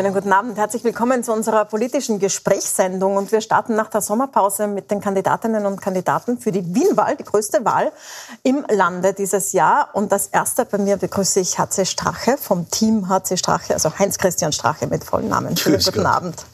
schönen 0.00 0.14
guten 0.14 0.32
Abend. 0.32 0.56
Herzlich 0.56 0.82
willkommen 0.82 1.22
zu 1.22 1.30
unserer 1.30 1.66
politischen 1.66 2.18
Gesprächssendung. 2.18 3.18
Und 3.18 3.32
wir 3.32 3.42
starten 3.42 3.74
nach 3.76 3.90
der 3.90 4.00
Sommerpause 4.00 4.66
mit 4.66 4.90
den 4.90 5.02
Kandidatinnen 5.02 5.66
und 5.66 5.82
Kandidaten 5.82 6.38
für 6.38 6.52
die 6.52 6.74
Wienwahl, 6.74 7.16
die 7.16 7.24
größte 7.24 7.66
Wahl 7.66 7.92
im 8.42 8.64
Lande 8.70 9.12
dieses 9.12 9.52
Jahr. 9.52 9.90
Und 9.92 10.10
als 10.10 10.28
erster 10.28 10.64
bei 10.64 10.78
mir 10.78 10.96
begrüße 10.96 11.40
ich 11.40 11.58
HC 11.58 11.84
Strache 11.84 12.38
vom 12.38 12.70
Team 12.70 13.10
HC 13.10 13.36
Strache, 13.36 13.74
also 13.74 13.98
Heinz-Christian 13.98 14.52
Strache 14.52 14.86
mit 14.86 15.04
vollen 15.04 15.28
Namen. 15.28 15.54
Schönen 15.58 15.82
guten 15.84 16.06
Abend. 16.06 16.46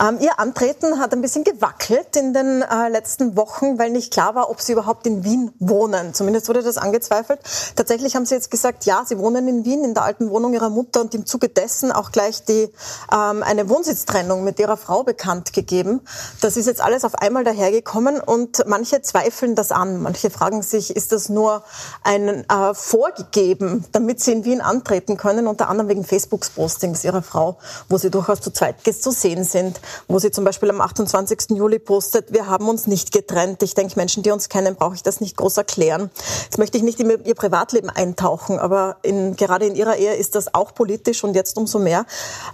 Ähm, 0.00 0.18
Ihr 0.20 0.40
Antreten 0.40 0.98
hat 0.98 1.12
ein 1.12 1.20
bisschen 1.20 1.44
gewackelt 1.44 2.16
in 2.16 2.34
den 2.34 2.62
äh, 2.62 2.88
letzten 2.88 3.36
Wochen, 3.36 3.78
weil 3.78 3.90
nicht 3.90 4.12
klar 4.12 4.34
war, 4.34 4.50
ob 4.50 4.60
Sie 4.60 4.72
überhaupt 4.72 5.06
in 5.06 5.22
Wien 5.22 5.52
wohnen. 5.60 6.12
Zumindest 6.12 6.48
wurde 6.48 6.64
das 6.64 6.78
angezweifelt. 6.78 7.38
Tatsächlich 7.76 8.16
haben 8.16 8.26
Sie 8.26 8.34
jetzt 8.34 8.50
gesagt, 8.50 8.84
ja, 8.84 9.04
Sie 9.06 9.16
wohnen 9.16 9.46
in 9.46 9.64
Wien, 9.64 9.84
in 9.84 9.94
der 9.94 10.02
alten 10.02 10.28
Wohnung 10.30 10.54
Ihrer 10.54 10.70
Mutter 10.70 11.02
und 11.02 11.14
im 11.14 11.24
Zuge 11.24 11.48
dessen 11.48 11.92
auch 11.92 12.10
gleich 12.10 12.44
die, 12.44 12.63
ähm, 13.12 13.42
eine 13.42 13.68
Wohnsitztrennung 13.68 14.44
mit 14.44 14.58
ihrer 14.58 14.76
Frau 14.76 15.02
bekannt 15.02 15.52
gegeben. 15.52 16.00
Das 16.40 16.56
ist 16.56 16.66
jetzt 16.66 16.80
alles 16.80 17.04
auf 17.04 17.14
einmal 17.14 17.44
dahergekommen 17.44 18.20
und 18.20 18.64
manche 18.66 19.02
zweifeln 19.02 19.54
das 19.54 19.72
an. 19.72 20.02
Manche 20.02 20.30
fragen 20.30 20.62
sich, 20.62 20.94
ist 20.94 21.12
das 21.12 21.28
nur 21.28 21.62
ein 22.02 22.48
äh, 22.48 22.74
vorgegeben, 22.74 23.84
damit 23.92 24.20
sie 24.20 24.32
in 24.32 24.44
Wien 24.44 24.60
antreten 24.60 25.16
können, 25.16 25.46
unter 25.46 25.68
anderem 25.68 25.88
wegen 25.88 26.04
Facebooks 26.04 26.50
Postings 26.50 27.04
ihrer 27.04 27.22
Frau, 27.22 27.58
wo 27.88 27.98
sie 27.98 28.10
durchaus 28.10 28.40
zu 28.40 28.50
zweit 28.50 28.76
zu 28.84 29.10
sehen 29.10 29.44
sind, 29.44 29.80
wo 30.08 30.18
sie 30.18 30.30
zum 30.30 30.44
Beispiel 30.44 30.70
am 30.70 30.80
28. 30.80 31.50
Juli 31.50 31.78
postet, 31.78 32.32
wir 32.32 32.46
haben 32.46 32.68
uns 32.68 32.86
nicht 32.86 33.12
getrennt. 33.12 33.62
Ich 33.62 33.74
denke, 33.74 33.94
Menschen, 33.96 34.22
die 34.22 34.30
uns 34.30 34.48
kennen, 34.48 34.76
brauche 34.76 34.94
ich 34.94 35.02
das 35.02 35.20
nicht 35.20 35.36
groß 35.36 35.56
erklären. 35.56 36.10
Jetzt 36.44 36.58
möchte 36.58 36.76
ich 36.78 36.84
nicht 36.84 37.00
in 37.00 37.10
ihr 37.24 37.34
Privatleben 37.34 37.90
eintauchen, 37.90 38.58
aber 38.58 38.96
in, 39.02 39.36
gerade 39.36 39.66
in 39.66 39.74
ihrer 39.74 39.96
Ehe 39.96 40.14
ist 40.14 40.34
das 40.34 40.54
auch 40.54 40.74
politisch 40.74 41.24
und 41.24 41.34
jetzt 41.34 41.56
umso 41.56 41.78
mehr. 41.78 42.06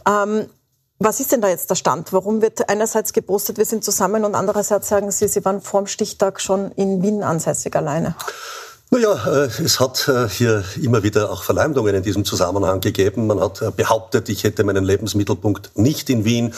Ähm, 0.06 0.46
was 0.98 1.18
ist 1.18 1.32
denn 1.32 1.40
da 1.40 1.48
jetzt 1.48 1.70
der 1.70 1.76
Stand? 1.76 2.12
Warum 2.12 2.42
wird 2.42 2.68
einerseits 2.68 3.14
gepostet, 3.14 3.56
wir 3.56 3.64
sind 3.64 3.82
zusammen 3.82 4.24
und 4.24 4.34
andererseits 4.34 4.88
sagen 4.88 5.10
Sie, 5.10 5.28
Sie 5.28 5.42
waren 5.46 5.62
vor 5.62 5.82
dem 5.82 5.86
Stichtag 5.86 6.40
schon 6.42 6.72
in 6.72 7.02
Wien 7.02 7.22
ansässig 7.22 7.74
alleine? 7.74 8.14
Naja, 8.92 9.44
äh, 9.44 9.48
es 9.62 9.78
hat 9.78 10.08
äh, 10.08 10.28
hier 10.28 10.64
immer 10.82 11.04
wieder 11.04 11.30
auch 11.30 11.44
Verleumdungen 11.44 11.94
in 11.94 12.02
diesem 12.02 12.24
Zusammenhang 12.24 12.80
gegeben. 12.80 13.28
Man 13.28 13.38
hat 13.38 13.62
äh, 13.62 13.70
behauptet, 13.70 14.28
ich 14.28 14.42
hätte 14.42 14.64
meinen 14.64 14.84
Lebensmittelpunkt 14.84 15.78
nicht 15.78 16.10
in 16.10 16.24
Wien. 16.24 16.52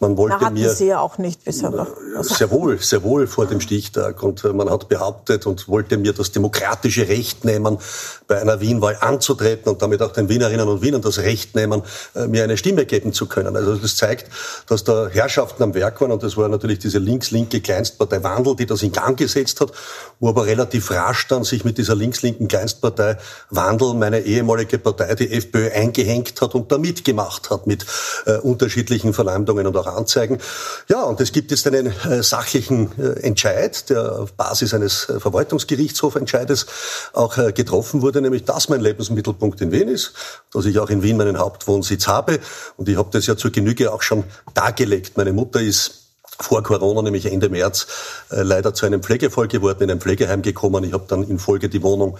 Man 0.00 0.16
wollte 0.16 0.36
da 0.40 0.46
hatten 0.46 0.54
mir 0.54 0.70
Sie 0.70 0.88
ja 0.88 0.98
auch 0.98 1.16
nicht 1.16 1.44
bisher 1.44 1.70
noch. 1.70 1.86
Sehr 2.22 2.50
wohl, 2.50 2.78
sehr 2.80 3.04
wohl 3.04 3.28
vor 3.28 3.46
dem 3.46 3.60
Stichtag. 3.60 4.20
Und 4.24 4.42
man 4.52 4.68
hat 4.68 4.88
behauptet 4.88 5.46
und 5.46 5.68
wollte 5.68 5.96
mir 5.96 6.12
das 6.12 6.32
demokratische 6.32 7.08
Recht 7.08 7.44
nehmen, 7.44 7.78
bei 8.26 8.40
einer 8.40 8.60
Wienwahl 8.60 8.98
anzutreten 9.00 9.72
und 9.72 9.80
damit 9.80 10.02
auch 10.02 10.12
den 10.12 10.28
Wienerinnen 10.28 10.68
und 10.68 10.82
Wienern 10.82 11.00
das 11.00 11.20
Recht 11.20 11.54
nehmen, 11.54 11.82
mir 12.28 12.44
eine 12.44 12.58
Stimme 12.58 12.84
geben 12.84 13.14
zu 13.14 13.26
können. 13.26 13.56
Also 13.56 13.76
das 13.76 13.96
zeigt, 13.96 14.30
dass 14.68 14.84
da 14.84 15.08
Herrschaften 15.08 15.62
am 15.62 15.72
Werk 15.72 15.98
waren 16.02 16.12
und 16.12 16.22
das 16.22 16.36
war 16.36 16.48
natürlich 16.48 16.80
diese 16.80 16.98
links-linke 16.98 17.62
Kleinstpartei 17.62 18.22
Wandel, 18.22 18.54
die 18.54 18.66
das 18.66 18.82
in 18.82 18.92
Gang 18.92 19.18
gesetzt 19.18 19.62
hat, 19.62 19.72
wo 20.20 20.28
aber 20.28 20.44
relativ 20.44 20.90
rasch 20.90 21.26
dann 21.28 21.44
sich 21.44 21.64
mit 21.64 21.75
dieser 21.78 21.94
links-linken 21.94 22.48
Kleinstpartei 22.48 23.16
Wandel, 23.50 23.94
meine 23.94 24.20
ehemalige 24.20 24.78
Partei, 24.78 25.14
die 25.14 25.32
FPÖ, 25.32 25.70
eingehängt 25.70 26.40
hat 26.40 26.54
und 26.54 26.70
da 26.72 26.78
mitgemacht 26.78 27.50
hat 27.50 27.66
mit 27.66 27.84
äh, 28.26 28.36
unterschiedlichen 28.38 29.12
Verleumdungen 29.12 29.66
und 29.66 29.76
auch 29.76 29.86
Anzeigen. 29.86 30.38
Ja, 30.88 31.02
und 31.02 31.20
es 31.20 31.32
gibt 31.32 31.50
jetzt 31.50 31.66
einen 31.66 31.86
äh, 31.86 32.22
sachlichen 32.22 32.90
äh, 32.98 33.20
Entscheid, 33.20 33.88
der 33.90 34.20
auf 34.20 34.32
Basis 34.32 34.74
eines 34.74 35.08
äh, 35.08 35.20
Verwaltungsgerichtshofentscheides 35.20 36.66
auch 37.12 37.36
äh, 37.38 37.52
getroffen 37.52 38.02
wurde, 38.02 38.20
nämlich 38.20 38.44
dass 38.44 38.68
mein 38.68 38.80
Lebensmittelpunkt 38.80 39.60
in 39.60 39.72
Wien 39.72 39.88
ist, 39.88 40.12
dass 40.52 40.64
ich 40.64 40.78
auch 40.78 40.90
in 40.90 41.02
Wien 41.02 41.16
meinen 41.16 41.38
Hauptwohnsitz 41.38 42.06
habe. 42.06 42.40
Und 42.76 42.88
ich 42.88 42.96
habe 42.96 43.10
das 43.12 43.26
ja 43.26 43.36
zur 43.36 43.50
Genüge 43.50 43.92
auch 43.92 44.02
schon 44.02 44.24
dargelegt. 44.54 45.16
Meine 45.16 45.32
Mutter 45.32 45.60
ist 45.60 46.05
vor 46.38 46.62
Corona, 46.62 47.02
nämlich 47.02 47.26
Ende 47.26 47.48
März, 47.48 47.86
äh, 48.30 48.42
leider 48.42 48.74
zu 48.74 48.86
einem 48.86 49.02
Pflegefall 49.02 49.48
geworden, 49.48 49.84
in 49.84 49.90
ein 49.90 50.00
Pflegeheim 50.00 50.42
gekommen. 50.42 50.84
Ich 50.84 50.92
habe 50.92 51.04
dann 51.08 51.22
in 51.22 51.38
Folge 51.38 51.68
die 51.68 51.82
Wohnung 51.82 52.18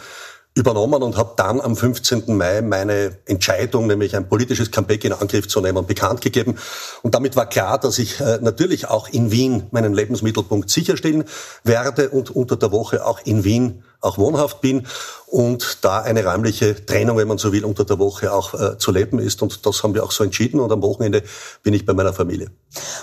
übernommen 0.57 1.03
und 1.03 1.19
habe 1.19 1.35
dann 1.37 1.61
am 1.61 1.77
15. 1.77 2.35
Mai 2.35 2.63
meine 2.63 3.19
Entscheidung, 3.27 3.87
nämlich 3.87 4.17
ein 4.17 4.27
politisches 4.27 4.71
Comeback 4.71 5.05
in 5.05 5.13
Angriff 5.13 5.47
zu 5.49 5.61
nehmen, 5.61 5.87
bekannt 5.87 6.23
gegeben. 6.23 6.57
Und 7.03 7.15
damit 7.15 7.37
war 7.37 7.47
klar, 7.47 7.79
dass 7.79 7.99
ich 7.99 8.21
äh, 8.21 8.39
natürlich 8.41 8.89
auch 8.89 9.09
in 9.09 9.31
Wien 9.31 9.65
meinen 9.71 9.93
Lebensmittelpunkt 9.93 10.71
sicherstellen 10.71 11.25
werde 11.63 12.09
und 12.09 12.31
unter 12.31 12.57
der 12.57 12.73
Woche 12.73 13.05
auch 13.05 13.21
in 13.25 13.45
Wien 13.45 13.83
auch 14.01 14.19
wohnhaft 14.19 14.61
bin 14.61 14.87
und 15.27 15.79
da 15.83 16.01
eine 16.01 16.25
räumliche 16.25 16.87
Trennung, 16.87 17.17
wenn 17.17 17.29
man 17.29 17.39
so 17.39 17.53
will, 17.53 17.65
unter 17.65 17.85
der 17.85 17.99
Woche 17.99 18.33
auch 18.33 18.55
äh, 18.55 18.79
zu 18.79 18.93
leben 18.93 19.19
ist. 19.19 19.43
Und 19.43 19.67
das 19.67 19.83
haben 19.83 19.95
wir 19.95 20.05
auch 20.05 20.13
so 20.13 20.25
entschieden. 20.25 20.61
Und 20.61 20.71
am 20.73 20.83
Wochenende 20.83 21.23
bin 21.63 21.75
ich 21.75 21.85
bei 21.85 21.93
meiner 21.93 22.13
Familie. 22.13 22.51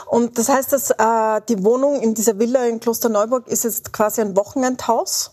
Und 0.07 0.37
das 0.37 0.49
heißt, 0.49 0.73
dass 0.73 0.91
äh, 0.91 1.41
die 1.49 1.63
Wohnung 1.63 2.01
in 2.01 2.13
dieser 2.13 2.39
Villa 2.39 2.65
in 2.65 2.79
Klosterneuburg 2.79 3.47
ist 3.47 3.63
jetzt 3.63 3.93
quasi 3.93 4.21
ein 4.21 4.35
Wochenendhaus? 4.35 5.31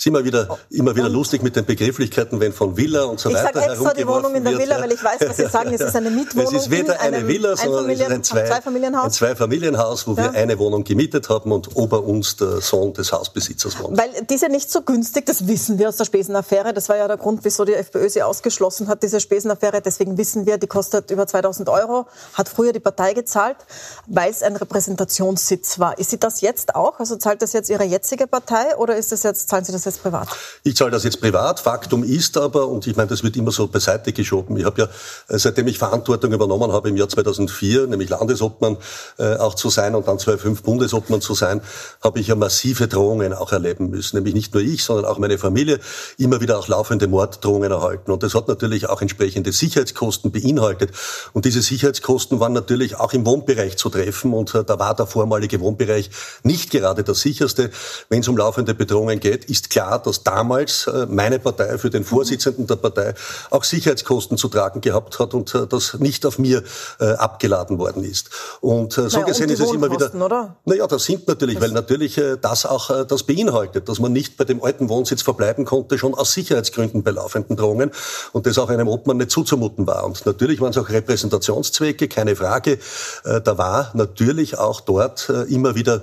Ist 0.00 0.06
immer 0.06 0.24
wieder, 0.24 0.58
immer 0.70 0.96
wieder 0.96 1.10
lustig 1.10 1.42
mit 1.42 1.56
den 1.56 1.66
Begrifflichkeiten, 1.66 2.40
wenn 2.40 2.54
von 2.54 2.74
Villa 2.74 3.04
und 3.04 3.20
so 3.20 3.30
weiter 3.30 3.50
Ich 3.50 3.54
sage 3.54 3.72
extra 3.72 3.92
die 3.92 4.06
Wohnung 4.06 4.34
in 4.34 4.44
der 4.44 4.58
Villa, 4.58 4.80
weil 4.80 4.92
ich 4.92 5.04
weiß, 5.04 5.18
was 5.28 5.36
Sie 5.36 5.46
sagen. 5.46 5.74
Es 5.74 5.80
ist 5.82 5.94
eine 5.94 6.10
Mietwohnung. 6.10 6.40
Es 6.60 6.62
ist 6.62 6.70
weder 6.70 7.00
eine 7.00 7.28
Villa, 7.28 7.54
sondern 7.54 7.90
es 7.90 8.00
ist 8.00 8.10
ein, 8.10 8.24
zwei, 8.24 8.44
Zweifamilienhaus. 8.44 9.04
ein 9.04 9.10
Zweifamilienhaus, 9.10 10.06
wo 10.06 10.12
ja. 10.12 10.32
wir 10.32 10.40
eine 10.40 10.58
Wohnung 10.58 10.84
gemietet 10.84 11.28
haben 11.28 11.52
und 11.52 11.76
ober 11.76 12.02
uns 12.02 12.36
der 12.36 12.60
Sohn 12.60 12.94
des 12.94 13.12
Hausbesitzers 13.12 13.78
wohnt. 13.78 13.98
Weil 13.98 14.10
diese 14.28 14.48
nicht 14.48 14.70
so 14.70 14.80
günstig, 14.80 15.26
das 15.26 15.46
wissen 15.46 15.78
wir 15.78 15.88
aus 15.88 15.96
der 15.96 16.06
Spesenaffäre. 16.06 16.72
Das 16.72 16.88
war 16.88 16.96
ja 16.96 17.06
der 17.06 17.18
Grund, 17.18 17.40
wieso 17.42 17.64
die 17.64 17.74
FPÖ 17.74 18.08
sie 18.08 18.22
ausgeschlossen 18.22 18.88
hat, 18.88 19.02
diese 19.02 19.20
Spesenaffäre. 19.20 19.82
Deswegen 19.82 20.16
wissen 20.16 20.46
wir, 20.46 20.56
die 20.56 20.66
kostet 20.66 21.10
über 21.10 21.26
2000 21.26 21.68
Euro, 21.68 22.06
hat 22.32 22.48
früher 22.48 22.72
die 22.72 22.80
Partei 22.80 23.12
gezahlt, 23.12 23.58
weil 24.06 24.30
es 24.30 24.42
ein 24.42 24.56
Repräsentationssitz 24.56 25.78
war. 25.78 25.98
Ist 25.98 26.10
sie 26.10 26.18
das 26.18 26.40
jetzt 26.40 26.74
auch? 26.74 26.98
Also 27.00 27.16
zahlt 27.16 27.42
das 27.42 27.52
jetzt 27.52 27.68
Ihre 27.68 27.84
jetzige 27.84 28.26
Partei 28.26 28.76
oder 28.76 28.96
ist 28.96 29.12
das 29.12 29.22
jetzt, 29.24 29.50
zahlen 29.50 29.64
Sie 29.64 29.72
das 29.72 29.84
jetzt 29.84 29.89
privat? 29.98 30.28
Ich 30.62 30.76
zahle 30.76 30.90
das 30.90 31.04
jetzt 31.04 31.20
privat. 31.20 31.60
Faktum 31.60 32.04
ist 32.04 32.36
aber, 32.36 32.68
und 32.68 32.86
ich 32.86 32.96
meine, 32.96 33.08
das 33.08 33.22
wird 33.22 33.36
immer 33.36 33.50
so 33.50 33.66
beiseite 33.66 34.12
geschoben. 34.12 34.56
Ich 34.56 34.64
habe 34.64 34.82
ja, 34.82 34.88
äh, 35.34 35.38
seitdem 35.38 35.66
ich 35.68 35.78
Verantwortung 35.78 36.32
übernommen 36.32 36.72
habe 36.72 36.88
im 36.88 36.96
Jahr 36.96 37.08
2004, 37.08 37.86
nämlich 37.86 38.08
Landesobmann 38.10 38.76
äh, 39.18 39.36
auch 39.36 39.54
zu 39.54 39.70
sein 39.70 39.94
und 39.94 40.06
dann 40.06 40.18
2005 40.18 40.62
Bundesobmann 40.62 41.20
zu 41.20 41.34
sein, 41.34 41.60
habe 42.02 42.20
ich 42.20 42.28
ja 42.28 42.34
massive 42.34 42.88
Drohungen 42.88 43.32
auch 43.32 43.52
erleben 43.52 43.90
müssen. 43.90 44.16
Nämlich 44.16 44.34
nicht 44.34 44.54
nur 44.54 44.62
ich, 44.62 44.84
sondern 44.84 45.06
auch 45.06 45.18
meine 45.18 45.38
Familie. 45.38 45.80
Immer 46.18 46.40
wieder 46.40 46.58
auch 46.58 46.68
laufende 46.68 47.08
Morddrohungen 47.08 47.70
erhalten. 47.70 48.10
Und 48.10 48.22
das 48.22 48.34
hat 48.34 48.48
natürlich 48.48 48.88
auch 48.88 49.00
entsprechende 49.00 49.52
Sicherheitskosten 49.52 50.30
beinhaltet. 50.30 50.90
Und 51.32 51.44
diese 51.44 51.62
Sicherheitskosten 51.62 52.40
waren 52.40 52.52
natürlich 52.52 52.96
auch 52.96 53.12
im 53.12 53.26
Wohnbereich 53.26 53.76
zu 53.76 53.88
treffen. 53.88 54.32
Und 54.32 54.54
äh, 54.54 54.64
da 54.64 54.78
war 54.78 54.94
der 54.94 55.06
vormalige 55.06 55.60
Wohnbereich 55.60 56.10
nicht 56.42 56.70
gerade 56.70 57.04
das 57.04 57.20
sicherste. 57.20 57.70
Wenn 58.08 58.20
es 58.20 58.28
um 58.28 58.36
laufende 58.36 58.74
Bedrohungen 58.74 59.20
geht, 59.20 59.46
ist 59.46 59.70
klar, 59.70 59.79
dass 59.80 60.22
damals 60.22 60.86
äh, 60.86 61.06
meine 61.08 61.38
Partei 61.38 61.78
für 61.78 61.90
den 61.90 62.04
Vorsitzenden 62.04 62.66
der 62.66 62.76
Partei 62.76 63.14
auch 63.50 63.64
Sicherheitskosten 63.64 64.36
zu 64.36 64.48
tragen 64.48 64.80
gehabt 64.80 65.18
hat 65.18 65.34
und 65.34 65.54
äh, 65.54 65.66
das 65.66 65.94
nicht 65.94 66.26
auf 66.26 66.38
mir 66.38 66.62
äh, 67.00 67.12
abgeladen 67.12 67.78
worden 67.78 68.04
ist. 68.04 68.30
Und 68.60 68.92
so 68.92 69.02
naja, 69.02 69.24
gesehen 69.24 69.50
ist 69.50 69.60
es 69.60 69.72
immer 69.72 69.90
wieder. 69.90 70.14
Oder? 70.14 70.56
Naja, 70.64 70.86
das 70.86 71.04
sind 71.04 71.26
natürlich, 71.28 71.56
Was? 71.56 71.62
weil 71.62 71.70
natürlich 71.72 72.20
das 72.40 72.66
auch 72.66 73.04
das 73.04 73.22
beinhaltet, 73.22 73.88
dass 73.88 73.98
man 73.98 74.12
nicht 74.12 74.36
bei 74.36 74.44
dem 74.44 74.62
alten 74.62 74.88
Wohnsitz 74.88 75.22
verbleiben 75.22 75.64
konnte, 75.64 75.98
schon 75.98 76.14
aus 76.14 76.32
Sicherheitsgründen 76.32 77.02
bei 77.02 77.10
laufenden 77.10 77.56
Drohungen 77.56 77.90
und 78.32 78.46
das 78.46 78.58
auch 78.58 78.68
einem 78.68 78.88
Obmann 78.88 79.16
nicht 79.16 79.30
zuzumuten 79.30 79.86
war. 79.86 80.04
Und 80.04 80.24
natürlich 80.26 80.60
waren 80.60 80.70
es 80.70 80.78
auch 80.78 80.88
Repräsentationszwecke, 80.88 82.08
keine 82.08 82.36
Frage. 82.36 82.78
Da 83.24 83.58
war 83.58 83.90
natürlich 83.94 84.58
auch 84.58 84.80
dort 84.80 85.28
immer 85.48 85.74
wieder 85.74 86.02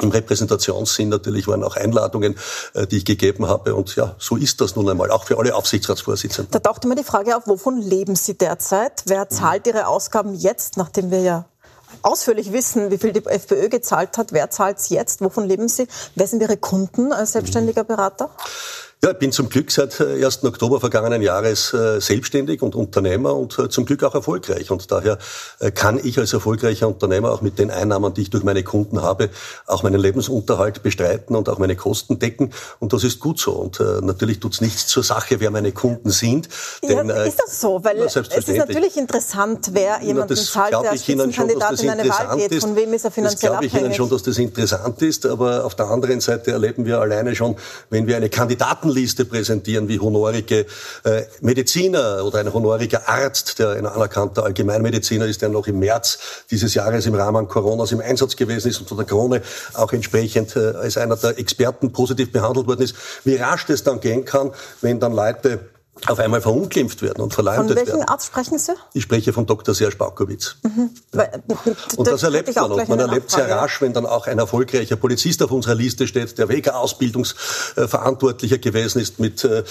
im 0.00 0.10
Repräsentationssinn 0.10 1.08
natürlich 1.08 1.48
waren 1.48 1.64
auch 1.64 1.76
Einladungen, 1.76 2.36
äh, 2.74 2.86
die 2.86 2.98
ich 2.98 3.04
gegeben 3.04 3.46
habe. 3.46 3.74
Und 3.74 3.96
ja, 3.96 4.14
so 4.18 4.36
ist 4.36 4.60
das 4.60 4.76
nun 4.76 4.88
einmal, 4.88 5.10
auch 5.10 5.24
für 5.24 5.38
alle 5.38 5.54
Aufsichtsratsvorsitzenden. 5.54 6.50
Da 6.50 6.58
taucht 6.58 6.84
immer 6.84 6.94
die 6.94 7.04
Frage 7.04 7.36
auf, 7.36 7.46
wovon 7.46 7.80
leben 7.80 8.16
Sie 8.16 8.36
derzeit? 8.36 9.02
Wer 9.06 9.28
zahlt 9.28 9.66
Ihre 9.66 9.86
Ausgaben 9.86 10.34
jetzt, 10.34 10.76
nachdem 10.76 11.10
wir 11.10 11.20
ja 11.20 11.44
ausführlich 12.02 12.52
wissen, 12.52 12.90
wie 12.90 12.98
viel 12.98 13.12
die 13.12 13.24
FPÖ 13.24 13.68
gezahlt 13.68 14.18
hat? 14.18 14.32
Wer 14.32 14.50
zahlt 14.50 14.78
es 14.78 14.88
jetzt? 14.88 15.20
Wovon 15.20 15.46
leben 15.46 15.68
Sie? 15.68 15.86
Wer 16.14 16.26
sind 16.26 16.42
Ihre 16.42 16.56
Kunden 16.56 17.12
als 17.12 17.32
selbstständiger 17.32 17.84
Berater? 17.84 18.30
Ja, 19.04 19.10
ich 19.10 19.18
bin 19.18 19.30
zum 19.30 19.50
Glück 19.50 19.70
seit 19.70 20.00
1. 20.00 20.42
Äh, 20.42 20.46
Oktober 20.46 20.80
vergangenen 20.80 21.20
Jahres 21.20 21.72
äh, 21.74 22.00
selbstständig 22.00 22.62
und 22.62 22.74
Unternehmer 22.74 23.36
und 23.36 23.58
äh, 23.58 23.68
zum 23.68 23.84
Glück 23.84 24.02
auch 24.02 24.14
erfolgreich. 24.14 24.70
Und 24.70 24.90
daher 24.90 25.18
kann 25.74 26.00
ich 26.02 26.18
als 26.18 26.32
erfolgreicher 26.32 26.88
Unternehmer 26.88 27.30
auch 27.30 27.42
mit 27.42 27.58
den 27.58 27.70
Einnahmen, 27.70 28.14
die 28.14 28.22
ich 28.22 28.30
durch 28.30 28.42
meine 28.42 28.62
Kunden 28.62 29.02
habe, 29.02 29.28
auch 29.66 29.82
meinen 29.82 30.00
Lebensunterhalt 30.00 30.82
bestreiten 30.82 31.36
und 31.36 31.48
auch 31.48 31.58
meine 31.58 31.76
Kosten 31.76 32.18
decken. 32.18 32.52
Und 32.80 32.94
das 32.94 33.04
ist 33.04 33.20
gut 33.20 33.38
so. 33.38 33.52
Und 33.52 33.80
natürlich 34.02 34.40
tut 34.40 34.54
es 34.54 34.60
nichts 34.60 34.86
zur 34.86 35.02
Sache, 35.02 35.40
wer 35.40 35.50
meine 35.50 35.72
Kunden 35.72 36.10
sind. 36.10 36.48
Denn, 36.82 37.08
ja, 37.08 37.22
ist 37.24 37.40
das 37.40 37.60
so? 37.60 37.82
Weil 37.84 37.98
es 37.98 38.16
ist 38.16 38.48
natürlich 38.48 38.96
interessant, 38.96 39.70
wer 39.72 40.02
jemanden 40.02 40.34
na, 40.36 40.42
zahlt, 40.42 40.72
der 40.72 40.96
Spitzenkandidat 40.96 41.82
in 41.82 41.90
eine 41.90 42.08
Wahl 42.08 42.36
geht. 42.38 42.60
Von 42.60 42.76
wem 42.76 42.92
ist 42.94 43.04
er 43.04 43.10
finanziell 43.10 43.52
das 43.52 43.60
glaube 43.60 43.66
ich 43.66 43.74
Ihnen 43.74 43.94
schon, 43.94 44.08
dass 44.08 44.22
das 44.22 44.38
interessant 44.38 45.00
ist. 45.02 45.26
Aber 45.26 45.64
auf 45.64 45.74
der 45.74 45.86
anderen 45.86 46.20
Seite 46.20 46.52
erleben 46.52 46.86
wir 46.86 47.00
alleine 47.00 47.34
schon, 47.34 47.56
wenn 47.90 48.06
wir 48.06 48.16
eine 48.16 48.30
Kandidaten 48.30 48.85
Kandidatenliste 48.86 49.24
präsentieren, 49.24 49.88
wie 49.88 49.98
honorige 49.98 50.66
äh, 51.04 51.22
Mediziner 51.40 52.24
oder 52.24 52.38
ein 52.40 52.52
honoriger 52.52 53.08
Arzt, 53.08 53.58
der 53.58 53.70
ein 53.70 53.86
anerkannter 53.86 54.44
Allgemeinmediziner 54.44 55.26
ist, 55.26 55.42
der 55.42 55.48
noch 55.48 55.66
im 55.66 55.78
März 55.78 56.18
dieses 56.50 56.74
Jahres 56.74 57.06
im 57.06 57.14
Rahmen 57.14 57.48
Coronas 57.48 57.92
im 57.92 58.00
Einsatz 58.00 58.36
gewesen 58.36 58.68
ist 58.68 58.80
und 58.80 58.88
von 58.88 58.98
der 58.98 59.06
Krone 59.06 59.42
auch 59.74 59.92
entsprechend 59.92 60.56
äh, 60.56 60.74
als 60.76 60.96
einer 60.96 61.16
der 61.16 61.38
Experten 61.38 61.92
positiv 61.92 62.32
behandelt 62.32 62.66
worden 62.66 62.82
ist, 62.82 62.94
wie 63.24 63.36
rasch 63.36 63.66
das 63.66 63.82
dann 63.82 64.00
gehen 64.00 64.24
kann, 64.24 64.52
wenn 64.80 65.00
dann 65.00 65.12
Leute 65.12 65.60
auf 66.06 66.18
einmal 66.18 66.42
verunglimpft 66.42 67.02
werden 67.02 67.22
und 67.22 67.32
verleumdet 67.32 67.68
werden. 67.68 67.78
Von 67.78 67.86
welchem 67.86 68.00
werden. 68.00 68.08
Arzt 68.08 68.26
sprechen 68.26 68.58
Sie? 68.58 68.72
Ich 68.92 69.04
spreche 69.04 69.32
von 69.32 69.46
Dr. 69.46 69.74
Serge 69.74 69.96
Baukowitz. 69.96 70.56
Mhm. 70.62 70.90
Ja. 71.14 71.28
Und 71.96 72.06
das 72.06 72.22
erlebt 72.22 72.54
man. 72.54 72.72
Und 72.72 72.86
man 72.88 73.00
erlebt 73.00 73.30
sehr 73.30 73.50
rasch, 73.50 73.80
wenn 73.80 73.94
dann 73.94 74.06
auch 74.06 74.26
ein 74.26 74.38
erfolgreicher 74.38 74.96
Polizist 74.96 75.42
auf 75.42 75.50
unserer 75.50 75.74
Liste 75.74 76.06
steht, 76.06 76.38
der 76.38 76.48
Wega-Ausbildungsverantwortlicher 76.48 78.58
gewesen 78.58 79.00
ist 79.00 79.18
mit, 79.18 79.44
äh, 79.44 79.64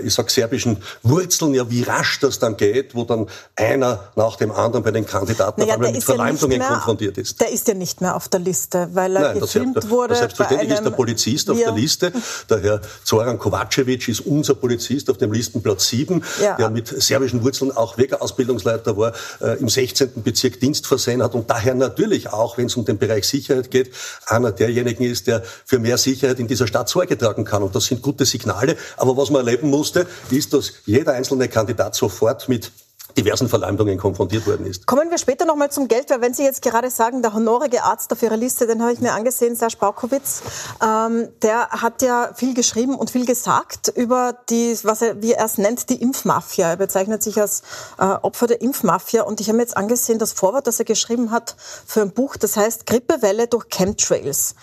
ich 0.00 0.14
sag 0.14 0.30
serbischen 0.30 0.76
Wurzeln, 1.02 1.54
ja, 1.54 1.68
wie 1.70 1.82
rasch 1.82 2.20
das 2.20 2.38
dann 2.38 2.56
geht, 2.56 2.94
wo 2.94 3.04
dann 3.04 3.26
einer 3.56 4.10
nach 4.14 4.36
dem 4.36 4.52
anderen 4.52 4.84
bei 4.84 4.90
den 4.90 5.06
Kandidaten 5.06 5.62
naja, 5.62 5.78
mit 5.78 6.04
Verleumdungen 6.04 6.60
ja 6.60 6.68
konfrontiert 6.68 7.16
ist. 7.18 7.40
Der 7.40 7.50
ist 7.50 7.66
ja 7.68 7.74
nicht 7.74 8.00
mehr 8.00 8.14
auf 8.14 8.28
der 8.28 8.40
Liste, 8.40 8.88
weil 8.92 9.16
er 9.16 9.22
Nein, 9.22 9.40
gefilmt 9.40 9.76
das, 9.76 9.88
wurde. 9.88 10.16
Selbstverständlich 10.16 10.72
ist 10.72 10.84
der 10.84 10.90
Polizist 10.90 11.50
auf 11.50 11.58
der 11.58 11.72
Liste. 11.72 12.12
Der 12.50 12.60
Herr 12.60 12.80
Zoran 13.04 13.38
Kovacevic 13.38 14.08
ist 14.08 14.20
unser 14.20 14.54
Polizist 14.54 15.08
auf 15.10 15.18
dem 15.18 15.32
Listen 15.32 15.61
Platz 15.62 15.88
7, 15.88 16.22
ja. 16.42 16.56
der 16.56 16.70
mit 16.70 16.88
serbischen 16.88 17.42
Wurzeln 17.42 17.72
auch 17.72 17.98
Wegerausbildungsleiter 17.98 18.96
war, 18.96 19.12
äh, 19.40 19.58
im 19.58 19.68
16. 19.68 20.22
Bezirk 20.22 20.60
Dienst 20.60 20.86
versehen 20.86 21.22
hat 21.22 21.34
und 21.34 21.50
daher 21.50 21.74
natürlich 21.74 22.28
auch, 22.28 22.58
wenn 22.58 22.66
es 22.66 22.76
um 22.76 22.84
den 22.84 22.98
Bereich 22.98 23.24
Sicherheit 23.24 23.70
geht, 23.70 23.90
einer 24.26 24.52
derjenigen 24.52 25.04
ist, 25.04 25.26
der 25.26 25.42
für 25.64 25.78
mehr 25.78 25.98
Sicherheit 25.98 26.38
in 26.38 26.46
dieser 26.46 26.66
Stadt 26.66 26.88
Sorge 26.88 27.16
tragen 27.16 27.44
kann. 27.44 27.62
Und 27.62 27.74
das 27.74 27.86
sind 27.86 28.02
gute 28.02 28.24
Signale. 28.24 28.76
Aber 28.96 29.16
was 29.16 29.30
man 29.30 29.46
erleben 29.46 29.70
musste, 29.70 30.06
ist, 30.30 30.52
dass 30.52 30.72
jeder 30.84 31.12
einzelne 31.12 31.48
Kandidat 31.48 31.94
sofort 31.94 32.48
mit 32.48 32.70
diversen 33.16 33.48
Verleumdungen 33.48 33.98
konfrontiert 33.98 34.46
worden 34.46 34.66
ist. 34.66 34.86
Kommen 34.86 35.10
wir 35.10 35.18
später 35.18 35.44
noch 35.44 35.56
mal 35.56 35.70
zum 35.70 35.88
Geld, 35.88 36.10
weil 36.10 36.20
wenn 36.20 36.34
Sie 36.34 36.42
jetzt 36.42 36.62
gerade 36.62 36.90
sagen, 36.90 37.22
der 37.22 37.34
honorige 37.34 37.82
Arzt 37.84 38.12
auf 38.12 38.22
Ihrer 38.22 38.36
Liste, 38.36 38.66
den 38.66 38.82
habe 38.82 38.92
ich 38.92 39.00
mir 39.00 39.12
angesehen, 39.12 39.56
Serge 39.56 39.76
Baukowitz, 39.78 40.42
ähm, 40.82 41.28
der 41.42 41.68
hat 41.70 42.02
ja 42.02 42.32
viel 42.34 42.54
geschrieben 42.54 42.94
und 42.94 43.10
viel 43.10 43.26
gesagt 43.26 43.92
über 43.94 44.36
die, 44.50 44.76
was 44.82 45.02
er, 45.02 45.22
wie 45.22 45.32
er 45.32 45.44
es 45.44 45.58
nennt, 45.58 45.88
die 45.88 46.00
Impfmafia. 46.02 46.70
Er 46.70 46.76
bezeichnet 46.76 47.22
sich 47.22 47.40
als 47.40 47.62
äh, 47.98 48.04
Opfer 48.04 48.46
der 48.46 48.60
Impfmafia 48.60 49.22
und 49.22 49.40
ich 49.40 49.48
habe 49.48 49.56
mir 49.56 49.62
jetzt 49.62 49.76
angesehen, 49.76 50.18
das 50.18 50.32
Vorwort, 50.32 50.66
das 50.66 50.78
er 50.78 50.84
geschrieben 50.84 51.30
hat 51.30 51.56
für 51.58 52.02
ein 52.02 52.12
Buch, 52.12 52.36
das 52.36 52.56
heißt 52.56 52.86
Grippewelle 52.86 53.46
durch 53.46 53.68
Chemtrails. 53.68 54.54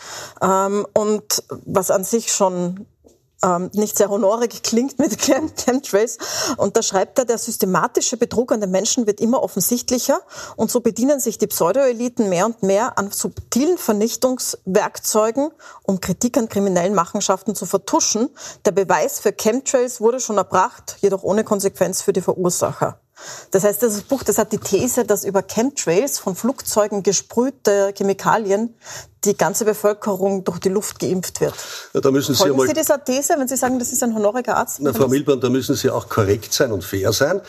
Ähm, 0.41 0.85
und 0.93 1.43
was 1.65 1.91
an 1.91 2.03
sich 2.03 2.31
schon 2.31 2.85
ähm, 3.43 3.69
nicht 3.73 3.97
sehr 3.97 4.09
honorig 4.09 4.63
klingt 4.63 4.99
mit 4.99 5.17
Chemtrails. 5.57 6.17
Und 6.57 6.75
da 6.75 6.81
schreibt 6.81 7.19
er, 7.19 7.25
der 7.25 7.37
systematische 7.37 8.17
Betrug 8.17 8.51
an 8.51 8.61
den 8.61 8.71
Menschen 8.71 9.07
wird 9.07 9.19
immer 9.19 9.41
offensichtlicher 9.43 10.19
und 10.55 10.71
so 10.71 10.81
bedienen 10.81 11.19
sich 11.19 11.37
die 11.37 11.47
Pseudoeliten 11.47 12.29
mehr 12.29 12.45
und 12.45 12.63
mehr 12.63 12.97
an 12.97 13.11
subtilen 13.11 13.77
Vernichtungswerkzeugen, 13.77 15.51
um 15.83 16.01
Kritik 16.01 16.37
an 16.37 16.49
kriminellen 16.49 16.93
Machenschaften 16.93 17.55
zu 17.55 17.65
vertuschen. 17.65 18.29
Der 18.65 18.71
Beweis 18.71 19.19
für 19.19 19.31
Chemtrails 19.31 20.01
wurde 20.01 20.19
schon 20.19 20.37
erbracht, 20.37 20.97
jedoch 21.01 21.23
ohne 21.23 21.43
Konsequenz 21.43 22.01
für 22.01 22.13
die 22.13 22.21
Verursacher. 22.21 22.99
Das 23.51 23.63
heißt, 23.63 23.83
das 23.83 24.01
Buch, 24.01 24.23
das 24.23 24.37
hat 24.37 24.51
die 24.51 24.57
These, 24.57 25.05
dass 25.05 25.23
über 25.23 25.41
Chemtrails 25.43 26.19
von 26.19 26.35
Flugzeugen 26.35 27.03
gesprühte 27.03 27.93
Chemikalien 27.95 28.75
die 29.25 29.35
ganze 29.35 29.65
Bevölkerung 29.65 30.43
durch 30.43 30.59
die 30.59 30.69
Luft 30.69 30.99
geimpft 30.99 31.41
wird. 31.41 31.53
Ja, 31.93 31.99
da 31.99 32.11
müssen 32.11 32.33
Sie, 32.33 32.39
Folgen 32.39 32.67
Sie 32.67 32.73
dieser 32.73 33.03
These, 33.03 33.35
wenn 33.37 33.47
Sie 33.47 33.57
sagen, 33.57 33.79
das 33.79 33.91
ist 33.91 34.01
ein 34.01 34.15
honoriger 34.15 34.55
Arzt? 34.55 34.79
Na, 34.81 34.93
Frau 34.93 35.07
Milborn, 35.07 35.41
da 35.41 35.49
müssen 35.49 35.75
Sie 35.75 35.89
auch 35.89 36.07
korrekt 36.07 36.53
sein 36.53 36.71
und 36.71 36.83
fair 36.83 37.11
sein. 37.11 37.41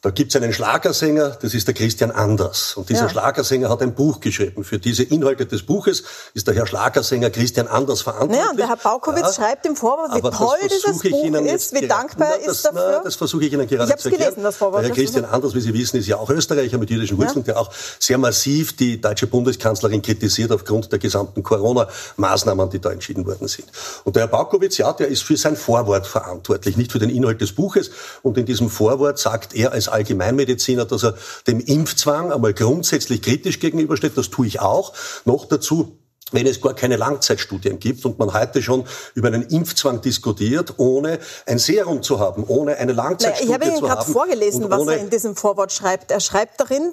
Da 0.00 0.10
gibt's 0.10 0.36
einen 0.36 0.52
Schlagersänger, 0.52 1.30
das 1.42 1.54
ist 1.54 1.66
der 1.66 1.74
Christian 1.74 2.12
Anders. 2.12 2.76
Und 2.76 2.88
dieser 2.88 3.02
ja. 3.02 3.08
Schlagersänger 3.08 3.68
hat 3.68 3.82
ein 3.82 3.96
Buch 3.96 4.20
geschrieben. 4.20 4.62
Für 4.62 4.78
diese 4.78 5.02
Inhalte 5.02 5.44
des 5.44 5.64
Buches 5.64 6.04
ist 6.34 6.46
der 6.46 6.54
Herr 6.54 6.68
Schlagersänger 6.68 7.30
Christian 7.30 7.66
Anders 7.66 8.02
verantwortlich. 8.02 8.38
Ja, 8.38 8.50
und 8.50 8.60
der 8.60 8.68
Herr 8.68 8.76
Baukowitz 8.76 9.22
ja, 9.22 9.32
schreibt 9.32 9.66
im 9.66 9.74
Vorwort, 9.74 10.14
wie 10.14 10.20
toll 10.20 10.56
dieses 10.62 11.00
Buch 11.00 11.24
ist, 11.52 11.74
wie 11.74 11.88
dankbar 11.88 12.28
er 12.28 12.48
ist 12.48 12.64
dafür. 12.64 12.90
Na, 12.98 13.00
das 13.02 13.16
versuche 13.16 13.46
ich 13.46 13.52
Ihnen 13.52 13.66
gerade 13.66 13.92
ich 13.92 13.96
zu 13.96 14.08
erklären. 14.08 14.30
Gelesen, 14.30 14.44
das 14.44 14.54
Vorwort, 14.54 14.82
der 14.82 14.90
Herr 14.90 14.94
Christian 14.94 15.24
Anders, 15.24 15.52
wie 15.56 15.60
Sie 15.60 15.74
wissen, 15.74 15.96
ist 15.96 16.06
ja 16.06 16.18
auch 16.18 16.30
Österreicher 16.30 16.78
mit 16.78 16.90
jüdischen 16.90 17.18
Wurzeln, 17.18 17.44
ja. 17.44 17.54
der 17.54 17.60
auch 17.60 17.72
sehr 17.98 18.18
massiv 18.18 18.76
die 18.76 19.00
deutsche 19.00 19.26
Bundeskanzlerin 19.26 20.00
kritisiert 20.00 20.52
aufgrund 20.52 20.92
der 20.92 21.00
gesamten 21.00 21.42
Corona-Maßnahmen, 21.42 22.70
die 22.70 22.78
da 22.78 22.92
entschieden 22.92 23.26
worden 23.26 23.48
sind. 23.48 23.66
Und 24.04 24.14
der 24.14 24.22
Herr 24.22 24.28
Baukowitz, 24.28 24.78
ja, 24.78 24.92
der 24.92 25.08
ist 25.08 25.24
für 25.24 25.36
sein 25.36 25.56
Vorwort 25.56 26.06
verantwortlich, 26.06 26.76
nicht 26.76 26.92
für 26.92 27.00
den 27.00 27.10
Inhalt 27.10 27.40
des 27.40 27.52
Buches. 27.52 27.90
Und 28.22 28.38
in 28.38 28.46
diesem 28.46 28.70
Vorwort 28.70 29.18
sagt 29.18 29.56
er 29.56 29.72
als 29.72 29.87
Allgemeinmediziner, 29.88 30.58
Mediziner, 30.58 30.84
dass 30.84 31.04
er 31.04 31.14
dem 31.46 31.60
Impfzwang 31.60 32.32
einmal 32.32 32.54
grundsätzlich 32.54 33.22
kritisch 33.22 33.60
gegenübersteht. 33.60 34.16
Das 34.16 34.30
tue 34.30 34.46
ich 34.46 34.60
auch. 34.60 34.92
Noch 35.24 35.46
dazu 35.46 35.98
wenn 36.30 36.46
es 36.46 36.60
gar 36.60 36.74
keine 36.74 36.96
Langzeitstudien 36.96 37.78
gibt 37.78 38.04
und 38.04 38.18
man 38.18 38.34
heute 38.34 38.60
schon 38.60 38.84
über 39.14 39.28
einen 39.28 39.44
Impfzwang 39.44 40.02
diskutiert, 40.02 40.74
ohne 40.76 41.20
ein 41.46 41.58
Serum 41.58 42.02
zu 42.02 42.20
haben, 42.20 42.44
ohne 42.44 42.76
eine 42.76 42.92
Langzeitstudie 42.92 43.46
zu 43.46 43.54
haben. 43.54 43.62
Ich 43.62 43.68
habe 43.70 43.78
Ihnen 43.78 43.88
gerade 43.88 44.12
vorgelesen, 44.12 44.70
was 44.70 44.86
er 44.88 44.98
in 44.98 45.08
diesem 45.08 45.36
Vorwort 45.36 45.72
schreibt. 45.72 46.10
Er 46.10 46.20
schreibt 46.20 46.60
darin, 46.60 46.92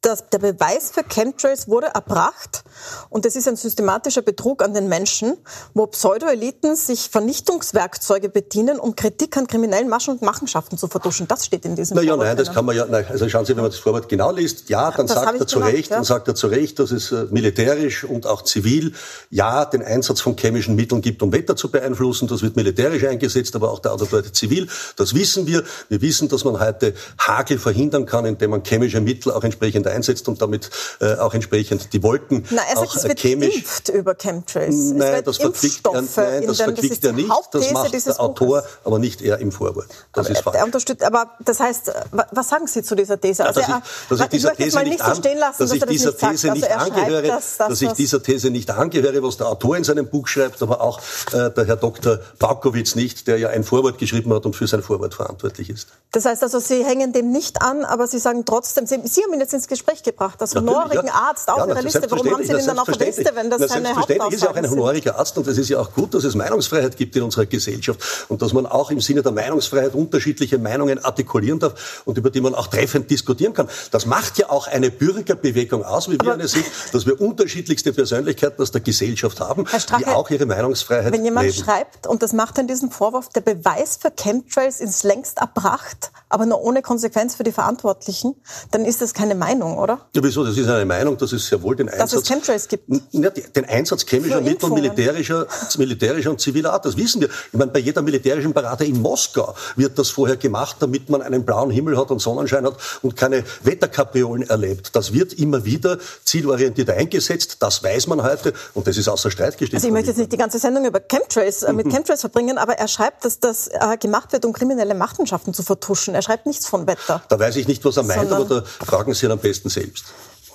dass 0.00 0.30
der 0.30 0.38
Beweis 0.38 0.92
für 0.92 1.02
Chemtrails 1.02 1.66
wurde 1.66 1.88
erbracht 1.88 2.62
und 3.10 3.26
es 3.26 3.34
ist 3.34 3.48
ein 3.48 3.56
systematischer 3.56 4.22
Betrug 4.22 4.62
an 4.62 4.72
den 4.72 4.88
Menschen, 4.88 5.36
wo 5.74 5.86
Pseudoeliten 5.86 6.76
sich 6.76 7.08
Vernichtungswerkzeuge 7.10 8.28
bedienen, 8.28 8.78
um 8.78 8.94
Kritik 8.94 9.36
an 9.36 9.48
kriminellen 9.48 9.88
Maschen 9.88 10.14
und 10.14 10.22
Machenschaften 10.22 10.78
zu 10.78 10.86
vertuschen. 10.86 11.26
Das 11.26 11.46
steht 11.46 11.64
in 11.64 11.74
diesem 11.74 11.96
Na 11.96 12.02
ja, 12.02 12.16
nein, 12.16 12.36
das 12.36 12.52
kann 12.52 12.64
man 12.64 12.76
ja, 12.76 12.86
nein, 12.86 13.06
also 13.08 13.28
schauen 13.28 13.44
Sie, 13.44 13.56
wenn 13.56 13.62
man 13.62 13.72
das 13.72 13.80
Vorwort 13.80 14.08
genau 14.08 14.30
liest, 14.30 14.68
ja, 14.68 14.92
dann 14.92 15.08
das 15.08 15.16
sagt 15.16 15.40
er 15.40 15.46
zu 15.48 15.58
Recht, 15.58 15.90
ja. 15.90 15.96
dann 15.96 16.04
sagt 16.04 16.28
er 16.28 16.36
zu 16.36 16.46
Recht, 16.46 16.78
dass 16.78 16.92
es 16.92 17.10
äh, 17.10 17.26
militärisch 17.30 18.04
und 18.04 18.26
auch 18.26 18.42
zivil, 18.42 18.94
ja, 19.30 19.64
den 19.64 19.82
Einsatz 19.82 20.20
von 20.20 20.36
chemischen 20.36 20.76
Mitteln 20.76 21.02
gibt, 21.02 21.22
um 21.24 21.32
Wetter 21.32 21.56
zu 21.56 21.72
beeinflussen, 21.72 22.28
das 22.28 22.42
wird 22.42 22.54
militärisch 22.54 23.04
eingesetzt, 23.04 23.56
aber 23.56 23.72
auch 23.72 23.80
der 23.80 23.92
andere 23.92 24.30
zivil, 24.30 24.68
das 24.94 25.14
wissen 25.14 25.48
wir. 25.48 25.64
Wir 25.88 26.00
wissen, 26.00 26.28
dass 26.28 26.44
man 26.44 26.60
heute 26.60 26.94
Hagel 27.18 27.58
verhindern 27.58 28.06
kann, 28.06 28.24
indem 28.26 28.50
man 28.50 28.62
chemische 28.62 29.00
Mittel 29.00 29.32
auch 29.32 29.42
entsprechend 29.42 29.87
einsetzt 29.90 30.28
und 30.28 30.40
damit 30.42 30.70
äh, 31.00 31.14
auch 31.16 31.34
entsprechend 31.34 31.92
die 31.92 32.02
Wolken 32.02 32.44
Na, 32.50 32.62
er 32.62 32.76
sagt, 32.76 32.88
auch 32.88 32.96
es 32.96 33.04
wird 33.04 33.20
chemisch. 33.20 33.54
Geimpft 33.54 33.88
über 33.88 34.14
Chemtrails. 34.14 34.76
Nein, 34.92 35.22
das 35.24 35.36
verquickt, 35.38 35.86
er, 35.86 36.02
nein, 36.02 36.46
das 36.46 36.56
verquickt 36.58 37.04
er 37.04 37.12
nicht. 37.12 37.30
Das 37.52 37.70
macht 37.72 37.92
der 37.92 38.20
Autor, 38.20 38.62
Buches. 38.62 38.78
aber 38.84 38.98
nicht 38.98 39.22
er 39.22 39.38
im 39.38 39.52
Vorwort. 39.52 39.88
Das 40.12 40.26
aber 40.26 40.34
ist 40.34 40.42
falsch. 40.42 40.56
Er 40.56 40.64
unterstützt, 40.64 41.02
aber 41.02 41.30
das 41.44 41.60
heißt, 41.60 41.92
was 42.32 42.48
sagen 42.48 42.66
Sie 42.66 42.82
zu 42.82 42.94
dieser 42.94 43.20
These? 43.20 43.44
Also, 43.44 43.60
ja, 43.60 43.82
dass 44.08 44.20
ich, 44.20 44.20
dass 44.20 44.20
ich 44.20 44.28
dieser 44.30 44.54
These 44.54 44.82
nicht, 44.82 45.00
an, 45.02 45.22
lassen, 45.36 45.58
dass 45.58 45.72
ich 45.72 45.84
dieser 45.84 46.16
These 46.16 46.50
nicht 46.52 46.70
also 46.70 46.92
angehöre, 46.92 47.22
das, 47.22 47.56
das, 47.56 47.68
dass 47.68 47.82
ich 47.82 47.92
dieser 47.92 48.22
These 48.22 48.50
nicht 48.50 48.70
angehöre, 48.70 49.22
was 49.22 49.36
der 49.36 49.48
Autor 49.48 49.76
in 49.76 49.84
seinem 49.84 50.08
Buch 50.08 50.28
schreibt, 50.28 50.62
aber 50.62 50.80
auch 50.80 51.00
äh, 51.32 51.50
der 51.50 51.66
Herr 51.66 51.76
Dr. 51.76 52.18
Baukowitz 52.38 52.94
nicht, 52.94 53.26
der 53.26 53.38
ja 53.38 53.48
ein 53.48 53.64
Vorwort 53.64 53.98
geschrieben 53.98 54.32
hat 54.32 54.46
und 54.46 54.56
für 54.56 54.66
sein 54.66 54.82
Vorwort 54.82 55.14
verantwortlich 55.14 55.70
ist. 55.70 55.88
Das 56.12 56.24
heißt 56.24 56.42
also, 56.42 56.58
Sie 56.58 56.84
hängen 56.84 57.12
dem 57.12 57.30
nicht 57.30 57.62
an, 57.62 57.84
aber 57.84 58.06
Sie 58.06 58.18
sagen 58.18 58.44
trotzdem, 58.44 58.86
Sie, 58.86 59.00
Sie 59.04 59.22
haben 59.22 59.32
ihn 59.32 59.40
jetzt 59.40 59.54
ins 59.54 59.68
Gespräch 59.68 59.77
Gespräch 59.78 60.02
gebracht, 60.02 60.40
als 60.40 60.54
honorigen 60.54 61.06
ja. 61.06 61.12
Arzt 61.12 61.48
auf 61.48 61.58
ja, 61.58 61.66
Ihrer 61.66 61.82
Liste. 61.82 62.10
Warum 62.10 62.30
haben 62.30 62.42
Sie 62.44 62.52
den 62.52 62.66
dann 62.66 62.78
auf 62.78 62.90
der 62.90 63.06
Liste, 63.06 63.30
wenn 63.34 63.50
das 63.50 63.68
seine 63.68 63.94
Hauptaussage 63.94 64.34
ist 64.34 64.42
ja 64.42 64.50
auch 64.50 64.56
ein 64.56 64.70
honoriger 64.70 65.18
Arzt 65.18 65.38
und 65.38 65.46
es 65.46 65.58
ist 65.58 65.68
ja 65.68 65.78
auch 65.78 65.92
gut, 65.92 66.14
dass 66.14 66.24
es 66.24 66.34
Meinungsfreiheit 66.34 66.96
gibt 66.96 67.16
in 67.16 67.22
unserer 67.22 67.46
Gesellschaft 67.46 68.00
und 68.28 68.42
dass 68.42 68.52
man 68.52 68.66
auch 68.66 68.90
im 68.90 69.00
Sinne 69.00 69.22
der 69.22 69.32
Meinungsfreiheit 69.32 69.94
unterschiedliche 69.94 70.58
Meinungen 70.58 71.04
artikulieren 71.04 71.58
darf 71.58 72.02
und 72.04 72.18
über 72.18 72.30
die 72.30 72.40
man 72.40 72.54
auch 72.54 72.66
treffend 72.66 73.10
diskutieren 73.10 73.54
kann. 73.54 73.68
Das 73.90 74.06
macht 74.06 74.38
ja 74.38 74.50
auch 74.50 74.66
eine 74.66 74.90
Bürgerbewegung 74.90 75.84
aus, 75.84 76.10
wie 76.10 76.18
wir 76.20 76.32
eine 76.32 76.48
sind, 76.48 76.64
dass 76.92 77.06
wir 77.06 77.20
unterschiedlichste 77.20 77.92
Persönlichkeiten 77.92 78.60
aus 78.60 78.70
der 78.70 78.80
Gesellschaft 78.80 79.40
haben, 79.40 79.66
Strache, 79.66 80.04
die 80.04 80.10
auch 80.10 80.30
ihre 80.30 80.46
Meinungsfreiheit 80.46 81.12
Wenn 81.12 81.24
jemand 81.24 81.46
leben. 81.46 81.64
schreibt, 81.64 82.06
und 82.06 82.22
das 82.22 82.32
macht 82.32 82.58
dann 82.58 82.66
diesen 82.66 82.90
Vorwurf, 82.90 83.28
der 83.30 83.40
Beweis 83.40 83.98
für 84.00 84.10
Chemtrails 84.10 84.80
ist 84.80 85.04
längst 85.04 85.38
erbracht, 85.38 86.10
aber 86.28 86.46
nur 86.46 86.60
ohne 86.62 86.82
Konsequenz 86.82 87.34
für 87.34 87.44
die 87.44 87.52
Verantwortlichen, 87.52 88.34
dann 88.70 88.84
ist 88.84 89.00
das 89.00 89.14
keine 89.14 89.34
Meinung, 89.34 89.67
oder? 89.76 90.00
Ja, 90.14 90.22
wieso? 90.22 90.44
Das 90.44 90.56
ist 90.56 90.68
eine 90.68 90.84
Meinung, 90.84 91.16
dass 91.16 91.32
es 91.32 91.46
sehr 91.46 91.62
wohl 91.62 91.76
den 91.76 91.88
Einsatz... 91.88 92.12
Dass 92.12 92.22
es 92.22 92.28
Chemtrails 92.28 92.68
gibt. 92.68 92.84
Ja, 93.12 93.30
den 93.30 93.64
Einsatz 93.64 94.04
chemischer 94.06 94.40
Mittel 94.40 94.70
militärischer, 94.70 95.46
militärischer 95.76 96.30
und 96.30 96.40
ziviler 96.40 96.72
Art, 96.72 96.84
das 96.84 96.96
wissen 96.96 97.20
wir. 97.20 97.28
Ich 97.28 97.58
meine, 97.58 97.70
bei 97.70 97.80
jeder 97.80 98.02
militärischen 98.02 98.52
Parade 98.52 98.84
in 98.84 99.00
Moskau 99.00 99.54
wird 99.76 99.98
das 99.98 100.10
vorher 100.10 100.36
gemacht, 100.36 100.76
damit 100.80 101.10
man 101.10 101.22
einen 101.22 101.44
blauen 101.44 101.70
Himmel 101.70 101.98
hat 101.98 102.10
und 102.10 102.20
Sonnenschein 102.20 102.64
hat 102.64 102.76
und 103.02 103.16
keine 103.16 103.44
Wetterkapriolen 103.62 104.48
erlebt. 104.48 104.94
Das 104.94 105.12
wird 105.12 105.34
immer 105.34 105.64
wieder 105.64 105.98
zielorientiert 106.24 106.90
eingesetzt, 106.90 107.56
das 107.60 107.82
weiß 107.82 108.06
man 108.06 108.22
heute 108.22 108.52
und 108.74 108.86
das 108.86 108.96
ist 108.96 109.08
außer 109.08 109.30
Streit 109.30 109.58
gestellt. 109.58 109.74
Also 109.76 109.88
ich 109.88 109.92
möchte 109.92 110.08
jetzt 110.08 110.18
nicht 110.18 110.32
die 110.32 110.36
ganze 110.36 110.58
Sendung 110.58 110.84
über 110.84 111.00
Chemtrails, 111.00 111.62
äh, 111.62 111.72
mit 111.72 111.86
mhm. 111.86 111.92
Chemtrails 111.92 112.20
verbringen, 112.20 112.58
aber 112.58 112.74
er 112.74 112.88
schreibt, 112.88 113.24
dass 113.24 113.40
das 113.40 113.68
äh, 113.68 113.96
gemacht 113.98 114.32
wird, 114.32 114.44
um 114.44 114.52
kriminelle 114.52 114.94
Machenschaften 114.94 115.54
zu 115.54 115.62
vertuschen. 115.62 116.14
Er 116.14 116.22
schreibt 116.22 116.46
nichts 116.46 116.66
von 116.66 116.86
Wetter. 116.86 117.22
Da 117.28 117.38
weiß 117.38 117.56
ich 117.56 117.68
nicht, 117.68 117.84
was 117.84 117.96
er 117.96 118.02
meint, 118.04 118.30
aber 118.32 118.44
da 118.44 118.62
fragen 118.84 119.14
Sie 119.14 119.26
ihn 119.26 119.32
am 119.32 119.38
besten 119.38 119.57
selbst. 119.64 120.06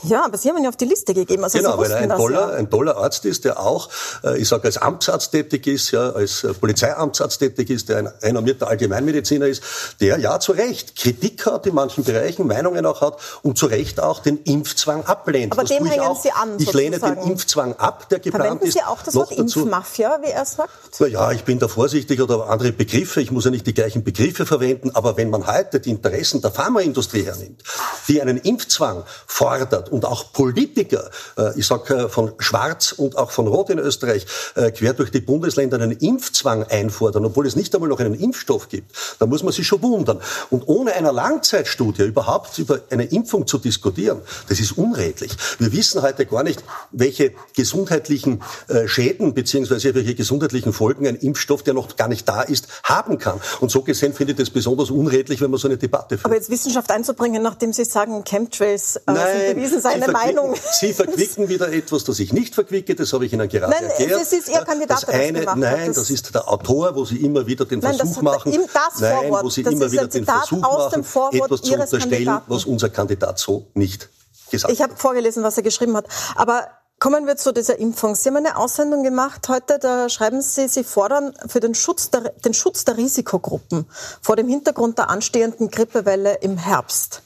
Ja, 0.04 0.26
aber 0.26 0.38
Sie 0.38 0.50
haben 0.50 0.58
ihn 0.58 0.64
ja 0.64 0.70
auf 0.70 0.78
die 0.78 0.86
Liste 0.86 1.14
gegeben. 1.14 1.44
Also 1.44 1.58
genau, 1.58 1.78
weil 1.78 1.92
er 1.92 1.98
ein 1.98 2.10
toller, 2.10 2.52
ja. 2.52 2.56
ein 2.56 2.70
toller 2.70 2.98
Arzt 2.98 3.26
ist, 3.26 3.46
der 3.46 3.60
auch, 3.60 3.90
äh, 4.24 4.38
ich 4.38 4.48
sage, 4.48 4.66
als 4.66 4.78
Amtsarzt 4.78 5.32
tätig 5.32 5.68
ist, 5.68 5.92
ja, 5.92 6.12
als 6.12 6.44
äh, 6.44 6.54
Polizeiamtsarzt 6.54 7.40
tätig 7.40 7.70
ist, 7.70 7.90
der 7.90 7.98
ein 7.98 8.08
renommierter 8.08 8.68
Allgemeinmediziner 8.68 9.48
ist, 9.48 9.64
der 10.02 10.20
ja 10.20 10.40
zu 10.40 10.52
Recht 10.52 10.96
Kritik 10.96 11.46
hat 11.46 11.66
in 11.66 11.76
manchen 11.76 12.04
Bereichen, 12.04 12.48
Meinungen 12.48 12.86
auch 12.86 13.02
hat 13.02 13.18
und 13.42 13.58
zu 13.58 13.68
Recht 13.68 14.00
auch 14.00 14.20
den 14.20 14.44
Impfzwang 14.44 15.06
ablehnt. 15.06 15.54
Aber 15.54 15.64
dem 15.64 15.86
hängen 15.86 16.02
auch. 16.02 16.22
Sie 16.22 16.32
an. 16.32 16.56
Ich 16.60 16.72
lehne 16.74 17.00
den 17.00 17.18
Impfzwang 17.18 17.74
ab, 17.74 18.10
der 18.10 18.20
geplant 18.20 18.44
Verwenden 18.46 18.66
ist. 18.68 18.74
Sie 18.74 18.84
auch 18.84 19.02
das 19.02 19.16
Wort 19.16 19.32
Impfmafia, 19.32 20.20
wie 20.22 20.32
er 20.32 20.46
sagt? 20.46 20.72
Na 21.00 21.08
ja, 21.08 21.32
ich 21.32 21.44
bin 21.44 21.60
da 21.60 21.68
vorsichtig 21.68 22.22
oder 22.22 22.50
andere 22.50 22.72
Begriffe. 22.72 23.22
Ich 23.22 23.32
muss 23.32 23.46
ja 23.46 23.52
nicht 23.52 23.66
die 23.68 23.74
gleichen 23.74 24.04
Begriffe 24.04 24.46
verwenden, 24.46 24.92
aber 24.94 25.18
wenn 25.18 25.30
man 25.30 25.48
heute 25.48 25.80
die 25.80 25.90
Interessen 25.90 26.42
der 26.42 26.52
Pharmaindustrie 26.52 27.24
hernimmt, 27.24 27.64
die 28.08 28.22
einen 28.22 28.38
Impfzwang 28.38 29.04
fordert 29.28 29.90
und 29.94 30.06
auch 30.06 30.34
Politiker, 30.34 31.10
äh, 31.38 31.58
ich 31.58 31.68
sage 31.68 31.94
äh, 31.94 32.10
von 32.10 32.34
Schwarz 32.40 32.94
und 32.94 33.16
auch 33.16 33.30
von 33.30 33.48
Rot 33.48 33.70
in 33.70 33.78
Österreich, 33.78 34.26
äh, 34.56 34.72
quer 34.72 34.94
durch 34.94 35.12
die 35.12 35.22
Bundesländer 35.22 35.80
einen 35.80 35.92
Impfzwang 35.92 36.64
einfordern, 36.64 37.26
obwohl 37.26 37.46
es 37.46 37.56
nicht 37.56 37.74
einmal 37.76 37.90
noch 37.90 38.00
einen 38.00 38.16
Impfstoff 38.16 38.70
gibt, 38.70 38.92
da 39.20 39.28
muss 39.28 39.44
man 39.44 39.54
sich 39.54 39.68
schon 39.68 39.84
wundern. 39.84 40.20
Und 40.50 40.68
ohne 40.68 40.94
einer 40.94 41.14
Langzeitstudie 41.14 42.04
überhaupt 42.04 42.58
über 42.58 42.80
eine 42.90 43.06
Impfung 43.06 43.46
zu 43.46 43.60
diskutieren, 43.60 44.22
das 44.50 44.60
ist 44.60 44.78
unredlich. 44.78 45.32
Wir 45.60 45.72
wissen 45.72 46.02
heute 46.02 46.26
gar 46.26 46.44
nicht, 46.44 46.64
welche 46.92 47.34
gesundheitlichen 47.56 48.42
Schäden 48.88 49.34
beziehungsweise 49.34 49.94
welche 49.94 50.16
gesundheitlichen 50.16 50.74
Folgen 50.74 51.08
ein 51.08 51.16
Impfstoff, 51.16 51.62
der 51.62 51.74
noch 51.74 51.96
gar 51.96 52.08
nicht 52.08 52.28
da 52.28 52.42
ist, 52.42 52.68
haben 52.84 53.20
kann. 53.20 53.40
Und 53.60 53.70
so 53.70 53.82
gesehen 53.82 54.14
finde 54.14 54.34
ich 54.34 54.40
das 54.40 54.50
besonders 54.50 54.90
unredlich, 54.90 55.42
wenn 55.42 55.52
man 55.52 55.60
so 55.60 55.68
eine 55.68 55.78
Debatte 55.78 56.18
führt. 56.18 56.26
Aber 56.26 56.36
jetzt 56.36 56.50
Wissenschaft 56.50 56.90
einzubringen, 56.92 57.44
nachdem 57.44 57.74
Sie 57.74 57.86
sagen, 57.86 58.24
Chemtrails 58.24 58.98
äh, 59.08 59.54
sind 59.54 59.73
bewiesen, 59.74 59.82
seine 60.02 60.08
Meinung. 60.12 60.56
Sie 60.72 60.94
verquicken 60.94 61.50
wieder 61.50 61.72
etwas, 61.72 62.04
das 62.04 62.20
ich 62.20 62.34
nicht 62.34 62.56
verquicke, 62.56 62.96
das 62.96 63.12
habe 63.14 63.26
ich 63.26 63.34
Ihnen 63.34 63.48
gerade 63.50 63.72
nein, 63.72 63.84
erklärt. 63.84 64.22
Das 64.22 64.34
ist 64.34 64.50
Ihr 64.50 64.60
Kandidat, 64.60 65.04
das 65.04 65.10
eine, 65.10 65.46
das 65.46 65.56
Nein, 65.56 65.88
das, 65.88 65.96
das, 65.96 66.10
ist 66.10 66.34
der 66.34 66.48
Autor, 66.48 66.96
wo 66.96 67.06
Sie 67.06 67.18
immer 67.18 67.46
wieder 67.46 67.66
den 67.66 67.80
nein, 67.80 67.96
Versuch 67.96 68.22
machen, 68.22 68.52
das 68.52 69.00
nein, 69.00 69.32
wo 69.32 69.50
Sie 69.50 69.62
immer 69.62 69.92
wieder 69.92 70.08
den 70.08 70.26
Versuch 70.26 70.60
machen, 70.60 71.02
etwas 71.02 71.62
zu 71.62 71.74
unterstellen, 71.74 72.10
Kandidaten. 72.10 72.46
was 72.48 72.66
unser 72.66 72.90
Kandidat 72.90 73.40
so 73.40 73.68
nicht 73.74 74.10
gesagt 74.50 74.72
hat. 74.72 74.78
Ich 74.78 74.82
habe 74.82 74.96
vorgelesen, 74.96 75.44
was 75.44 75.58
er 75.58 75.64
geschrieben 75.64 75.96
hat. 75.96 76.08
Aber 76.36 76.68
Kommen 77.04 77.28
wir 77.28 77.36
zu 77.36 77.52
dieser 77.52 77.80
Impfung. 77.80 78.16
Sie 78.16 78.30
haben 78.30 78.38
eine 78.38 78.56
Aussendung 78.56 79.04
gemacht 79.04 79.50
heute, 79.50 79.78
da 79.78 80.08
schreiben 80.08 80.42
Sie, 80.42 80.70
Sie 80.70 80.86
fordern 80.86 81.34
für 81.48 81.60
den 81.60 81.76
Schutz 81.76 82.12
der, 82.12 82.30
den 82.46 82.54
Schutz 82.54 82.86
der 82.86 82.96
Risikogruppen 82.96 83.90
vor 84.22 84.38
dem 84.38 84.48
Hintergrund 84.48 84.98
der 84.98 85.10
anstehenden 85.10 85.70
Grippewelle 85.70 86.36
im 86.36 86.58
Herbst. 86.58 87.22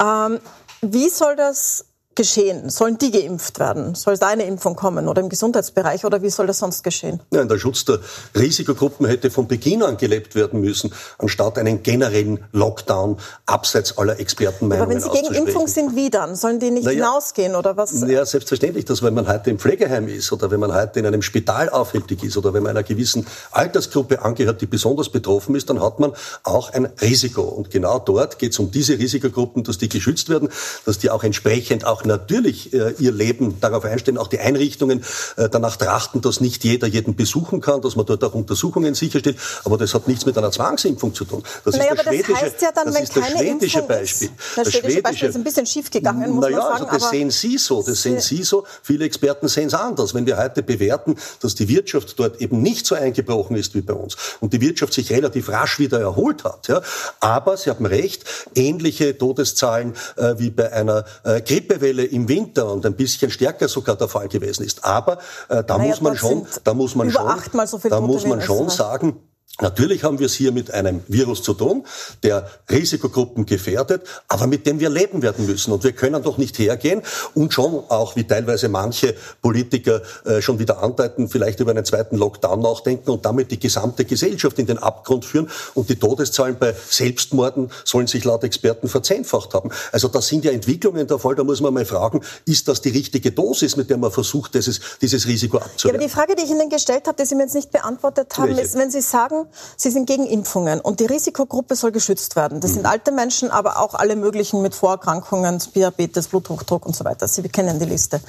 Ähm, 0.00 0.40
wie 0.82 1.08
soll 1.08 1.36
das 1.36 1.89
geschehen? 2.16 2.70
Sollen 2.70 2.98
die 2.98 3.10
geimpft 3.10 3.58
werden? 3.58 3.94
Soll 3.94 4.18
da 4.18 4.28
eine 4.28 4.44
Impfung 4.44 4.74
kommen 4.76 5.08
oder 5.08 5.22
im 5.22 5.28
Gesundheitsbereich 5.28 6.04
oder 6.04 6.22
wie 6.22 6.30
soll 6.30 6.46
das 6.46 6.58
sonst 6.58 6.82
geschehen? 6.82 7.20
Nein, 7.30 7.48
der 7.48 7.58
Schutz 7.58 7.84
der 7.84 8.00
Risikogruppen 8.36 9.06
hätte 9.06 9.30
von 9.30 9.46
Beginn 9.46 9.82
an 9.82 9.96
gelebt 9.96 10.34
werden 10.34 10.60
müssen, 10.60 10.92
anstatt 11.18 11.56
einen 11.58 11.82
generellen 11.82 12.44
Lockdown 12.52 13.18
abseits 13.46 13.96
aller 13.96 14.18
Expertenmeinungen 14.18 14.82
Aber 14.82 14.92
wenn 14.92 15.00
Sie 15.00 15.22
gegen 15.22 15.34
Impfung 15.34 15.68
sind, 15.68 15.94
wie 15.94 16.10
dann? 16.10 16.34
Sollen 16.34 16.58
die 16.58 16.70
nicht 16.70 16.84
naja, 16.84 17.06
hinausgehen 17.06 17.54
oder 17.54 17.76
was? 17.76 17.92
Ja, 18.06 18.26
selbstverständlich, 18.26 18.84
dass 18.84 19.02
wenn 19.02 19.14
man 19.14 19.28
heute 19.28 19.50
im 19.50 19.58
Pflegeheim 19.58 20.08
ist 20.08 20.32
oder 20.32 20.50
wenn 20.50 20.60
man 20.60 20.74
heute 20.74 20.98
in 20.98 21.06
einem 21.06 21.22
Spital 21.22 21.70
aufhältig 21.70 22.24
ist 22.24 22.36
oder 22.36 22.52
wenn 22.52 22.62
man 22.62 22.70
einer 22.70 22.82
gewissen 22.82 23.26
Altersgruppe 23.52 24.22
angehört, 24.22 24.60
die 24.60 24.66
besonders 24.66 25.10
betroffen 25.10 25.54
ist, 25.54 25.70
dann 25.70 25.80
hat 25.80 26.00
man 26.00 26.12
auch 26.42 26.72
ein 26.72 26.86
Risiko. 27.00 27.42
Und 27.42 27.70
genau 27.70 27.98
dort 27.98 28.38
geht 28.38 28.52
es 28.52 28.58
um 28.58 28.70
diese 28.70 28.98
Risikogruppen, 28.98 29.62
dass 29.64 29.78
die 29.78 29.88
geschützt 29.88 30.28
werden, 30.28 30.48
dass 30.84 30.98
die 30.98 31.10
auch 31.10 31.22
entsprechend 31.24 31.84
auch 31.86 31.99
auch 32.00 32.04
natürlich 32.04 32.72
äh, 32.72 32.94
ihr 32.98 33.12
Leben 33.12 33.60
darauf 33.60 33.84
einstellen, 33.84 34.18
auch 34.18 34.28
die 34.28 34.38
Einrichtungen 34.38 35.02
äh, 35.36 35.48
danach 35.48 35.76
trachten, 35.76 36.20
dass 36.20 36.40
nicht 36.40 36.64
jeder 36.64 36.86
jeden 36.86 37.14
besuchen 37.14 37.60
kann, 37.60 37.82
dass 37.82 37.96
man 37.96 38.06
dort 38.06 38.24
auch 38.24 38.34
Untersuchungen 38.34 38.94
sicherstellt. 38.94 39.36
Aber 39.64 39.76
das 39.76 39.94
hat 39.94 40.08
nichts 40.08 40.26
mit 40.26 40.36
einer 40.38 40.50
Zwangsimpfung 40.50 41.14
zu 41.14 41.24
tun. 41.24 41.42
Das 41.64 41.76
naja, 41.76 41.92
ist 41.92 41.98
das 41.98 42.06
schwedische, 42.06 42.36
heißt 42.36 42.62
ja 42.62 42.72
dann, 42.72 42.86
das 42.86 43.02
ist 43.02 43.16
das 43.16 43.26
schwedische 43.28 43.78
Impfung 43.78 43.88
Beispiel. 43.88 44.28
Ist, 44.28 44.56
das, 44.56 44.64
das 44.64 44.74
schwedische 44.74 45.02
Beispiel 45.02 45.28
ist 45.28 45.36
ein 45.36 45.44
bisschen 45.44 45.66
schief 45.66 45.90
gegangen, 45.90 46.30
muss 46.30 46.44
naja, 46.44 46.58
man 46.58 46.66
sagen. 46.66 46.84
Also 46.90 46.98
das 46.98 47.10
sehen 47.10 47.30
Sie 47.30 47.58
so, 47.58 47.82
das 47.82 48.02
sehen 48.02 48.20
Sie 48.20 48.42
so. 48.42 48.64
Viele 48.82 49.04
Experten 49.04 49.48
sehen 49.48 49.68
es 49.68 49.74
anders. 49.74 50.14
Wenn 50.14 50.26
wir 50.26 50.36
heute 50.36 50.62
bewerten, 50.62 51.16
dass 51.40 51.54
die 51.54 51.68
Wirtschaft 51.68 52.18
dort 52.18 52.40
eben 52.40 52.62
nicht 52.62 52.86
so 52.86 52.94
eingebrochen 52.94 53.56
ist 53.56 53.74
wie 53.74 53.82
bei 53.82 53.94
uns 53.94 54.16
und 54.40 54.52
die 54.52 54.60
Wirtschaft 54.60 54.92
sich 54.92 55.10
relativ 55.10 55.48
rasch 55.48 55.78
wieder 55.78 56.00
erholt 56.00 56.44
hat, 56.44 56.68
ja, 56.68 56.80
aber 57.20 57.56
Sie 57.56 57.70
haben 57.70 57.86
recht, 57.86 58.24
ähnliche 58.54 59.16
Todeszahlen 59.16 59.94
äh, 60.16 60.34
wie 60.38 60.50
bei 60.50 60.72
einer 60.72 61.04
äh, 61.24 61.40
Grippewelle 61.40 61.89
Grippewelle 61.90 62.04
im 62.04 62.28
Winter 62.28 62.72
und 62.72 62.86
ein 62.86 62.94
bisschen 62.94 63.30
stärker 63.30 63.68
sogar 63.68 63.96
der 63.96 64.08
Fall 64.08 64.28
gewesen 64.28 64.64
ist. 64.64 64.84
Aber 64.84 65.18
äh, 65.48 65.62
da, 65.64 65.78
naja, 65.78 65.90
muss 65.90 66.00
man 66.00 66.16
schon, 66.16 66.46
da 66.64 66.74
muss 66.74 66.94
man 66.94 67.10
schon, 67.10 67.66
so 67.66 67.78
da 67.88 68.00
muss 68.00 68.26
man 68.26 68.40
schon 68.40 68.68
sagen, 68.68 69.16
Natürlich 69.60 70.04
haben 70.04 70.18
wir 70.18 70.26
es 70.26 70.34
hier 70.34 70.52
mit 70.52 70.70
einem 70.70 71.02
Virus 71.08 71.42
zu 71.42 71.54
tun, 71.54 71.84
der 72.22 72.48
Risikogruppen 72.70 73.46
gefährdet, 73.46 74.02
aber 74.28 74.46
mit 74.46 74.66
dem 74.66 74.80
wir 74.80 74.90
leben 74.90 75.22
werden 75.22 75.46
müssen. 75.46 75.72
Und 75.72 75.84
wir 75.84 75.92
können 75.92 76.22
doch 76.22 76.38
nicht 76.38 76.58
hergehen 76.58 77.02
und 77.34 77.52
schon 77.52 77.84
auch, 77.88 78.16
wie 78.16 78.24
teilweise 78.24 78.68
manche 78.68 79.14
Politiker 79.42 80.02
äh, 80.24 80.40
schon 80.40 80.58
wieder 80.58 80.82
andeuten, 80.82 81.28
vielleicht 81.28 81.60
über 81.60 81.72
einen 81.72 81.84
zweiten 81.84 82.16
Lockdown 82.16 82.60
nachdenken 82.60 83.10
und 83.10 83.24
damit 83.24 83.50
die 83.50 83.60
gesamte 83.60 84.04
Gesellschaft 84.04 84.58
in 84.58 84.66
den 84.66 84.78
Abgrund 84.78 85.24
führen. 85.24 85.50
Und 85.74 85.88
die 85.88 85.96
Todeszahlen 85.96 86.56
bei 86.58 86.74
Selbstmorden 86.88 87.70
sollen 87.84 88.06
sich 88.06 88.24
laut 88.24 88.44
Experten 88.44 88.88
verzehnfacht 88.88 89.54
haben. 89.54 89.70
Also 89.92 90.08
das 90.08 90.26
sind 90.28 90.44
ja 90.44 90.52
Entwicklungen 90.52 91.06
der 91.06 91.18
Fall. 91.18 91.34
Da 91.34 91.44
muss 91.44 91.60
man 91.60 91.74
mal 91.74 91.84
fragen, 91.84 92.22
ist 92.46 92.68
das 92.68 92.80
die 92.80 92.90
richtige 92.90 93.32
Dosis, 93.32 93.76
mit 93.76 93.90
der 93.90 93.98
man 93.98 94.10
versucht, 94.10 94.54
dieses, 94.54 94.80
dieses 95.00 95.26
Risiko 95.26 95.58
abzuwehren? 95.58 96.00
Ja, 96.00 96.06
aber 96.06 96.08
die 96.08 96.12
Frage, 96.12 96.34
die 96.34 96.44
ich 96.44 96.50
Ihnen 96.50 96.68
gestellt 96.70 97.06
habe, 97.06 97.16
die 97.20 97.26
Sie 97.26 97.34
mir 97.34 97.42
jetzt 97.42 97.54
nicht 97.54 97.70
beantwortet 97.70 98.36
haben, 98.36 98.48
Welche? 98.48 98.62
ist, 98.62 98.74
wenn 98.76 98.90
Sie 98.90 99.00
sagen, 99.00 99.46
Sie 99.76 99.90
sind 99.90 100.06
gegen 100.06 100.26
Impfungen 100.26 100.80
und 100.80 101.00
die 101.00 101.06
Risikogruppe 101.06 101.76
soll 101.76 101.92
geschützt 101.92 102.36
werden. 102.36 102.60
Das 102.60 102.72
mhm. 102.72 102.74
sind 102.76 102.86
alte 102.86 103.12
Menschen, 103.12 103.50
aber 103.50 103.78
auch 103.78 103.94
alle 103.94 104.16
möglichen 104.16 104.62
mit 104.62 104.74
Vorerkrankungen, 104.74 105.62
Diabetes, 105.74 106.28
Bluthochdruck 106.28 106.86
und 106.86 106.96
so 106.96 107.04
weiter. 107.04 107.28
Sie 107.28 107.42
kennen 107.42 107.78
die 107.78 107.86
Liste. 107.86 108.20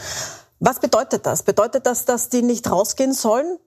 Was 0.59 0.79
bedeutet 0.79 1.25
das? 1.25 1.41
Bedeutet 1.41 1.85
das, 1.87 2.05
dass 2.05 2.29
die 2.29 2.43
nicht 2.43 2.69
rausgehen 2.69 3.13
sollen? 3.13 3.57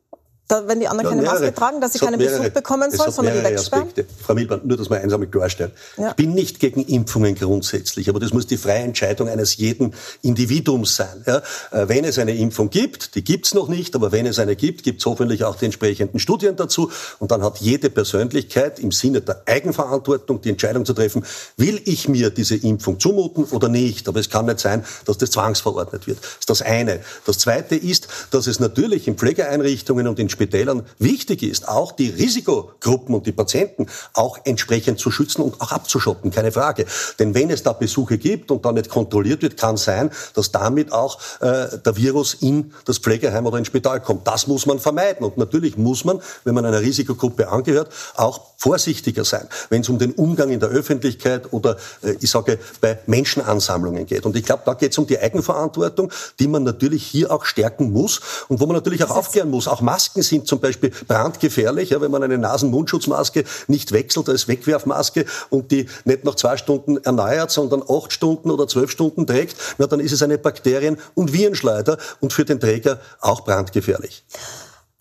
Da, 0.46 0.68
wenn 0.68 0.78
die 0.78 0.88
anderen 0.88 1.06
ja, 1.06 1.10
keine 1.10 1.22
mehrere, 1.22 1.40
Maske 1.40 1.54
tragen, 1.54 1.80
dass 1.80 1.94
sie 1.94 1.98
keinen 2.00 2.18
mehrere, 2.18 2.38
Besuch 2.40 2.52
bekommen 2.52 2.90
sollen, 2.90 3.10
soll 3.10 3.24
man 3.24 3.32
die 3.32 3.44
wegsperren? 3.44 3.88
Aspekte. 3.88 4.12
Frau 4.22 4.34
Milband, 4.34 4.66
nur, 4.66 4.76
dass 4.76 4.90
man 4.90 5.00
eins 5.00 5.10
einmal 5.10 5.28
klarstellt. 5.28 5.72
Ja. 5.96 6.10
Ich 6.10 6.16
bin 6.16 6.34
nicht 6.34 6.60
gegen 6.60 6.84
Impfungen 6.84 7.34
grundsätzlich, 7.34 8.10
aber 8.10 8.20
das 8.20 8.34
muss 8.34 8.46
die 8.46 8.58
freie 8.58 8.82
Entscheidung 8.82 9.30
eines 9.30 9.56
jeden 9.56 9.94
Individuums 10.20 10.96
sein. 10.96 11.24
Ja? 11.26 11.38
Äh, 11.70 11.88
wenn 11.88 12.04
es 12.04 12.18
eine 12.18 12.34
Impfung 12.34 12.68
gibt, 12.68 13.14
die 13.14 13.24
gibt's 13.24 13.54
noch 13.54 13.68
nicht, 13.68 13.94
aber 13.94 14.12
wenn 14.12 14.26
es 14.26 14.38
eine 14.38 14.54
gibt, 14.54 14.82
gibt's 14.82 15.06
hoffentlich 15.06 15.44
auch 15.44 15.56
die 15.56 15.64
entsprechenden 15.64 16.18
Studien 16.18 16.56
dazu. 16.56 16.90
Und 17.20 17.30
dann 17.30 17.42
hat 17.42 17.58
jede 17.60 17.88
Persönlichkeit 17.88 18.78
im 18.78 18.92
Sinne 18.92 19.22
der 19.22 19.42
Eigenverantwortung 19.46 20.42
die 20.42 20.50
Entscheidung 20.50 20.84
zu 20.84 20.92
treffen, 20.92 21.24
will 21.56 21.80
ich 21.86 22.06
mir 22.06 22.28
diese 22.28 22.56
Impfung 22.56 23.00
zumuten 23.00 23.44
oder 23.44 23.70
nicht. 23.70 24.08
Aber 24.08 24.20
es 24.20 24.28
kann 24.28 24.44
nicht 24.44 24.60
sein, 24.60 24.84
dass 25.06 25.16
das 25.16 25.30
zwangsverordnet 25.30 26.06
wird. 26.06 26.18
Das 26.18 26.36
ist 26.40 26.50
das 26.50 26.60
eine. 26.60 27.00
Das 27.24 27.38
zweite 27.38 27.76
ist, 27.76 28.08
dass 28.30 28.46
es 28.46 28.60
natürlich 28.60 29.08
in 29.08 29.16
Pflegeeinrichtungen 29.16 30.06
und 30.06 30.18
in 30.18 30.28
Spitälern 30.34 30.84
wichtig 30.98 31.42
ist, 31.42 31.68
auch 31.68 31.92
die 31.92 32.10
Risikogruppen 32.10 33.14
und 33.14 33.26
die 33.26 33.32
Patienten 33.32 33.86
auch 34.12 34.38
entsprechend 34.44 34.98
zu 34.98 35.10
schützen 35.10 35.42
und 35.42 35.60
auch 35.60 35.72
abzuschotten, 35.72 36.30
keine 36.30 36.52
Frage. 36.52 36.84
Denn 37.18 37.34
wenn 37.34 37.50
es 37.50 37.62
da 37.62 37.72
Besuche 37.72 38.18
gibt 38.18 38.50
und 38.50 38.64
da 38.64 38.72
nicht 38.72 38.88
kontrolliert 38.88 39.42
wird, 39.42 39.56
kann 39.56 39.76
sein, 39.76 40.10
dass 40.34 40.52
damit 40.52 40.92
auch 40.92 41.18
äh, 41.40 41.78
der 41.78 41.96
Virus 41.96 42.34
in 42.34 42.72
das 42.84 42.98
Pflegeheim 42.98 43.46
oder 43.46 43.58
ins 43.58 43.68
Spital 43.68 44.00
kommt. 44.00 44.26
Das 44.26 44.46
muss 44.46 44.66
man 44.66 44.78
vermeiden. 44.78 45.24
Und 45.24 45.38
natürlich 45.38 45.76
muss 45.76 46.04
man, 46.04 46.20
wenn 46.44 46.54
man 46.54 46.66
einer 46.66 46.80
Risikogruppe 46.80 47.48
angehört, 47.48 47.90
auch 48.16 48.40
vorsichtiger 48.56 49.24
sein, 49.24 49.46
wenn 49.70 49.82
es 49.82 49.88
um 49.88 49.98
den 49.98 50.12
Umgang 50.12 50.50
in 50.50 50.60
der 50.60 50.70
Öffentlichkeit 50.70 51.52
oder, 51.52 51.76
äh, 52.02 52.16
ich 52.20 52.30
sage, 52.30 52.58
bei 52.80 52.98
Menschenansammlungen 53.06 54.06
geht. 54.06 54.26
Und 54.26 54.36
ich 54.36 54.44
glaube, 54.44 54.62
da 54.66 54.74
geht 54.74 54.92
es 54.92 54.98
um 54.98 55.06
die 55.06 55.18
Eigenverantwortung, 55.18 56.10
die 56.38 56.48
man 56.48 56.62
natürlich 56.62 57.04
hier 57.06 57.30
auch 57.30 57.44
stärken 57.44 57.92
muss 57.92 58.20
und 58.48 58.60
wo 58.60 58.66
man 58.66 58.74
natürlich 58.74 59.04
auch 59.04 59.10
aufklären 59.10 59.50
muss. 59.50 59.68
Auch 59.68 59.80
Masken 59.80 60.22
sind 60.28 60.46
zum 60.46 60.60
Beispiel 60.60 60.90
brandgefährlich, 61.06 61.90
ja, 61.90 62.00
wenn 62.00 62.10
man 62.10 62.22
eine 62.22 62.38
Nasen-Mundschutzmaske 62.38 63.44
nicht 63.68 63.92
wechselt 63.92 64.28
als 64.28 64.48
Wegwerfmaske 64.48 65.26
und 65.50 65.70
die 65.70 65.88
nicht 66.04 66.24
nach 66.24 66.34
zwei 66.34 66.56
Stunden 66.56 66.98
erneuert, 66.98 67.50
sondern 67.50 67.82
acht 67.88 68.12
Stunden 68.12 68.50
oder 68.50 68.66
zwölf 68.68 68.90
Stunden 68.90 69.26
trägt, 69.26 69.56
na, 69.78 69.86
dann 69.86 70.00
ist 70.00 70.12
es 70.12 70.22
eine 70.22 70.38
Bakterien- 70.38 70.98
und 71.14 71.32
Virenschleuder 71.32 71.98
und 72.20 72.32
für 72.32 72.44
den 72.44 72.60
Träger 72.60 73.00
auch 73.20 73.42
brandgefährlich. 73.42 74.24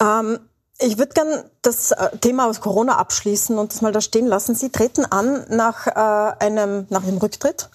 Ähm, 0.02 0.40
ich 0.80 0.98
würde 0.98 1.14
gern 1.14 1.44
das 1.64 1.92
äh, 1.92 2.18
Thema 2.20 2.48
aus 2.48 2.62
Corona 2.62 2.98
abschließen 2.98 3.58
und 3.58 3.74
das 3.74 3.82
mal 3.82 3.92
da 3.92 4.02
stehen 4.02 4.28
lassen. 4.28 4.54
Sie 4.54 4.70
treten 4.70 5.06
an 5.06 5.46
nach 5.50 5.88
äh, 5.88 6.36
einem 6.44 6.86
nach 6.90 7.04
dem 7.04 7.18
Rücktritt, 7.18 7.70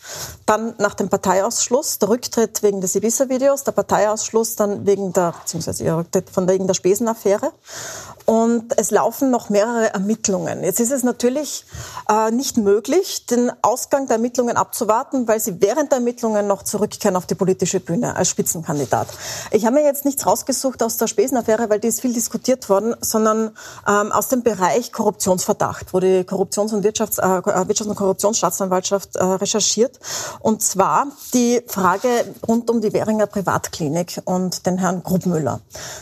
dann 0.47 0.75
nach 0.79 0.95
dem 0.95 1.09
Parteiausschluss, 1.09 1.99
der 1.99 2.11
Rücktritt 2.11 2.63
wegen 2.63 2.81
des 2.81 2.95
Ibiza-Videos, 2.95 3.65
der 3.65 3.73
Parteiausschluss 3.73 4.57
dann 4.57 4.87
wegen 4.87 5.13
der 5.13 5.35
beziehungsweise 5.41 5.85
ihr 5.85 5.97
Rücktritt 5.97 6.31
von 6.31 6.49
wegen 6.49 6.67
der 6.67 6.75
Spesenaffäre 6.75 7.53
und 8.29 8.79
es 8.79 8.91
laufen 8.91 9.31
noch 9.31 9.49
mehrere 9.49 9.95
Ermittlungen. 9.95 10.63
Jetzt 10.63 10.81
ist 10.81 10.93
es 10.93 11.03
natürlich 11.03 11.65
äh, 12.11 12.31
nicht 12.31 12.59
möglich, 12.59 13.25
den 13.25 13.51
Ausgang 13.63 14.07
der 14.07 14.17
Ermittlungen 14.17 14.59
abzuwarten, 14.59 15.27
weil 15.27 15.41
Sie 15.41 15.63
während 15.63 15.93
der 15.93 15.99
Ermittlungen 16.01 16.47
noch 16.47 16.63
zurückkehren 16.63 17.17
auf 17.17 17.25
die 17.25 17.35
politische 17.35 17.81
Bühne 17.81 18.17
als 18.17 18.29
Spitzenkandidat. 18.29 19.09
Ich 19.51 19.65
habe 19.65 19.77
mir 19.77 19.85
jetzt 19.85 20.05
nichts 20.05 20.27
rausgesucht 20.27 20.83
aus 20.83 20.99
der 20.99 21.07
Spesenaffäre, 21.07 21.71
weil 21.71 21.81
die 21.81 21.89
ist 21.89 22.03
viel 22.03 22.13
diskutiert 22.13 22.69
worden, 22.69 22.95
sondern 23.01 23.57
ähm, 23.87 24.13
aus 24.13 24.29
dem 24.29 24.43
Bereich 24.43 24.93
Korruptionsverdacht, 24.93 25.93
wo 25.93 26.01
die 26.01 26.25
Korruptions- 26.25 26.75
und 26.75 26.85
Wirtschafts-, 26.85 27.19
äh, 27.19 27.43
Wirtschafts- 27.43 27.89
und 27.89 27.97
Korruptionsstaatsanwaltschaft 27.97 29.17
äh, 29.17 29.25
recherchiert. 29.25 29.99
Und 30.41 30.63
zwar 30.63 31.07
die 31.35 31.63
Frage 31.67 32.09
rund 32.47 32.71
um 32.71 32.81
die 32.81 32.93
Währinger 32.93 33.27
Privatklinik 33.27 34.23
und 34.25 34.67
den 34.67 34.79
Herrn 34.79 35.03
Grubmüller. 35.03 35.61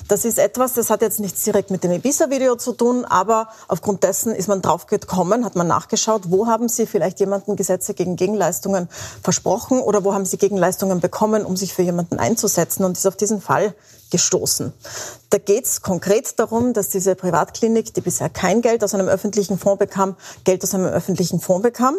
Das 0.08 0.24
ist 0.24 0.38
etwas, 0.38 0.74
das 0.74 0.90
hat 0.90 1.02
jetzt 1.02 1.20
nichts 1.20 1.42
direkt 1.42 1.70
mit 1.70 1.84
dem 1.84 1.92
Ibiza-Video 1.92 2.56
zu 2.56 2.72
tun, 2.72 3.04
aber 3.04 3.48
aufgrund 3.68 4.02
dessen 4.02 4.34
ist 4.34 4.48
man 4.48 4.62
drauf 4.62 4.86
gekommen, 4.86 5.44
hat 5.44 5.56
man 5.56 5.66
nachgeschaut, 5.66 6.22
wo 6.30 6.46
haben 6.46 6.68
Sie 6.68 6.86
vielleicht 6.86 7.20
jemanden 7.20 7.56
Gesetze 7.56 7.94
gegen 7.94 8.16
Gegenleistungen 8.16 8.88
versprochen 9.22 9.80
oder 9.80 10.04
wo 10.04 10.14
haben 10.14 10.24
Sie 10.24 10.38
Gegenleistungen 10.38 11.00
bekommen, 11.00 11.44
um 11.44 11.56
sich 11.56 11.74
für 11.74 11.82
jemanden 11.82 12.18
einzusetzen 12.18 12.84
und 12.84 12.96
ist 12.96 13.06
auf 13.06 13.16
diesen 13.16 13.40
Fall 13.40 13.74
gestoßen. 14.10 14.72
Da 15.30 15.38
geht 15.38 15.64
es 15.64 15.82
konkret 15.82 16.38
darum, 16.38 16.72
dass 16.72 16.88
diese 16.88 17.14
Privatklinik, 17.14 17.92
die 17.94 18.00
bisher 18.00 18.28
kein 18.28 18.62
Geld 18.62 18.84
aus 18.84 18.94
einem 18.94 19.08
öffentlichen 19.08 19.58
Fonds 19.58 19.78
bekam, 19.78 20.16
Geld 20.44 20.62
aus 20.62 20.74
einem 20.74 20.86
öffentlichen 20.86 21.40
Fonds 21.40 21.62
bekam. 21.62 21.96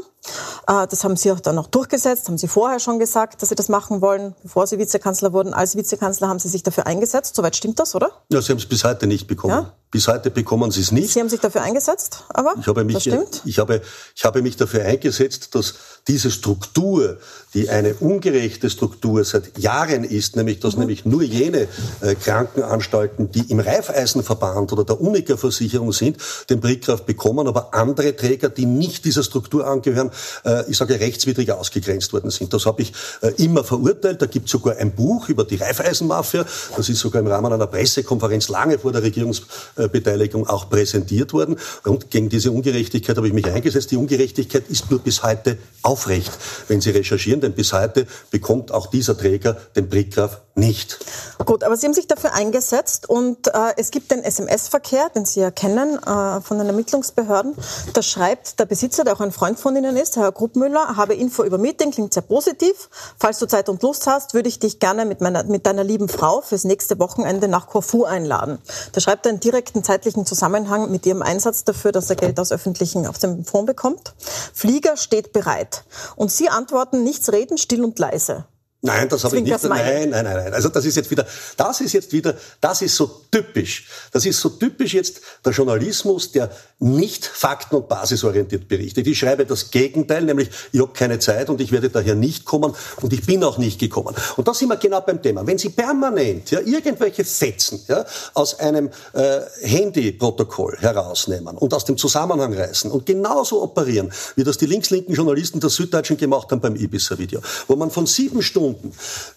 Äh, 0.68 0.88
das 0.88 1.04
haben 1.04 1.16
Sie 1.18 1.32
auch 1.32 1.40
dann 1.40 1.56
noch 1.56 1.68
durchgesetzt, 1.68 2.28
haben 2.28 2.38
Sie 2.38 2.48
vorher 2.48 2.80
schon 2.80 3.00
gesagt, 3.00 3.42
dass 3.42 3.50
Sie 3.50 3.56
das 3.56 3.70
machen 3.70 4.02
wollen, 4.02 4.36
bevor 4.44 4.68
Sie 4.68 4.78
Vizekanzler 4.78 5.34
wurden. 5.34 5.54
Als 5.54 5.76
Vizekanzler 5.76 6.28
haben 6.28 6.40
Sie 6.40 6.48
sich 6.48 6.64
dafür 6.64 6.88
eingesetzt. 6.88 7.36
Soweit 7.36 7.56
stimmt 7.56 7.80
das, 7.80 7.96
oder? 7.96 8.12
Ja, 8.30 8.42
Sie 8.42 8.52
haben 8.52 8.60
es 8.60 8.66
bis 8.66 8.84
heute 8.84 9.08
nicht 9.08 9.28
bekommen. 9.28 9.54
Ja? 9.54 9.74
Bis 9.90 10.08
heute 10.10 10.32
bekommen 10.32 10.70
Sie 10.72 10.82
es 10.82 10.92
nicht. 10.92 11.14
Sie 11.14 11.20
haben 11.20 11.30
sich 11.30 11.40
dafür 11.40 11.62
eingesetzt, 11.62 12.26
aber 12.30 12.56
ich 12.60 12.68
habe 12.68 12.84
mich, 12.84 12.96
das 12.96 13.04
stimmt. 13.04 13.42
Ich 13.46 13.58
habe, 13.58 13.82
ich 14.16 14.26
habe 14.26 14.42
mich 14.42 14.58
dafür 14.58 14.84
eingesetzt, 14.84 15.56
dass 15.56 15.76
diese 16.10 16.30
Struktur, 16.30 17.20
die 17.54 17.70
eine 17.70 17.94
ungerechte 17.94 18.70
Struktur 18.70 19.24
seit 19.24 19.58
Jahren 19.58 20.04
ist, 20.04 20.36
nämlich 20.36 20.60
dass 20.60 20.74
mhm. 20.74 20.82
nämlich 20.82 21.06
nur 21.06 21.24
jene 21.24 21.70
äh, 22.02 22.16
Krankenanstalten, 22.16 23.17
die 23.18 23.52
im 23.52 23.60
Reifeisenverband 23.60 24.72
oder 24.74 24.84
der 24.84 25.02
Unica-Versicherung 25.02 25.92
sind, 25.92 26.18
den 26.50 26.60
Brickkraft 26.60 27.06
bekommen, 27.06 27.48
aber 27.48 27.74
andere 27.74 28.16
Träger, 28.16 28.50
die 28.50 28.66
nicht 28.66 29.06
dieser 29.06 29.24
Struktur 29.24 29.66
angehören, 29.68 30.12
äh, 30.46 30.70
ich 30.70 30.78
sage 30.78 31.00
rechtswidrig 31.00 31.52
ausgegrenzt 31.52 32.14
worden 32.14 32.30
sind. 32.30 32.54
Das 32.54 32.66
habe 32.66 32.82
ich 32.82 32.94
äh, 33.22 33.30
immer 33.44 33.64
verurteilt. 33.64 34.22
Da 34.22 34.26
gibt 34.26 34.46
es 34.46 34.52
sogar 34.52 34.78
ein 34.78 34.94
Buch 34.94 35.30
über 35.30 35.44
die 35.44 35.56
Reifeisenmafia. 35.56 36.46
Das 36.76 36.90
ist 36.90 37.00
sogar 37.00 37.22
im 37.22 37.28
Rahmen 37.28 37.52
einer 37.52 37.68
Pressekonferenz 37.68 38.50
lange 38.50 38.80
vor 38.80 38.92
der 38.92 39.04
Regierungsbeteiligung 39.04 40.48
auch 40.48 40.70
präsentiert 40.70 41.34
worden. 41.34 41.58
Und 41.84 42.12
gegen 42.12 42.30
diese 42.30 42.52
Ungerechtigkeit 42.52 43.18
habe 43.18 43.28
ich 43.28 43.34
mich 43.34 43.48
eingesetzt. 43.48 43.92
Die 43.92 43.98
Ungerechtigkeit 43.98 44.64
ist 44.70 44.90
nur 44.92 45.00
bis 45.00 45.24
heute 45.24 45.58
aufrecht, 45.82 46.32
wenn 46.68 46.82
Sie 46.82 46.92
recherchieren, 46.92 47.42
denn 47.42 47.54
bis 47.54 47.74
heute 47.74 48.08
bekommt 48.32 48.72
auch 48.72 48.88
dieser 48.88 49.18
Träger 49.18 49.58
den 49.76 49.90
Brickgraf 49.90 50.42
nicht. 50.56 51.00
Gut, 51.46 51.64
aber 51.64 51.78
Sie 51.78 51.86
haben 51.86 51.94
sich 51.94 52.08
dafür 52.08 52.34
eingesetzt 52.34 53.07
und 53.08 53.48
äh, 53.48 53.74
es 53.78 53.92
gibt 53.92 54.12
den 54.12 54.24
SMS-Verkehr, 54.24 55.10
den 55.10 55.26
Sie 55.26 55.40
ja 55.40 55.52
kennen 55.52 55.98
äh, 56.04 56.42
von 56.42 56.58
den 56.58 56.68
Ermittlungsbehörden. 56.68 57.56
Da 57.94 58.02
schreibt 58.02 58.60
der 58.60 58.66
Besitzer, 58.66 59.04
der 59.04 59.14
auch 59.14 59.22
ein 59.22 59.32
Freund 59.32 59.60
von 59.60 59.76
Ihnen 59.76 59.96
ist, 59.96 60.18
Herr 60.18 60.32
Gruppmüller, 60.32 60.98
habe 60.98 61.16
Info 61.16 61.44
über 61.44 61.58
Meeting, 61.58 61.92
klingt 61.92 62.14
sehr 62.14 62.24
positiv. 62.24 62.90
Falls 63.18 63.40
du 63.40 63.46
Zeit 63.46 63.70
und 63.70 63.82
Lust 63.82 64.08
hast, 64.08 64.34
würde 64.34 64.50
ich 64.50 64.60
dich 64.60 64.80
gerne 64.80 65.06
mit, 65.06 65.22
meiner, 65.22 65.44
mit 65.44 65.66
deiner 65.66 65.84
lieben 65.84 66.10
Frau 66.10 66.42
fürs 66.42 66.64
nächste 66.64 67.00
Wochenende 67.00 67.48
nach 67.48 67.68
Corfu 67.68 68.04
einladen. 68.04 68.60
Da 68.92 69.02
schreibt 69.02 69.26
er 69.26 69.32
einen 69.32 69.40
direkten 69.40 69.84
zeitlichen 69.84 70.26
Zusammenhang 70.26 70.92
mit 70.92 71.06
Ihrem 71.06 71.22
Einsatz 71.22 71.64
dafür, 71.64 71.92
dass 71.92 72.10
er 72.10 72.16
Geld 72.16 72.40
aus 72.40 72.52
öffentlichen, 72.52 73.08
auf 73.08 73.18
dem 73.18 73.46
Fonds 73.46 73.68
bekommt. 73.68 74.14
Flieger 74.54 74.98
steht 74.98 75.34
bereit. 75.34 75.84
Und 76.16 76.32
Sie 76.32 76.50
antworten, 76.50 77.04
nichts 77.04 77.32
reden, 77.32 77.58
still 77.58 77.84
und 77.84 77.98
leise. 78.00 78.46
Nein, 78.88 79.10
das 79.10 79.24
habe 79.24 79.38
ich 79.38 79.44
nicht. 79.44 79.64
Nein, 79.64 80.10
nein, 80.10 80.24
nein, 80.24 80.36
nein. 80.36 80.54
Also 80.54 80.70
das 80.70 80.86
ist 80.86 80.96
jetzt 80.96 81.12
wieder, 81.12 81.26
das 81.58 81.82
ist 81.82 81.94
jetzt 81.94 82.14
wieder, 82.14 82.36
das 82.62 82.82
ist 82.82 82.96
so 82.96 83.24
typisch. 83.30 83.88
Das 84.12 84.26
ist 84.26 84.40
so 84.40 84.50
typisch 84.50 84.94
jetzt 84.94 85.22
der 85.46 85.52
Journalismus, 85.52 86.32
der 86.32 86.50
nicht 86.80 87.26
fakten- 87.26 87.76
und 87.76 87.90
basisorientiert 87.90 88.68
berichtet. 88.68 89.08
Ich 89.08 89.20
schreibe 89.20 89.46
das 89.46 89.72
Gegenteil, 89.72 90.24
nämlich 90.24 90.50
ich 90.72 90.80
habe 90.80 90.94
keine 90.94 91.20
Zeit 91.20 91.50
und 91.50 91.60
ich 91.60 91.72
werde 91.72 91.90
daher 91.90 92.16
nicht 92.16 92.46
kommen 92.46 92.74
und 93.02 93.14
ich 93.14 93.26
bin 93.26 93.44
auch 93.44 93.58
nicht 93.58 93.80
gekommen. 93.80 94.16
Und 94.38 94.48
da 94.48 94.54
sind 94.54 94.70
wir 94.70 94.78
genau 94.78 95.02
beim 95.02 95.22
Thema. 95.22 95.46
Wenn 95.46 95.58
Sie 95.58 95.70
permanent 95.70 96.52
ja, 96.52 96.60
irgendwelche 96.62 97.26
Fetzen 97.26 97.82
ja, 97.88 98.06
aus 98.34 98.60
einem 98.60 98.90
äh, 99.14 99.42
Handyprotokoll 99.64 100.78
herausnehmen 100.80 101.58
und 101.58 101.74
aus 101.74 101.84
dem 101.84 101.98
Zusammenhang 101.98 102.54
reißen 102.54 102.92
und 102.92 103.06
genauso 103.06 103.62
operieren, 103.62 104.12
wie 104.36 104.44
das 104.44 104.58
die 104.58 104.66
links-linken 104.66 105.14
Journalisten 105.14 105.60
der 105.60 105.70
Süddeutschen 105.70 106.18
gemacht 106.18 106.52
haben 106.52 106.62
beim 106.62 106.76
Ibiza-Video, 106.76 107.42
wo 107.68 107.76
man 107.76 107.92
von 107.92 108.06
sieben 108.06 108.42
Stunden, 108.42 108.77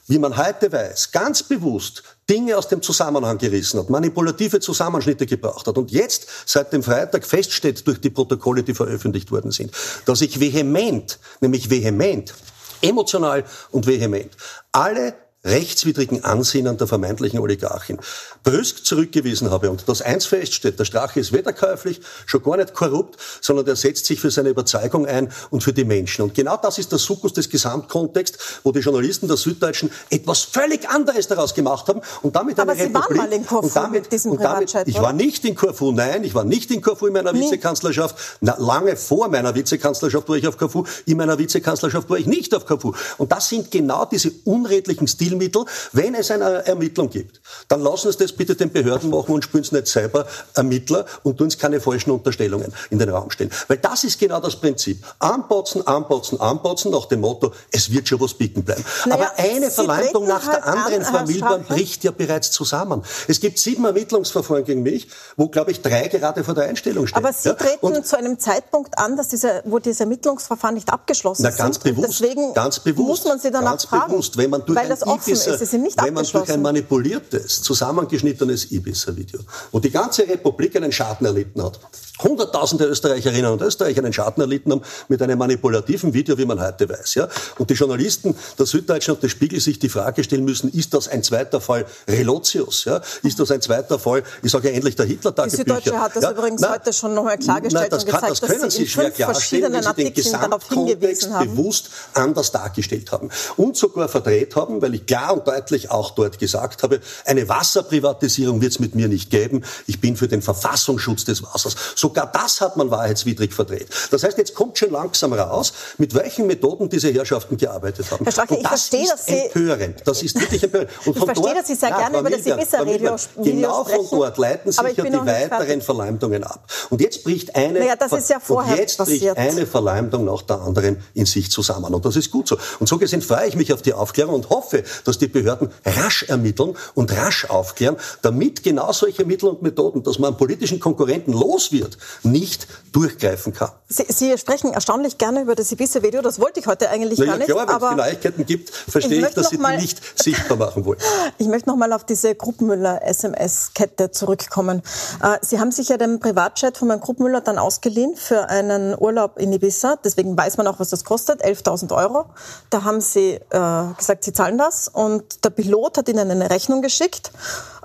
wie 0.07 0.19
man 0.19 0.37
heute 0.37 0.71
weiß, 0.71 1.13
ganz 1.13 1.43
bewusst 1.43 2.03
Dinge 2.29 2.57
aus 2.57 2.69
dem 2.69 2.83
Zusammenhang 2.83 3.39
gerissen 3.39 3.81
hat, 3.81 3.91
manipulative 3.91 4.61
Zusammenschnitte 4.61 5.27
gebracht 5.27 5.67
hat 5.67 5.77
und 5.77 5.91
jetzt 5.91 6.27
seit 6.47 6.73
dem 6.73 6.83
Freitag 6.83 7.27
feststeht 7.27 7.87
durch 7.87 8.01
die 8.01 8.11
Protokolle, 8.11 8.63
die 8.63 8.75
veröffentlicht 8.75 9.31
worden 9.31 9.51
sind, 9.51 9.73
dass 10.07 10.21
ich 10.21 10.41
vehement, 10.41 11.19
nämlich 11.41 11.71
vehement, 11.71 12.35
emotional 12.83 13.45
und 13.71 13.87
vehement 13.87 14.37
alle 14.73 15.15
rechtswidrigen 15.45 16.23
Ansinnen 16.25 16.77
der 16.77 16.87
vermeintlichen 16.87 17.39
Oligarchin 17.39 17.99
brüsk 18.43 18.85
zurückgewiesen 18.85 19.51
habe 19.51 19.71
und 19.71 19.89
dass 19.89 20.03
eins 20.03 20.27
feststeht, 20.27 20.79
der 20.79 20.85
Strache 20.85 21.21
ist 21.21 21.33
weder 21.33 21.53
käuflich, 21.53 22.01
schon 22.27 22.43
gar 22.43 22.57
nicht 22.57 22.75
korrupt, 22.75 23.19
sondern 23.41 23.67
er 23.67 23.77
setzt 23.77 24.07
sich 24.07 24.21
für 24.21 24.31
seine 24.31 24.49
Überzeugung 24.51 25.07
ein 25.07 25.33
und 25.51 25.63
für 25.63 25.73
die 25.73 25.85
Menschen. 25.85 26.23
Und 26.23 26.35
genau 26.35 26.57
das 26.57 26.79
ist 26.79 26.91
der 26.93 26.99
Sukkus 26.99 27.33
des 27.33 27.49
Gesamtkontexts, 27.49 28.61
wo 28.65 28.73
die 28.73 28.81
Journalisten 28.81 29.29
der 29.29 29.37
Süddeutschen 29.37 29.91
etwas 30.09 30.43
völlig 30.43 30.89
anderes 30.89 31.29
daraus 31.29 31.55
gemacht 31.55 31.89
haben 31.89 32.01
und 32.23 32.35
damit 32.35 32.59
Aber 32.59 32.73
eine 32.73 32.81
Sie 32.81 32.87
Republik, 32.87 33.19
waren 33.19 33.29
mal 33.29 33.33
in 33.33 33.47
Corfu 33.47 33.67
und 33.67 33.77
damit, 33.77 34.03
mit 34.03 34.13
diesem 34.13 34.33
und 34.33 34.43
damit, 34.43 34.75
Ich 34.87 35.01
war 35.01 35.13
nicht 35.13 35.45
in 35.45 35.55
Corfu, 35.55 35.93
nein, 35.93 36.25
ich 36.25 36.35
war 36.35 36.45
nicht 36.45 36.71
in 36.71 36.81
Corfu 36.81 37.07
in 37.07 37.13
meiner 37.13 37.33
Nie. 37.33 37.43
Vizekanzlerschaft. 37.43 38.17
Na, 38.41 38.57
lange 38.59 38.97
vor 38.97 39.29
meiner 39.29 39.55
Vizekanzlerschaft 39.55 40.29
war 40.29 40.37
ich 40.37 40.47
auf 40.47 40.57
Corfu, 40.57 40.85
in 41.07 41.17
meiner 41.17 41.39
Vizekanzlerschaft 41.39 42.09
war 42.09 42.19
ich 42.19 42.27
nicht 42.27 42.55
auf 42.55 42.67
Corfu. 42.67 42.95
Und 43.19 43.33
das 43.33 43.49
sind 43.49 43.71
genau 43.71 44.05
diese 44.05 44.31
unredlichen 44.45 45.07
Stilmittel, 45.07 45.65
wenn 45.93 46.15
es 46.15 46.31
eine 46.31 46.67
Ermittlung 46.67 47.11
gibt. 47.11 47.41
Dann 47.69 47.83
lassen 47.83 48.11
Sie 48.13 48.19
das 48.19 48.30
bitte 48.37 48.55
den 48.55 48.71
Behörden 48.71 49.11
machen 49.11 49.35
und 49.35 49.45
spielen 49.45 49.63
es 49.63 49.73
nicht 49.73 49.87
selber 49.87 50.27
Ermittler 50.55 51.05
und 51.23 51.39
tun 51.39 51.49
es 51.49 51.59
keine 51.59 51.81
falschen 51.81 52.11
Unterstellungen 52.11 52.73
in 52.91 52.99
den 52.99 53.09
Raum 53.09 53.31
stellen. 53.31 53.51
Weil 53.69 53.79
das 53.79 54.05
ist 54.05 54.19
genau 54.19 54.41
das 54.41 54.57
Prinzip. 54.57 55.05
Anpotzen, 55.19 55.87
anpotzen, 55.87 56.41
anpotzen 56.41 56.91
nach 56.91 57.07
dem 57.07 57.21
Motto, 57.21 57.53
es 57.71 57.91
wird 57.91 58.09
schon 58.09 58.21
was 58.21 58.35
bieten 58.35 58.63
bleiben. 58.63 58.85
Naja, 59.07 59.15
Aber 59.15 59.39
eine 59.39 59.71
Verleumdung 59.71 60.27
nach 60.27 60.47
halt 60.47 60.57
der 60.59 60.67
anderen, 60.67 61.05
an, 61.05 61.15
Frau 61.15 61.27
Milborn, 61.27 61.65
bricht 61.65 62.05
ja 62.05 62.11
bereits 62.11 62.51
zusammen. 62.51 63.03
Es 63.29 63.41
gibt 63.41 63.59
sieben 63.59 63.85
Ermittlungsverfahren 63.85 64.65
gegen 64.65 64.83
mich, 64.83 65.09
wo, 65.37 65.49
glaube 65.49 65.71
ich, 65.71 65.81
drei 65.83 66.09
gerade 66.09 66.45
vor 66.45 66.55
der 66.55 66.65
Einstellung 66.65 67.07
stehen. 67.07 67.25
Aber 67.25 67.33
Sie 67.33 67.49
ja? 67.49 67.55
treten 67.55 67.87
und 67.87 68.07
zu 68.07 68.17
einem 68.17 68.39
Zeitpunkt 68.39 68.99
an, 68.99 69.17
dass 69.17 69.29
diese, 69.29 69.63
wo 69.65 69.79
diese 69.79 70.05
Ermittlungsverfahren 70.05 70.75
nicht 70.75 70.93
abgeschlossen 70.93 71.43
na, 71.43 71.51
ganz 71.51 71.81
sind. 71.81 71.97
Bewusst, 71.97 72.21
deswegen 72.21 72.55
ganz 72.55 72.81
bewusst, 72.81 73.09
muss 73.09 73.25
man 73.25 73.39
Sie 73.39 73.51
danach 73.51 73.73
ganz 73.73 73.85
fragen. 73.85 74.13
Bewusst, 74.13 74.37
wenn 74.37 74.51
man 74.51 74.65
durch 74.65 74.79
weil 74.79 74.89
das 74.89 75.07
offen 75.07 75.33
ist. 75.33 75.45
Sie 75.45 75.65
sind 75.65 75.83
nicht 75.83 76.01
wenn 76.03 76.15
man 76.15 76.25
durch 76.25 76.51
ein 76.51 76.63
manipuliertes, 76.63 77.63
zusammengeschnittenes 77.63 78.20
Ibiza-Video, 78.23 79.41
wo 79.73 79.79
die 79.81 79.91
ganze 79.91 80.29
Republik 80.29 80.77
einen 80.77 80.93
Schaden 80.93 81.27
erlitten 81.27 81.63
hat, 81.63 81.81
Hunderttausende 82.23 82.85
Österreicherinnen 82.85 83.51
und 83.51 83.63
Österreicher 83.63 84.01
einen 84.01 84.13
Schaden 84.13 84.43
erlitten 84.43 84.73
haben 84.73 84.83
mit 85.09 85.23
einem 85.23 85.39
manipulativen 85.39 86.13
Video, 86.13 86.37
wie 86.37 86.45
man 86.45 86.61
heute 86.61 86.89
weiß. 86.89 87.15
Ja? 87.15 87.29
Und 87.59 87.71
die 87.71 87.75
Journalisten 87.75 88.35
der 88.59 88.67
Süddeutschen 88.67 89.15
und 89.15 89.23
des 89.23 89.31
Spiegel 89.31 89.61
sich 89.61 89.79
die 89.79 89.89
Frage 89.89 90.23
stellen 90.23 90.45
müssen, 90.45 90.71
ist 90.71 90.93
das 90.93 91.09
ein 91.09 91.23
zweiter 91.23 91.61
Fall 91.61 91.87
Relotius? 92.07 92.85
Ja? 92.85 93.01
Ist 93.23 93.41
das 93.41 93.51
ein 93.51 93.63
zweiter 93.63 93.99
Fall, 93.99 94.23
ich 94.43 94.51
sage 94.51 94.69
ja 94.69 94.75
endlich 94.75 94.97
der 94.97 95.07
Hitler-Tagebücher? 95.07 95.65
Die 95.65 95.71
Süddeutsche 95.71 96.01
hat 96.01 96.17
das 96.17 96.25
ja? 96.25 96.31
übrigens 96.33 96.61
na, 96.61 96.75
heute 96.75 96.93
schon 96.93 97.15
nochmal 97.15 97.39
klargestellt 97.39 97.89
na, 97.91 97.97
das 97.97 98.05
und 98.05 98.11
gezeigt, 98.11 98.33
das 98.33 98.41
können 98.43 98.63
dass 98.63 98.75
Sie, 98.75 98.83
Sie 98.83 98.89
schwer 98.89 99.11
klarstellen, 99.11 99.73
wenn 99.73 99.83
Sie 99.83 99.95
den 99.95 100.15
Gesamtkontext 100.15 101.31
bewusst 101.39 101.91
anders 102.13 102.53
dargestellt 102.53 103.11
haben. 103.13 103.31
Und 103.57 103.77
sogar 103.77 104.09
verdreht 104.09 104.57
haben, 104.57 104.83
weil 104.83 104.95
ich 104.95 105.07
klar 105.07 105.33
und 105.33 105.47
deutlich 105.47 105.91
auch 105.91 106.11
dort 106.11 106.39
gesagt 106.39 106.83
habe, 106.83 107.01
eine 107.25 107.49
Wasserprivatisierung 107.49 108.10
wird 108.21 108.73
es 108.73 108.79
mit 108.79 108.95
mir 108.95 109.09
nicht 109.09 109.31
geben. 109.31 109.65
Ich 109.87 110.01
bin 110.01 110.17
für 110.17 110.29
den 110.29 110.43
Verfassungsschutz 110.43 111.25
des 111.25 111.43
Wassers. 111.43 111.75
Sogar 111.95 112.31
das 112.33 112.61
hat 112.61 112.77
man 112.77 112.91
wahrheitswidrig 112.91 113.53
verdreht. 113.53 113.89
Das 114.11 114.23
heißt, 114.23 114.39
jetzt 114.39 114.55
kommt 114.55 114.79
schon 114.79 114.91
langsam 114.91 115.33
raus, 115.33 115.73
mit 115.99 116.15
welchen 116.15 116.47
Methoden 116.47 116.89
diese 116.89 117.13
Herrschaften 117.13 117.57
gearbeitet 117.57 118.11
haben. 118.11 118.25
Herr 118.25 118.33
Stracke, 118.33 118.57
ich 118.57 118.67
verstehe, 118.67 119.07
dass 119.07 119.27
Sie, 119.27 119.39
empörend. 119.39 120.03
Das 120.05 120.23
ist 120.23 120.41
wirklich 120.41 120.63
empörend. 120.63 120.91
Und 121.05 121.17
ich 121.17 121.25
verstehe, 121.25 121.45
dort, 121.45 121.59
dass 121.59 121.67
Sie 121.67 121.75
sehr 121.75 121.91
gerne 121.91 122.19
über 122.19 122.31
das 122.31 122.47
Ibiza-Video 122.47 123.19
sprechen. 123.19 123.45
Genau 123.45 123.85
von 123.85 124.07
dort 124.11 124.39
leiten 124.39 124.73
sich 124.73 124.97
ja 124.97 125.05
die 125.05 125.13
weiteren 125.13 125.83
Verleumdungen 125.83 126.45
ab. 126.45 126.71
Und 126.91 127.01
jetzt 127.01 127.25
bricht 127.25 127.55
eine, 127.55 127.81
naja, 127.81 127.97
das 127.97 128.13
ist 128.13 128.31
ja 128.31 128.41
vorher 128.41 128.73
und 128.73 128.79
jetzt 128.79 128.99
passiert. 128.99 129.37
bricht 129.37 129.51
eine 129.51 129.67
Verleumdung 129.67 130.25
nach 130.25 130.43
der 130.43 130.61
anderen 130.61 131.03
in 131.15 131.27
sich 131.27 131.51
zusammen. 131.51 131.93
Und 131.95 132.05
das 132.05 132.17
ist 132.17 132.31
gut 132.31 132.49
so. 132.49 132.59
Und 132.79 132.89
so 132.89 132.99
gesehen 132.99 133.23
freue 133.23 133.47
ich 133.47 133.57
mich 133.57 133.73
auf 133.73 133.83
die 133.83 133.93
Aufklärung 133.93 134.35
und 134.35 134.51
hoffe, 134.51 134.85
dass 135.05 135.19
die 135.19 135.29
Behörden 135.29 135.71
rasch 135.85 136.25
ermitteln 136.25 136.77
und 136.95 137.13
rasch 137.17 137.45
aufklären, 137.47 137.97
damit 138.23 138.63
genau 138.63 138.93
solche 138.93 139.25
Mittel 139.25 139.49
und 139.49 139.63
Methoden, 139.63 140.03
dass 140.03 140.19
man 140.19 140.37
politischen 140.37 140.81
Konkurrenten 140.81 141.33
los 141.33 141.73
wird, 141.73 141.99
nicht 142.23 142.67
durchgreifen 142.93 143.53
kann. 143.53 143.71
Sie, 143.89 144.05
Sie 144.09 144.37
sprechen 144.39 144.73
erstaunlich 144.73 145.19
gerne 145.19 145.43
über 145.43 145.55
das 145.55 145.71
Ibiza-Video. 145.73 146.23
Das 146.23 146.41
wollte 146.41 146.61
ich 146.61 146.67
heute 146.67 146.91
eigentlich 146.91 147.19
Na 147.19 147.25
gar 147.27 147.35
ja, 147.35 147.39
nicht. 147.39 147.51
Klar, 147.51 147.69
wenn 147.69 147.77
es 147.77 147.91
die 147.91 147.97
Neuigkeiten 147.97 148.47
gibt, 148.47 148.71
verstehe 148.71 149.21
ich, 149.21 149.29
ich 149.29 149.35
dass 149.35 149.51
Sie 149.51 149.59
die 149.59 149.77
nicht 149.77 150.01
sichtbar 150.23 150.57
machen 150.57 150.85
wollen. 150.85 150.99
Ich 151.39 151.47
möchte 151.47 151.69
noch 151.69 151.77
mal 151.77 151.93
auf 151.93 152.05
diese 152.05 152.35
Gruppenmüller-SMS-Kette 152.35 154.11
zurückkommen. 154.11 154.83
Äh, 155.23 155.39
Sie 155.43 155.59
haben 155.59 155.73
sich 155.73 155.89
ja 155.89 155.97
den 155.97 156.21
Privatchat 156.21 156.77
von 156.77 156.89
Herrn 156.89 157.01
Gruppenmüller 157.01 157.41
dann 157.41 157.59
ausgeliehen 157.59 158.17
für 158.17 158.49
einen 158.49 158.97
Urlaub 158.99 159.39
in 159.39 159.53
Ibiza. 159.53 159.97
Deswegen 160.05 160.37
weiß 160.37 160.57
man 160.57 160.67
auch, 160.67 160.79
was 160.79 160.91
das 160.91 161.05
kostet. 161.05 161.45
11.000 161.45 161.95
Euro. 161.97 162.27
Da 162.69 162.85
haben 162.85 163.01
Sie 163.01 163.35
äh, 163.51 163.95
gesagt, 163.97 164.25
Sie 164.25 164.33
zahlen 164.33 164.59
das. 164.59 164.89
Und 164.89 165.45
der 165.45 165.51
Pilot 165.51 165.99
hat 165.99 166.09
Ihnen 166.09 166.31
eine 166.31 166.51
Rechnung 166.51 166.83
geschickt. 166.83 167.33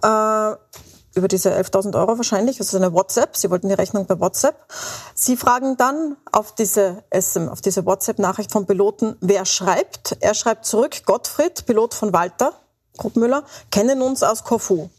Äh, 0.06 0.56
über 1.18 1.30
diese 1.30 1.56
11.000 1.56 1.98
Euro 1.98 2.18
wahrscheinlich, 2.18 2.60
ist 2.60 2.76
eine 2.76 2.94
WhatsApp. 2.94 3.38
Sie 3.38 3.50
wollten 3.50 3.70
die 3.70 3.74
Rechnung 3.74 4.06
per 4.06 4.20
WhatsApp. 4.20 4.56
Sie 5.16 5.38
fragen 5.38 5.78
dann 5.78 6.18
auf 6.32 6.54
diese 6.54 7.04
SM, 7.10 7.48
auf 7.48 7.62
diese 7.62 7.86
WhatsApp-Nachricht 7.86 8.52
vom 8.52 8.66
Piloten, 8.66 9.16
wer 9.22 9.46
schreibt. 9.46 10.18
Er 10.20 10.34
schreibt 10.34 10.66
zurück, 10.66 11.06
Gottfried, 11.06 11.66
Pilot 11.66 11.94
von 11.94 12.12
Walter, 12.12 12.52
Gruppmüller, 12.98 13.46
kennen 13.72 14.02
uns 14.02 14.24
aus 14.24 14.44
Korfu. 14.44 14.90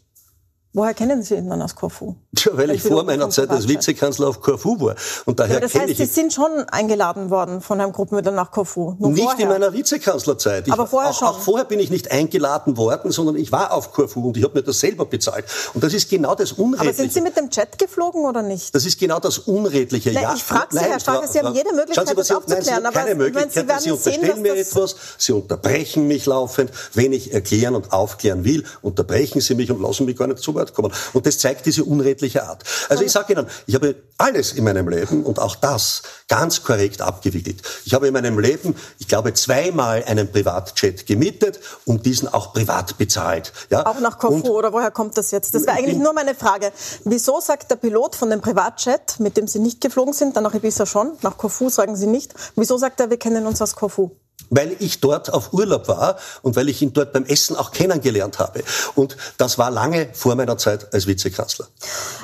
Woher 0.73 0.95
kennen 0.95 1.21
Sie 1.21 1.35
ihn 1.35 1.49
dann 1.49 1.61
aus 1.61 1.75
Korfu? 1.75 2.15
Tja, 2.37 2.51
weil 2.55 2.71
ich 2.71 2.81
vor 2.81 3.03
meiner 3.03 3.29
Zeit 3.29 3.49
als 3.49 3.67
Vizekanzler 3.67 4.27
auf 4.27 4.41
Korfu 4.41 4.79
war. 4.79 4.95
Und 5.25 5.39
daher 5.39 5.55
ja, 5.55 5.59
das 5.59 5.73
heißt, 5.73 5.89
ich 5.89 5.97
Sie 5.97 6.05
sind 6.05 6.33
schon 6.33 6.51
eingeladen 6.69 7.29
worden 7.29 7.61
von 7.61 7.79
Herrn 7.79 7.91
Gruppenmüller 7.91 8.31
nach 8.31 8.51
Korfu. 8.51 8.95
Nur 8.99 9.11
nicht 9.11 9.23
vorher. 9.23 9.43
in 9.43 9.49
meiner 9.49 9.73
Vizekanzlerzeit. 9.73 10.67
Ich, 10.67 10.73
Aber 10.73 10.87
vorher 10.87 11.11
auch, 11.11 11.17
schon. 11.17 11.27
Auch 11.27 11.39
vorher 11.39 11.65
bin 11.65 11.79
ich 11.79 11.89
nicht 11.89 12.11
eingeladen 12.11 12.77
worden, 12.77 13.11
sondern 13.11 13.35
ich 13.35 13.51
war 13.51 13.73
auf 13.73 13.91
Korfu 13.91 14.27
und 14.27 14.37
ich 14.37 14.43
habe 14.43 14.53
mir 14.53 14.63
das 14.63 14.79
selber 14.79 15.05
bezahlt. 15.05 15.45
Und 15.73 15.83
das 15.83 15.93
ist 15.93 16.09
genau 16.09 16.35
das 16.35 16.53
Unredliche. 16.53 16.89
Aber 16.89 16.93
sind 16.93 17.13
Sie 17.13 17.21
mit 17.21 17.35
dem 17.35 17.49
Jet 17.49 17.77
geflogen 17.77 18.23
oder 18.23 18.41
nicht? 18.41 18.73
Das 18.73 18.85
ist 18.85 18.99
genau 18.99 19.19
das 19.19 19.39
Unredliche. 19.39 20.11
Nein, 20.11 20.23
ja, 20.23 20.33
ich 20.35 20.43
frage 20.43 20.67
Sie, 20.71 20.79
Herr 20.79 20.99
Starke, 20.99 21.27
Sie 21.27 21.39
haben 21.39 21.55
jede 21.55 21.73
Möglichkeit, 21.73 22.07
Sie, 22.07 22.15
das 22.15 22.27
Sie, 22.27 22.35
aufzuklären. 22.35 22.83
Nein, 22.83 22.93
Sie 22.93 22.99
keine 22.99 23.15
Möglichkeit. 23.15 23.81
Sie 23.81 23.91
unterstellen 23.91 24.33
sehen, 24.33 24.41
mir 24.41 24.55
etwas, 24.55 24.95
Sie 25.17 25.31
unterbrechen 25.31 26.07
mich 26.07 26.25
laufend. 26.25 26.71
Wenn 26.93 27.13
ich 27.13 27.33
erklären 27.33 27.75
und 27.75 27.91
aufklären 27.91 28.43
will, 28.43 28.63
unterbrechen 28.81 29.41
Sie 29.41 29.55
mich 29.55 29.71
und 29.71 29.81
lassen 29.81 30.05
mich 30.05 30.17
gar 30.17 30.27
nicht 30.27 30.39
zu 30.39 30.53
Wort 30.53 30.73
kommen. 30.73 30.91
Und 31.13 31.25
das 31.25 31.39
zeigt 31.39 31.65
diese 31.65 31.83
unredliche 32.27 32.43
Art. 32.43 32.63
Also 32.89 33.03
ich 33.03 33.11
sage 33.11 33.33
Ihnen, 33.33 33.47
ich 33.65 33.75
habe 33.75 33.95
alles 34.17 34.53
in 34.53 34.63
meinem 34.63 34.87
Leben 34.89 35.23
und 35.23 35.39
auch 35.39 35.55
das 35.55 36.01
ganz 36.27 36.63
korrekt 36.63 37.01
abgewickelt. 37.01 37.61
Ich 37.85 37.93
habe 37.93 38.07
in 38.07 38.13
meinem 38.13 38.39
Leben, 38.39 38.75
ich 38.99 39.07
glaube, 39.07 39.33
zweimal 39.33 40.03
einen 40.05 40.31
Privatjet 40.31 41.05
gemietet 41.05 41.59
und 41.85 42.05
diesen 42.05 42.27
auch 42.27 42.53
privat 42.53 42.97
bezahlt. 42.97 43.53
Ja? 43.69 43.85
Auch 43.85 43.99
nach 43.99 44.17
Korfu 44.17 44.57
oder 44.57 44.73
woher 44.73 44.91
kommt 44.91 45.17
das 45.17 45.31
jetzt? 45.31 45.55
Das 45.55 45.65
wäre 45.65 45.77
eigentlich 45.77 45.97
nur 45.97 46.13
meine 46.13 46.35
Frage. 46.35 46.71
Wieso 47.03 47.39
sagt 47.39 47.71
der 47.71 47.75
Pilot 47.77 48.15
von 48.15 48.29
dem 48.29 48.41
Privatjet, 48.41 49.19
mit 49.19 49.37
dem 49.37 49.47
Sie 49.47 49.59
nicht 49.59 49.81
geflogen 49.81 50.13
sind, 50.13 50.35
dann 50.35 50.43
nach 50.43 50.53
Ibiza 50.53 50.85
schon, 50.85 51.13
nach 51.21 51.37
Korfu 51.37 51.69
sagen 51.69 51.95
Sie 51.95 52.07
nicht, 52.07 52.33
wieso 52.55 52.77
sagt 52.77 52.99
er, 52.99 53.09
wir 53.09 53.17
kennen 53.17 53.45
uns 53.45 53.61
aus 53.61 53.75
Korfu? 53.75 54.11
Weil 54.49 54.75
ich 54.79 55.01
dort 55.01 55.33
auf 55.33 55.53
Urlaub 55.53 55.87
war 55.87 56.17
und 56.41 56.55
weil 56.55 56.69
ich 56.69 56.81
ihn 56.81 56.93
dort 56.93 57.13
beim 57.13 57.25
Essen 57.25 57.55
auch 57.55 57.71
kennengelernt 57.71 58.39
habe. 58.39 58.63
Und 58.95 59.17
das 59.37 59.57
war 59.57 59.71
lange 59.71 60.09
vor 60.13 60.35
meiner 60.35 60.57
Zeit 60.57 60.93
als 60.93 61.07
Vizekanzler. 61.07 61.67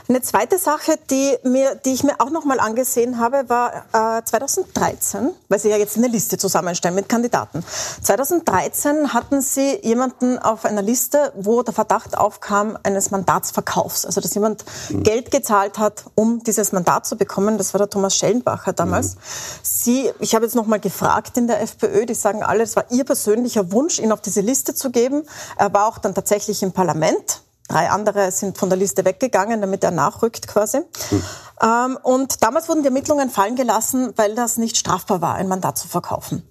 Eine 0.07 0.21
zweite 0.21 0.57
Sache, 0.57 0.97
die, 1.09 1.37
mir, 1.43 1.75
die 1.75 1.93
ich 1.93 2.03
mir 2.03 2.19
auch 2.19 2.29
noch 2.29 2.45
mal 2.45 2.59
angesehen 2.59 3.19
habe, 3.19 3.49
war 3.49 4.19
äh, 4.19 4.23
2013, 4.23 5.31
weil 5.49 5.59
Sie 5.59 5.69
ja 5.69 5.77
jetzt 5.77 5.97
eine 5.97 6.07
Liste 6.07 6.37
zusammenstellen 6.37 6.95
mit 6.95 7.09
Kandidaten. 7.09 7.63
2013 8.01 9.13
hatten 9.13 9.41
Sie 9.41 9.79
jemanden 9.81 10.39
auf 10.39 10.65
einer 10.65 10.81
Liste, 10.81 11.31
wo 11.35 11.63
der 11.63 11.73
Verdacht 11.73 12.17
aufkam 12.17 12.77
eines 12.83 13.11
Mandatsverkaufs. 13.11 14.05
Also 14.05 14.21
dass 14.21 14.33
jemand 14.33 14.65
mhm. 14.89 15.03
Geld 15.03 15.31
gezahlt 15.31 15.77
hat, 15.77 16.05
um 16.15 16.43
dieses 16.43 16.71
Mandat 16.71 17.05
zu 17.05 17.15
bekommen. 17.15 17.57
Das 17.57 17.73
war 17.73 17.79
der 17.79 17.89
Thomas 17.89 18.15
Schellenbacher 18.15 18.73
damals. 18.73 19.15
Mhm. 19.15 19.19
Sie, 19.63 20.11
ich 20.19 20.35
habe 20.35 20.45
jetzt 20.45 20.55
noch 20.55 20.67
mal 20.67 20.79
gefragt 20.79 21.37
in 21.37 21.47
der 21.47 21.61
FPÖ, 21.61 22.02
die 22.05 22.13
sagen 22.13 22.43
alle, 22.43 22.63
es 22.63 22.75
war 22.75 22.85
ihr 22.91 23.03
persönlicher 23.03 23.71
Wunsch, 23.71 23.99
ihn 23.99 24.11
auf 24.11 24.21
diese 24.21 24.41
Liste 24.41 24.73
zu 24.75 24.91
geben. 24.91 25.23
Er 25.57 25.73
war 25.73 25.87
auch 25.87 25.97
dann 25.97 26.13
tatsächlich 26.13 26.63
im 26.63 26.71
Parlament. 26.71 27.41
Drei 27.69 27.89
andere 27.89 28.31
sind 28.31 28.57
von 28.57 28.69
der 28.69 28.77
Liste 28.77 29.05
weggegangen, 29.05 29.61
damit 29.61 29.83
er 29.83 29.91
nachrückt 29.91 30.47
quasi. 30.47 30.81
Hm. 31.09 31.23
Ähm, 31.61 31.97
und 32.03 32.43
damals 32.43 32.67
wurden 32.67 32.81
die 32.81 32.87
Ermittlungen 32.87 33.29
fallen 33.29 33.55
gelassen, 33.55 34.13
weil 34.17 34.35
das 34.35 34.57
nicht 34.57 34.77
strafbar 34.77 35.21
war, 35.21 35.35
ein 35.35 35.47
Mandat 35.47 35.77
zu 35.77 35.87
verkaufen. 35.87 36.47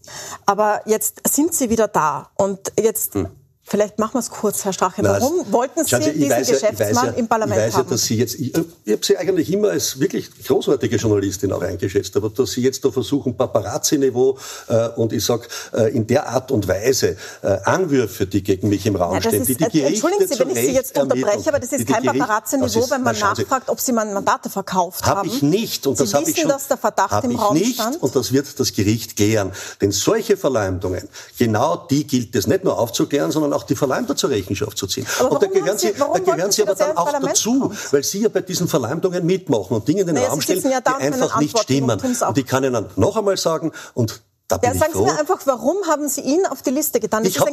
Aber 0.47 0.81
jetzt 0.87 1.21
sind 1.29 1.55
sie 1.55 1.69
wieder 1.69 1.87
da. 1.87 2.31
Und 2.37 2.73
jetzt 2.81 3.15
hm. 3.15 3.29
Vielleicht 3.73 3.99
machen 3.99 4.13
wir 4.13 4.19
es 4.19 4.29
kurz, 4.29 4.67
Herr 4.67 4.75
Strache. 4.75 5.03
Warum 5.03 5.45
Na, 5.47 5.51
wollten 5.51 5.83
Sie, 5.83 5.97
Sie 5.97 6.13
diesen 6.13 6.29
ja, 6.29 6.41
Geschäftsmann 6.41 7.07
ja, 7.07 7.13
im 7.13 7.27
Parlament 7.27 7.59
haben? 7.59 7.69
Ich 7.71 7.75
weiß 7.75 7.85
ja, 7.85 7.91
dass 7.91 8.05
Sie 8.05 8.17
jetzt, 8.17 8.35
ich, 8.35 8.55
ich 8.85 8.93
habe 8.93 9.03
Sie 9.03 9.17
eigentlich 9.17 9.51
immer 9.51 9.71
als 9.71 9.99
wirklich 9.99 10.29
großartige 10.47 10.97
Journalistin 10.97 11.51
auch 11.55 11.63
eingeschätzt, 11.63 12.15
aber 12.19 12.29
dass 12.29 12.51
Sie 12.51 12.61
jetzt 12.61 12.85
da 12.85 12.91
versuchen, 12.91 13.35
Paparazzi-Niveau 13.35 14.37
äh, 14.69 14.89
und 14.97 15.15
ich 15.15 15.25
sag 15.25 15.49
äh, 15.73 15.91
in 15.91 16.07
der 16.07 16.29
Art 16.29 16.51
und 16.51 16.69
Weise 16.69 17.17
äh, 17.41 17.47
Anwürfe, 17.65 18.27
die 18.27 18.43
gegen 18.43 18.69
mich 18.69 18.85
im 18.85 18.95
Raum 18.95 19.15
ja, 19.15 19.23
stehen, 19.23 19.41
ist, 19.41 19.49
die 19.49 19.57
die 19.57 19.65
Gerichte 19.65 19.87
Entschuldigen 19.87 20.29
Sie, 20.29 20.39
wenn 20.39 20.51
ich 20.51 20.67
Sie 20.67 20.75
jetzt 20.75 20.99
unterbreche, 20.99 21.49
aber 21.49 21.59
das 21.59 21.73
ist 21.73 21.89
kein 21.89 22.03
Paparazzi-Niveau, 22.03 22.91
wenn 22.91 23.03
man 23.03 23.19
nachfragt, 23.19 23.71
ob 23.71 23.81
Sie 23.81 23.93
mal 23.93 24.05
Mandate 24.05 24.51
verkauft 24.51 25.01
hab 25.01 25.17
haben. 25.17 25.29
Habe 25.29 25.29
ich 25.29 25.41
nicht 25.41 25.87
und 25.87 25.97
Sie 25.97 26.05
das 26.05 26.13
habe 26.13 26.29
ich 26.29 26.39
schon. 26.39 26.51
dass 26.51 26.69
der 26.69 26.77
Verdacht 26.77 27.25
im 27.25 27.37
Raum 27.37 27.55
nicht 27.55 27.77
stand? 27.77 28.03
und 28.03 28.15
das 28.15 28.35
wird 28.35 28.61
das 28.61 28.75
Gericht 28.75 29.17
klären, 29.17 29.51
denn 29.81 29.93
solche 29.93 30.37
Verleumdungen, 30.37 31.09
genau 31.39 31.87
die 31.89 32.07
gilt 32.07 32.37
es 32.37 32.47
nicht 32.47 32.65
nur 32.65 32.79
aufzuklären, 32.79 33.31
sondern 33.31 33.55
auch 33.55 33.62
die 33.63 33.77
Verleumder 33.77 34.17
zu 34.17 34.27
Rechenschaft 34.27 34.77
zu 34.77 34.87
ziehen. 34.87 35.07
Aber 35.21 35.33
und 35.33 35.43
da 35.43 35.47
gehören 35.47 35.79
Sie, 35.79 35.89
Sie, 35.89 35.95
da 35.99 36.19
gehören 36.19 36.53
Sie 36.53 36.63
aber 36.63 36.75
dann 36.75 36.97
auch 36.97 37.13
dazu, 37.21 37.61
kommt? 37.61 37.93
weil 37.93 38.03
Sie 38.03 38.21
ja 38.23 38.29
bei 38.29 38.41
diesen 38.41 38.69
Verleumdungen 38.69 39.25
mitmachen 39.25 39.77
und 39.77 39.87
Dinge 39.87 40.03
in 40.03 40.07
den 40.07 40.17
naja, 40.17 40.29
Raum 40.29 40.41
stellen, 40.41 40.63
ja 40.71 40.81
die 40.81 40.91
einfach 40.91 41.41
nicht 41.41 41.59
stimmen. 41.59 42.01
Und 42.01 42.39
ich 42.39 42.47
kann 42.47 42.65
Ihnen 42.65 42.87
noch 42.97 43.17
einmal 43.17 43.37
sagen, 43.37 43.73
und 43.95 44.23
da 44.59 44.69
ja, 44.69 44.75
sagen 44.75 44.93
ich 44.93 44.99
Sie 44.99 45.05
mir 45.05 45.19
einfach, 45.19 45.41
warum 45.45 45.77
haben 45.87 46.09
Sie 46.09 46.21
ihn 46.21 46.47
auf 46.47 46.63
die 46.63 46.71
Liste 46.71 47.01
getan? 47.01 47.25
Das 47.25 47.33
ich 47.33 47.41
habe 47.41 47.53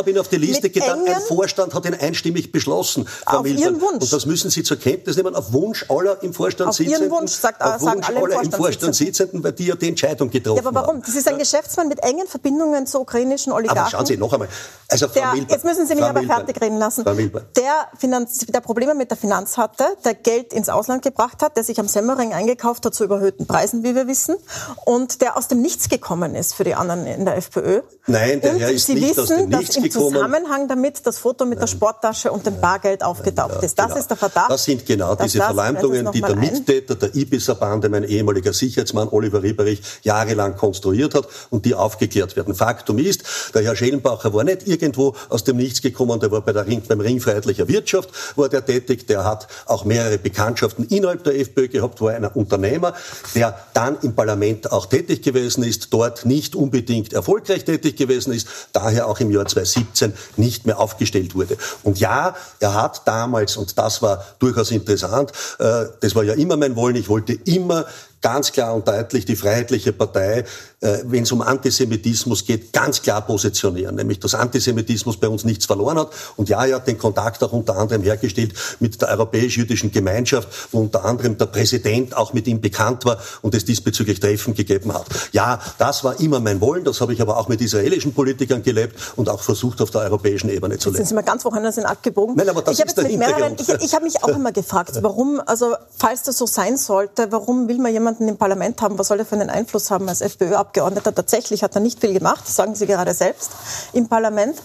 habe 0.00 0.10
ihn 0.10 0.18
auf 0.18 0.28
die 0.28 0.36
Liste 0.36 0.70
getan. 0.70 1.06
Ein 1.06 1.20
Vorstand 1.22 1.74
hat 1.74 1.84
ihn 1.86 1.94
einstimmig 1.94 2.52
beschlossen. 2.52 3.06
Frau 3.06 3.38
auf 3.38 3.42
Milton. 3.42 3.62
Ihren 3.62 3.80
Wunsch. 3.80 4.02
Und 4.02 4.12
das 4.12 4.26
müssen 4.26 4.50
Sie 4.50 4.62
zur 4.62 4.78
Kenntnis 4.78 5.16
nehmen. 5.16 5.34
Auf 5.34 5.52
Wunsch 5.52 5.84
aller 5.88 6.22
im 6.22 6.32
Vorstand 6.32 6.70
auf 6.70 6.76
Sitzenden. 6.76 7.02
Ihren 7.02 7.10
Wunsch, 7.10 7.32
sagt, 7.32 7.62
auf 7.62 7.80
sagen 7.80 7.96
Wunsch 7.96 8.08
alle 8.08 8.20
aller 8.20 8.42
im 8.42 8.52
Vorstand 8.52 8.94
Sitzenden, 8.94 9.44
weil 9.44 9.52
die 9.52 9.66
ja 9.66 9.76
die 9.76 9.88
Entscheidung 9.88 10.30
getroffen 10.30 10.58
haben. 10.58 10.64
Ja, 10.64 10.80
aber 10.80 10.88
warum? 10.88 11.02
Das 11.02 11.14
ist 11.14 11.28
ein 11.28 11.38
Geschäftsmann 11.38 11.88
mit 11.88 12.02
engen 12.02 12.26
Verbindungen 12.26 12.86
zu 12.86 13.00
ukrainischen 13.00 13.52
Oligarchen. 13.52 13.80
Aber 13.80 13.90
schauen 13.90 14.06
Sie 14.06 14.16
noch 14.16 14.32
einmal. 14.32 14.48
Also 14.88 15.06
Frau 15.06 15.14
der, 15.14 15.32
Milborn, 15.32 15.50
jetzt 15.50 15.64
müssen 15.64 15.86
Sie 15.86 15.94
mich 15.94 16.02
Frau 16.02 16.10
aber 16.10 16.20
Milborn, 16.20 16.46
fertig 16.46 16.62
reden 16.62 16.78
lassen. 16.78 17.04
Frau. 17.04 17.14
Der, 17.14 17.88
Finanz, 17.98 18.38
der 18.46 18.60
Probleme 18.60 18.94
mit 18.94 19.10
der 19.10 19.16
Finanz 19.16 19.56
hatte, 19.56 19.84
der 20.04 20.14
Geld 20.14 20.52
ins 20.52 20.68
Ausland 20.68 21.02
gebracht 21.02 21.42
hat, 21.42 21.56
der 21.56 21.64
sich 21.64 21.78
am 21.78 21.88
Semmering 21.88 22.32
eingekauft 22.32 22.84
hat 22.86 22.94
zu 22.94 23.04
überhöhten 23.04 23.46
Preisen, 23.46 23.84
wie 23.84 23.94
wir 23.94 24.06
wissen, 24.06 24.36
und 24.84 25.20
der 25.22 25.36
aus 25.36 25.48
dem 25.48 25.60
Nichts 25.60 25.88
gekommen 25.88 26.09
ist 26.34 26.54
für 26.54 26.64
die 26.64 26.74
anderen 26.74 27.06
in 27.06 27.24
der 27.24 27.36
FPÖ. 27.36 27.82
Nein, 28.06 28.40
der 28.40 28.54
und 28.54 28.60
Herr 28.60 28.70
ist 28.70 28.86
Sie 28.86 28.94
nicht 28.94 29.16
wissen, 29.16 29.20
aus 29.20 29.28
dem 29.28 29.50
dass 29.50 29.60
Nichts 29.60 29.76
im 29.76 29.82
gekommen. 29.84 30.14
Zusammenhang 30.14 30.68
damit 30.68 31.06
das 31.06 31.18
Foto 31.18 31.46
mit 31.46 31.60
der 31.60 31.68
Sporttasche 31.68 32.32
und 32.32 32.44
dem 32.44 32.60
Bargeld 32.60 33.02
aufgetaucht 33.04 33.56
Ja, 33.56 33.60
ist. 33.60 33.78
Das 33.78 33.86
genau. 33.86 33.98
ist 33.98 34.08
der 34.08 34.16
Verdacht. 34.16 34.50
Das 34.50 34.64
sind 34.64 34.84
genau 34.84 35.14
diese 35.14 35.38
Verleumdungen, 35.38 36.10
die 36.12 36.20
der. 36.20 36.36
Mittäter 36.36 36.96
der 36.96 37.14
Ibiza-Bande, 37.14 37.88
mein 37.88 38.04
ehemaliger 38.04 38.52
Sicherheitsmann 38.52 39.08
Oliver 39.10 39.42
Rieberich, 39.42 39.80
jahrelang 40.02 40.56
konstruiert 40.56 41.14
hat 41.14 41.28
und 41.50 41.64
die 41.64 41.74
aufgeklärt 41.74 42.36
werden. 42.36 42.54
Faktum 42.54 42.98
ist, 42.98 43.22
der 43.54 43.62
Herr 43.62 43.76
Schellenbacher 43.76 44.32
war 44.34 44.44
nicht 44.44 44.66
irgendwo 44.66 45.14
aus 45.28 45.44
dem 45.44 45.56
Nichts 45.56 45.80
gekommen, 45.80 46.18
der 46.18 46.30
war 46.30 46.40
bei 46.40 46.52
der 46.52 46.66
Ring, 46.66 46.82
beim 46.86 47.00
Ring 47.00 47.20
Freiheitlicher 47.20 47.68
Wirtschaft, 47.68 48.10
war 48.36 48.48
der 48.48 48.64
tätig, 48.64 49.06
der 49.06 49.24
hat 49.24 49.46
auch 49.66 49.84
mehrere 49.84 50.18
Bekanntschaften 50.18 50.86
innerhalb 50.88 51.24
der 51.24 51.38
FPÖ 51.38 51.68
gehabt, 51.68 52.00
war 52.00 52.12
ein 52.12 52.24
Unternehmer, 52.24 52.94
der 53.34 53.58
dann 53.74 53.98
im 54.02 54.14
Parlament 54.14 54.72
auch 54.72 54.86
tätig 54.86 55.22
gewesen 55.22 55.64
ist, 55.64 55.89
dort 55.90 56.24
nicht 56.24 56.54
unbedingt 56.54 57.12
erfolgreich 57.12 57.64
tätig 57.64 57.96
gewesen 57.96 58.32
ist, 58.32 58.48
daher 58.72 59.06
auch 59.08 59.20
im 59.20 59.30
Jahr 59.30 59.46
2017 59.46 60.12
nicht 60.36 60.66
mehr 60.66 60.78
aufgestellt 60.78 61.34
wurde. 61.34 61.56
Und 61.82 62.00
ja, 62.00 62.34
er 62.60 62.74
hat 62.74 63.06
damals, 63.06 63.56
und 63.56 63.76
das 63.78 64.02
war 64.02 64.24
durchaus 64.38 64.70
interessant, 64.70 65.32
äh, 65.58 65.86
das 66.00 66.14
war 66.14 66.24
ja 66.24 66.34
immer 66.34 66.56
mein 66.56 66.76
Wollen, 66.76 66.96
ich 66.96 67.08
wollte 67.08 67.32
immer 67.32 67.86
ganz 68.20 68.52
klar 68.52 68.74
und 68.74 68.86
deutlich 68.86 69.24
die 69.24 69.36
Freiheitliche 69.36 69.92
Partei, 69.92 70.44
äh, 70.80 70.98
wenn 71.04 71.22
es 71.22 71.32
um 71.32 71.42
Antisemitismus 71.42 72.44
geht, 72.44 72.72
ganz 72.72 73.02
klar 73.02 73.22
positionieren. 73.22 73.96
Nämlich, 73.96 74.20
dass 74.20 74.34
Antisemitismus 74.34 75.18
bei 75.18 75.28
uns 75.28 75.44
nichts 75.44 75.66
verloren 75.66 75.98
hat. 75.98 76.10
Und 76.36 76.48
ja, 76.48 76.64
er 76.64 76.76
hat 76.76 76.86
den 76.86 76.98
Kontakt 76.98 77.42
auch 77.42 77.52
unter 77.52 77.76
anderem 77.76 78.02
hergestellt 78.02 78.54
mit 78.80 79.00
der 79.00 79.08
europäisch-jüdischen 79.08 79.90
Gemeinschaft, 79.90 80.48
wo 80.72 80.80
unter 80.80 81.04
anderem 81.04 81.38
der 81.38 81.46
Präsident 81.46 82.16
auch 82.16 82.32
mit 82.32 82.46
ihm 82.46 82.60
bekannt 82.60 83.04
war 83.04 83.18
und 83.42 83.54
es 83.54 83.64
diesbezüglich 83.64 84.20
Treffen 84.20 84.54
gegeben 84.54 84.92
hat. 84.92 85.06
Ja, 85.32 85.60
das 85.78 86.04
war 86.04 86.18
immer 86.20 86.40
mein 86.40 86.60
Wollen. 86.60 86.84
Das 86.84 87.00
habe 87.00 87.12
ich 87.12 87.22
aber 87.22 87.36
auch 87.38 87.48
mit 87.48 87.60
israelischen 87.60 88.12
Politikern 88.12 88.62
gelebt 88.62 88.98
und 89.16 89.28
auch 89.28 89.42
versucht, 89.42 89.80
auf 89.80 89.90
der 89.90 90.02
europäischen 90.02 90.50
Ebene 90.50 90.78
zu 90.78 90.90
leben. 90.90 90.98
Jetzt 90.98 91.08
sind 91.08 91.08
Sie 91.08 91.14
mal 91.14 91.22
ganz 91.22 91.44
woanders 91.44 91.78
in 91.78 91.84
abgebogen. 91.84 92.36
Nein, 92.36 92.48
aber 92.48 92.62
das 92.62 92.78
ich 92.78 92.84
ist 92.84 92.96
der 92.96 93.04
mehreren, 93.04 93.56
ich, 93.58 93.68
ich 93.68 93.94
habe 93.94 94.04
mich 94.04 94.22
auch 94.22 94.28
immer 94.28 94.52
gefragt, 94.52 94.98
warum, 95.02 95.40
also 95.44 95.74
falls 95.96 96.22
das 96.22 96.38
so 96.38 96.46
sein 96.46 96.76
sollte, 96.76 97.30
warum 97.32 97.68
will 97.68 97.78
man 97.78 97.92
jemanden 97.92 98.09
im 98.18 98.36
Parlament 98.36 98.80
haben? 98.82 98.98
Was 98.98 99.08
soll 99.08 99.20
er 99.20 99.26
für 99.26 99.36
einen 99.36 99.50
Einfluss 99.50 99.90
haben 99.90 100.08
als 100.08 100.20
FPÖ-Abgeordneter? 100.20 101.14
Tatsächlich 101.14 101.62
hat 101.62 101.74
er 101.74 101.80
nicht 101.80 102.00
viel 102.00 102.12
gemacht, 102.12 102.46
sagen 102.48 102.74
Sie 102.74 102.86
gerade 102.86 103.14
selbst 103.14 103.52
im 103.92 104.08
Parlament. 104.08 104.56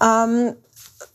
Ähm, 0.00 0.54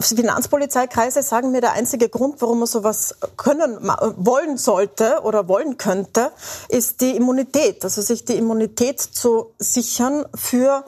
Finanzpolizeikreise 0.02 1.22
sagen 1.24 1.52
mir, 1.52 1.62
der 1.62 1.74
einzige 1.74 2.08
Grund, 2.08 2.42
warum 2.42 2.60
man 2.60 2.68
sowas 2.68 3.16
können, 3.36 3.92
wollen 4.16 4.58
sollte 4.58 5.22
oder 5.24 5.48
wollen 5.50 5.78
könnte, 5.78 6.32
ist 6.70 7.02
die 7.02 7.16
Immunität. 7.16 7.84
Also 7.84 8.02
sich 8.02 8.24
die 8.24 8.38
Immunität 8.38 9.00
zu 9.00 9.54
sichern 9.58 10.26
für 10.36 10.86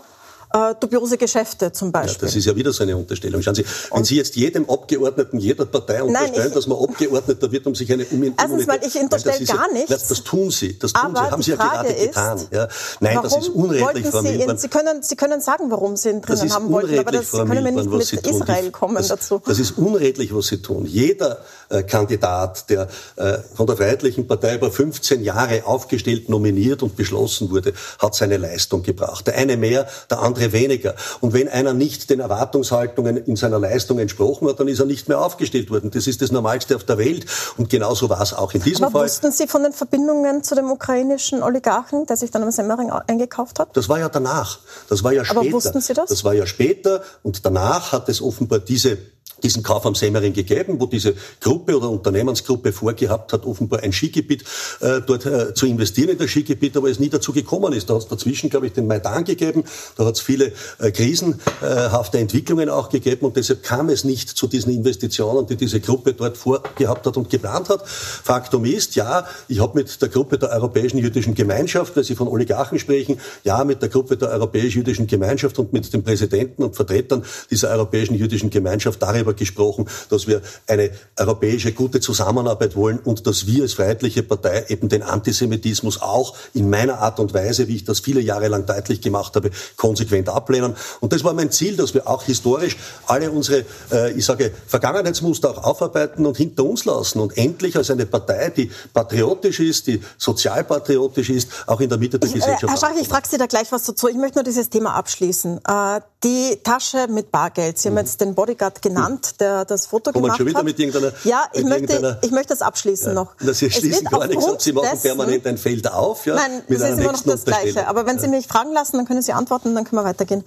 äh, 0.53 0.75
dubiose 0.79 1.17
Geschäfte 1.17 1.71
zum 1.71 1.91
Beispiel. 1.91 2.13
Ja, 2.13 2.21
das 2.21 2.35
ist 2.35 2.45
ja 2.45 2.55
wieder 2.55 2.73
so 2.73 2.83
eine 2.83 2.97
Unterstellung. 2.97 3.41
Schauen 3.41 3.55
Sie, 3.55 3.65
wenn 3.65 3.99
und 3.99 4.05
Sie 4.05 4.15
jetzt 4.15 4.35
jedem 4.35 4.69
Abgeordneten 4.69 5.39
jeder 5.39 5.65
Partei 5.65 6.03
unterstellen, 6.03 6.33
Nein, 6.35 6.47
ich, 6.47 6.53
dass 6.53 6.67
man 6.67 6.77
Abgeordneter 6.77 7.51
wird, 7.51 7.67
um 7.67 7.75
sich 7.75 7.91
eine 7.91 8.03
Immunität... 8.03 8.39
Erstens 8.39 8.67
mal, 8.67 8.79
ich 8.85 8.95
unterstelle 8.95 9.45
gar 9.45 9.67
ja, 9.67 9.73
nichts. 9.73 10.07
Das 10.07 10.23
tun 10.23 10.51
Sie, 10.51 10.77
das 10.77 10.93
tun 10.93 11.15
Sie, 11.15 11.21
haben 11.21 11.41
Sie 11.41 11.51
ja 11.51 11.57
gerade 11.57 11.89
ist, 11.89 12.07
getan. 12.07 12.41
Ja. 12.51 12.67
Nein, 12.99 13.19
das 13.21 13.37
ist 13.37 13.49
unredlich, 13.49 14.07
Frau 14.07 14.21
Sie, 14.21 14.35
in, 14.35 14.57
Sie, 14.57 14.67
können, 14.67 15.03
Sie 15.03 15.15
können 15.15 15.41
sagen, 15.41 15.71
warum 15.71 15.95
Sie 15.95 16.09
ihn 16.09 16.21
drinnen 16.21 16.53
haben 16.53 16.71
wollten, 16.71 16.97
aber 16.99 17.11
das, 17.11 17.31
Sie 17.31 17.37
können 17.37 17.63
mir 17.63 17.71
nicht 17.71 18.13
mit 18.13 18.27
Israel 18.27 18.71
kommen 18.71 18.95
das, 18.95 19.07
dazu. 19.07 19.41
Das 19.45 19.59
ist 19.59 19.77
unredlich, 19.77 20.33
was 20.33 20.47
Sie 20.47 20.61
tun. 20.61 20.85
Jeder 20.85 21.39
äh, 21.69 21.83
Kandidat, 21.83 22.69
der 22.69 22.87
äh, 23.15 23.37
von 23.53 23.67
der 23.67 23.77
Freiheitlichen 23.77 24.27
Partei 24.27 24.55
über 24.55 24.71
15 24.71 25.23
Jahre 25.23 25.65
aufgestellt, 25.65 26.29
nominiert 26.29 26.83
und 26.83 26.95
beschlossen 26.95 27.49
wurde, 27.51 27.73
hat 27.99 28.15
seine 28.15 28.37
Leistung 28.37 28.83
gebracht. 28.83 29.27
Der 29.27 29.35
eine 29.35 29.57
mehr, 29.57 29.87
der 30.09 30.19
andere 30.19 30.40
weniger. 30.51 30.95
Und 31.19 31.33
wenn 31.33 31.47
einer 31.47 31.73
nicht 31.73 32.09
den 32.09 32.19
Erwartungshaltungen 32.19 33.17
in 33.17 33.35
seiner 33.35 33.59
Leistung 33.59 33.99
entsprochen 33.99 34.47
hat, 34.47 34.59
dann 34.59 34.67
ist 34.67 34.79
er 34.79 34.85
nicht 34.85 35.07
mehr 35.07 35.21
aufgestellt 35.21 35.69
worden. 35.69 35.91
Das 35.91 36.07
ist 36.07 36.21
das 36.21 36.31
Normalste 36.31 36.75
auf 36.75 36.83
der 36.83 36.97
Welt. 36.97 37.25
Und 37.57 37.69
genauso 37.69 38.09
war 38.09 38.21
es 38.21 38.33
auch 38.33 38.53
in 38.53 38.61
diesem 38.61 38.85
Aber 38.85 38.99
Fall. 38.99 39.05
wussten 39.05 39.31
Sie 39.31 39.47
von 39.47 39.63
den 39.63 39.73
Verbindungen 39.73 40.43
zu 40.43 40.55
dem 40.55 40.69
ukrainischen 40.69 41.43
Oligarchen, 41.43 42.05
der 42.07 42.17
sich 42.17 42.31
dann 42.31 42.43
am 42.43 42.51
Semmering 42.51 42.91
eingekauft 42.91 43.59
hat? 43.59 43.75
Das 43.77 43.87
war 43.89 43.99
ja 43.99 44.09
danach. 44.09 44.59
Das 44.89 45.03
war 45.03 45.13
ja 45.13 45.23
später. 45.23 45.41
Aber 45.41 45.51
wussten 45.51 45.81
Sie 45.81 45.93
das? 45.93 46.09
Das 46.09 46.23
war 46.23 46.33
ja 46.33 46.45
später. 46.45 47.03
Und 47.23 47.45
danach 47.45 47.91
hat 47.91 48.09
es 48.09 48.21
offenbar 48.21 48.59
diese 48.59 48.97
diesen 49.43 49.63
Kauf 49.63 49.85
am 49.85 49.95
Semmering 49.95 50.33
gegeben, 50.33 50.79
wo 50.79 50.85
diese 50.85 51.15
Gruppe 51.39 51.75
oder 51.75 51.89
Unternehmensgruppe 51.89 52.71
vorgehabt 52.71 53.33
hat, 53.33 53.45
offenbar 53.45 53.81
ein 53.81 53.91
Skigebiet 53.91 54.43
äh, 54.81 55.01
dort 55.05 55.25
äh, 55.25 55.53
zu 55.53 55.65
investieren 55.65 56.09
in 56.09 56.17
das 56.17 56.29
Skigebiet, 56.29 56.77
aber 56.77 56.89
es 56.89 56.99
nie 56.99 57.09
dazu 57.09 57.33
gekommen 57.33 57.73
ist. 57.73 57.89
Da 57.89 57.95
hat 57.95 58.03
es 58.03 58.07
dazwischen, 58.07 58.49
glaube 58.49 58.67
ich, 58.67 58.73
den 58.73 58.87
Maidan 58.87 59.23
gegeben, 59.23 59.63
da 59.97 60.05
hat 60.05 60.15
es 60.15 60.21
viele 60.21 60.51
äh, 60.79 60.91
krisenhafte 60.91 62.19
Entwicklungen 62.19 62.69
auch 62.69 62.89
gegeben 62.89 63.25
und 63.25 63.35
deshalb 63.35 63.63
kam 63.63 63.89
es 63.89 64.03
nicht 64.03 64.29
zu 64.29 64.47
diesen 64.47 64.73
Investitionen, 64.73 65.47
die 65.47 65.55
diese 65.55 65.79
Gruppe 65.79 66.13
dort 66.13 66.37
vorgehabt 66.37 67.05
hat 67.05 67.17
und 67.17 67.29
geplant 67.29 67.69
hat. 67.69 67.87
Faktum 67.87 68.65
ist, 68.65 68.95
ja, 68.95 69.25
ich 69.47 69.59
habe 69.59 69.79
mit 69.79 70.01
der 70.01 70.09
Gruppe 70.09 70.37
der 70.37 70.49
Europäischen 70.49 70.97
Jüdischen 70.97 71.33
Gemeinschaft, 71.33 71.95
weil 71.95 72.03
Sie 72.03 72.15
von 72.15 72.27
Oligarchen 72.27 72.79
sprechen, 72.79 73.19
ja, 73.43 73.63
mit 73.63 73.81
der 73.81 73.89
Gruppe 73.89 74.17
der 74.17 74.29
Europäischen 74.29 74.79
Jüdischen 74.79 75.07
Gemeinschaft 75.07 75.57
und 75.59 75.73
mit 75.73 75.91
den 75.93 76.03
Präsidenten 76.03 76.63
und 76.63 76.75
Vertretern 76.75 77.23
dieser 77.49 77.69
Europäischen 77.69 78.15
Jüdischen 78.15 78.49
Gemeinschaft 78.49 79.01
darüber 79.01 79.20
darüber 79.21 79.33
gesprochen, 79.33 79.87
dass 80.09 80.27
wir 80.27 80.41
eine 80.67 80.91
europäische 81.17 81.71
gute 81.71 81.99
Zusammenarbeit 81.99 82.75
wollen 82.75 82.99
und 82.99 83.27
dass 83.27 83.47
wir 83.47 83.63
als 83.63 83.73
Freiheitliche 83.73 84.23
Partei 84.23 84.65
eben 84.69 84.89
den 84.89 85.03
Antisemitismus 85.03 86.01
auch 86.01 86.35
in 86.53 86.69
meiner 86.69 86.99
Art 86.99 87.19
und 87.19 87.33
Weise, 87.33 87.67
wie 87.67 87.75
ich 87.75 87.85
das 87.85 87.99
viele 87.99 88.21
Jahre 88.21 88.47
lang 88.47 88.65
deutlich 88.65 89.01
gemacht 89.01 89.35
habe, 89.35 89.51
konsequent 89.77 90.29
ablehnen. 90.29 90.75
Und 90.99 91.13
das 91.13 91.23
war 91.23 91.33
mein 91.33 91.51
Ziel, 91.51 91.77
dass 91.77 91.93
wir 91.93 92.07
auch 92.07 92.23
historisch 92.23 92.77
alle 93.05 93.31
unsere, 93.31 93.65
äh, 93.91 94.11
ich 94.11 94.25
sage, 94.25 94.51
Vergangenheitsmuster 94.67 95.51
auch 95.51 95.63
aufarbeiten 95.63 96.25
und 96.25 96.37
hinter 96.37 96.65
uns 96.65 96.85
lassen 96.85 97.19
und 97.19 97.37
endlich 97.37 97.75
als 97.75 97.91
eine 97.91 98.05
Partei, 98.05 98.49
die 98.49 98.71
patriotisch 98.93 99.59
ist, 99.59 99.87
die 99.87 100.01
sozialpatriotisch 100.17 101.29
ist, 101.29 101.49
auch 101.67 101.79
in 101.79 101.89
der 101.89 101.97
Mitte 101.97 102.19
der 102.19 102.27
ich, 102.27 102.35
Gesellschaft. 102.35 102.63
Äh, 102.63 102.67
Herr 102.67 102.77
Schach, 102.77 102.99
ich 102.99 103.07
frage 103.07 103.27
Sie 103.29 103.37
da 103.37 103.45
gleich 103.45 103.71
was 103.71 103.83
dazu. 103.83 104.07
Ich 104.07 104.15
möchte 104.15 104.37
nur 104.37 104.43
dieses 104.43 104.69
Thema 104.69 104.95
abschließen. 104.95 105.59
Äh, 105.67 106.01
die 106.23 106.59
Tasche 106.63 107.07
mit 107.07 107.31
Bargeld. 107.31 107.79
Sie 107.79 107.87
haben 107.87 107.95
mhm. 107.95 108.01
jetzt 108.01 108.21
den 108.21 108.35
Bodyguard 108.35 108.81
genannt, 108.81 109.10
der 109.39 109.65
das 109.65 109.87
Foto 109.87 110.11
Kommen 110.11 110.25
gemacht 110.25 110.37
schon 110.37 110.47
wieder 110.47 110.59
hat. 110.59 110.65
Mit 110.65 110.77
irgendeiner, 110.77 111.13
ja, 111.23 111.45
ich, 111.53 111.63
möchte, 111.63 112.19
ich 112.21 112.31
möchte 112.31 112.49
das 112.49 112.61
abschließen 112.61 113.07
ja. 113.07 113.13
noch. 113.13 113.33
Na, 113.39 113.53
Sie 113.53 113.71
schließen 113.71 114.05
gar 114.05 114.27
nichts 114.27 114.45
ab. 114.45 114.61
Sie 114.61 114.73
machen 114.73 114.89
dessen, 114.91 115.01
permanent 115.01 115.47
ein 115.47 115.57
Feld 115.57 115.91
auf. 115.91 116.25
Ja, 116.25 116.35
nein, 116.35 116.61
das 116.67 116.81
ist 116.81 116.99
immer 116.99 117.11
noch 117.11 117.23
das 117.23 117.45
Gleiche. 117.45 117.87
Aber 117.87 118.05
wenn 118.05 118.19
Sie 118.19 118.27
mich 118.27 118.47
fragen 118.47 118.71
lassen, 118.71 118.97
dann 118.97 119.07
können 119.07 119.21
Sie 119.21 119.33
antworten, 119.33 119.73
dann 119.73 119.85
können 119.85 120.01
wir 120.01 120.07
weitergehen. 120.07 120.43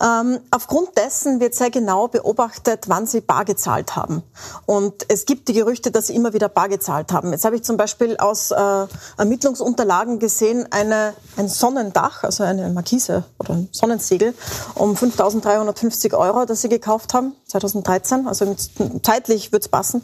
Ähm, 0.00 0.38
aufgrund 0.50 0.96
dessen 0.96 1.40
wird 1.40 1.54
sehr 1.54 1.70
genau 1.70 2.08
beobachtet, 2.08 2.84
wann 2.86 3.06
Sie 3.06 3.20
bar 3.20 3.44
gezahlt 3.44 3.96
haben. 3.96 4.22
Und 4.66 5.06
es 5.08 5.26
gibt 5.26 5.48
die 5.48 5.54
Gerüchte, 5.54 5.90
dass 5.90 6.06
Sie 6.06 6.14
immer 6.14 6.32
wieder 6.32 6.48
bar 6.48 6.68
gezahlt 6.68 7.12
haben. 7.12 7.32
Jetzt 7.32 7.44
habe 7.44 7.56
ich 7.56 7.64
zum 7.64 7.76
Beispiel 7.76 8.16
aus 8.16 8.52
äh, 8.52 8.86
Ermittlungsunterlagen 9.16 10.18
gesehen, 10.18 10.66
eine, 10.70 11.14
ein 11.36 11.48
Sonnendach, 11.48 12.22
also 12.22 12.44
eine 12.44 12.68
Markise 12.68 13.24
oder 13.38 13.54
ein 13.54 13.68
Sonnensegel 13.72 14.34
um 14.74 14.96
5 14.96 15.16
5.350 15.16 16.16
Euro, 16.16 16.44
das 16.44 16.62
sie 16.62 16.68
gekauft 16.68 17.14
haben, 17.14 17.34
2013. 17.46 17.95
Also 18.26 18.46
mit, 18.46 18.58
zeitlich 19.04 19.52
wird 19.52 19.62
es 19.62 19.68
passen. 19.68 20.02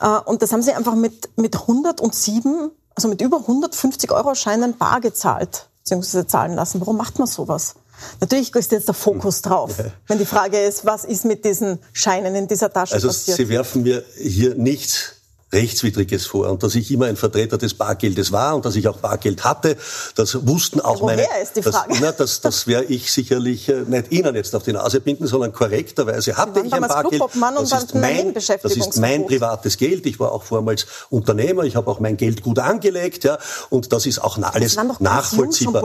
Äh, 0.00 0.18
und 0.24 0.42
das 0.42 0.52
haben 0.52 0.62
sie 0.62 0.72
einfach 0.72 0.94
mit, 0.94 1.30
mit 1.36 1.54
107, 1.54 2.70
also 2.94 3.08
mit 3.08 3.20
über 3.20 3.38
150 3.38 4.10
Euro 4.12 4.34
Scheinen 4.34 4.76
bar 4.76 5.00
gezahlt, 5.00 5.68
beziehungsweise 5.78 6.26
zahlen 6.26 6.54
lassen. 6.54 6.80
Warum 6.80 6.96
macht 6.96 7.18
man 7.18 7.26
sowas? 7.26 7.74
Natürlich 8.20 8.54
ist 8.54 8.72
jetzt 8.72 8.88
der 8.88 8.94
Fokus 8.94 9.42
drauf, 9.42 9.74
wenn 10.06 10.18
die 10.18 10.26
Frage 10.26 10.58
ist, 10.58 10.84
was 10.84 11.04
ist 11.04 11.24
mit 11.24 11.44
diesen 11.44 11.78
Scheinen 11.92 12.34
in 12.34 12.46
dieser 12.46 12.70
Tasche 12.70 12.94
also 12.94 13.08
passiert. 13.08 13.38
Sie 13.38 13.48
werfen 13.48 13.82
mir 13.82 14.04
hier 14.18 14.54
nichts 14.54 15.15
Rechtswidriges 15.52 16.26
vor 16.26 16.50
und 16.50 16.64
dass 16.64 16.74
ich 16.74 16.90
immer 16.90 17.06
ein 17.06 17.16
Vertreter 17.16 17.56
des 17.56 17.74
Bargeldes 17.74 18.32
war 18.32 18.56
und 18.56 18.64
dass 18.64 18.74
ich 18.74 18.88
auch 18.88 18.96
Bargeld 18.96 19.44
hatte, 19.44 19.76
das 20.16 20.46
wussten 20.46 20.80
auch 20.80 21.00
Woher 21.00 21.16
meine. 21.16 21.42
ist 21.42 21.54
die 21.56 21.62
Frage? 21.62 21.88
Das, 21.88 22.00
na, 22.00 22.12
das, 22.12 22.40
das 22.40 22.66
werde 22.66 22.86
ich 22.86 23.12
sicherlich 23.12 23.68
äh, 23.68 23.84
nicht 23.86 24.10
Ihnen 24.10 24.34
jetzt 24.34 24.56
auf 24.56 24.64
die 24.64 24.72
Nase 24.72 25.00
binden, 25.00 25.28
sondern 25.28 25.52
korrekterweise 25.52 26.36
hatte 26.36 26.60
ich 26.60 26.72
ein 26.72 26.82
Bargeld. 26.82 27.22
Das 27.32 27.84
ist, 27.84 27.94
mein, 27.94 28.34
das 28.34 28.48
ist 28.48 28.96
mein 28.98 29.26
privates 29.26 29.76
Geld. 29.76 30.04
Ich 30.06 30.18
war 30.18 30.32
auch 30.32 30.42
vormals 30.42 30.86
Unternehmer. 31.10 31.62
Ich 31.62 31.76
habe 31.76 31.88
auch 31.92 32.00
mein 32.00 32.16
Geld 32.16 32.42
gut 32.42 32.58
angelegt, 32.58 33.22
ja. 33.22 33.38
Und 33.70 33.92
das 33.92 34.06
ist 34.06 34.18
auch 34.18 34.38
alles 34.38 34.76
nachvollziehbar. 34.98 35.82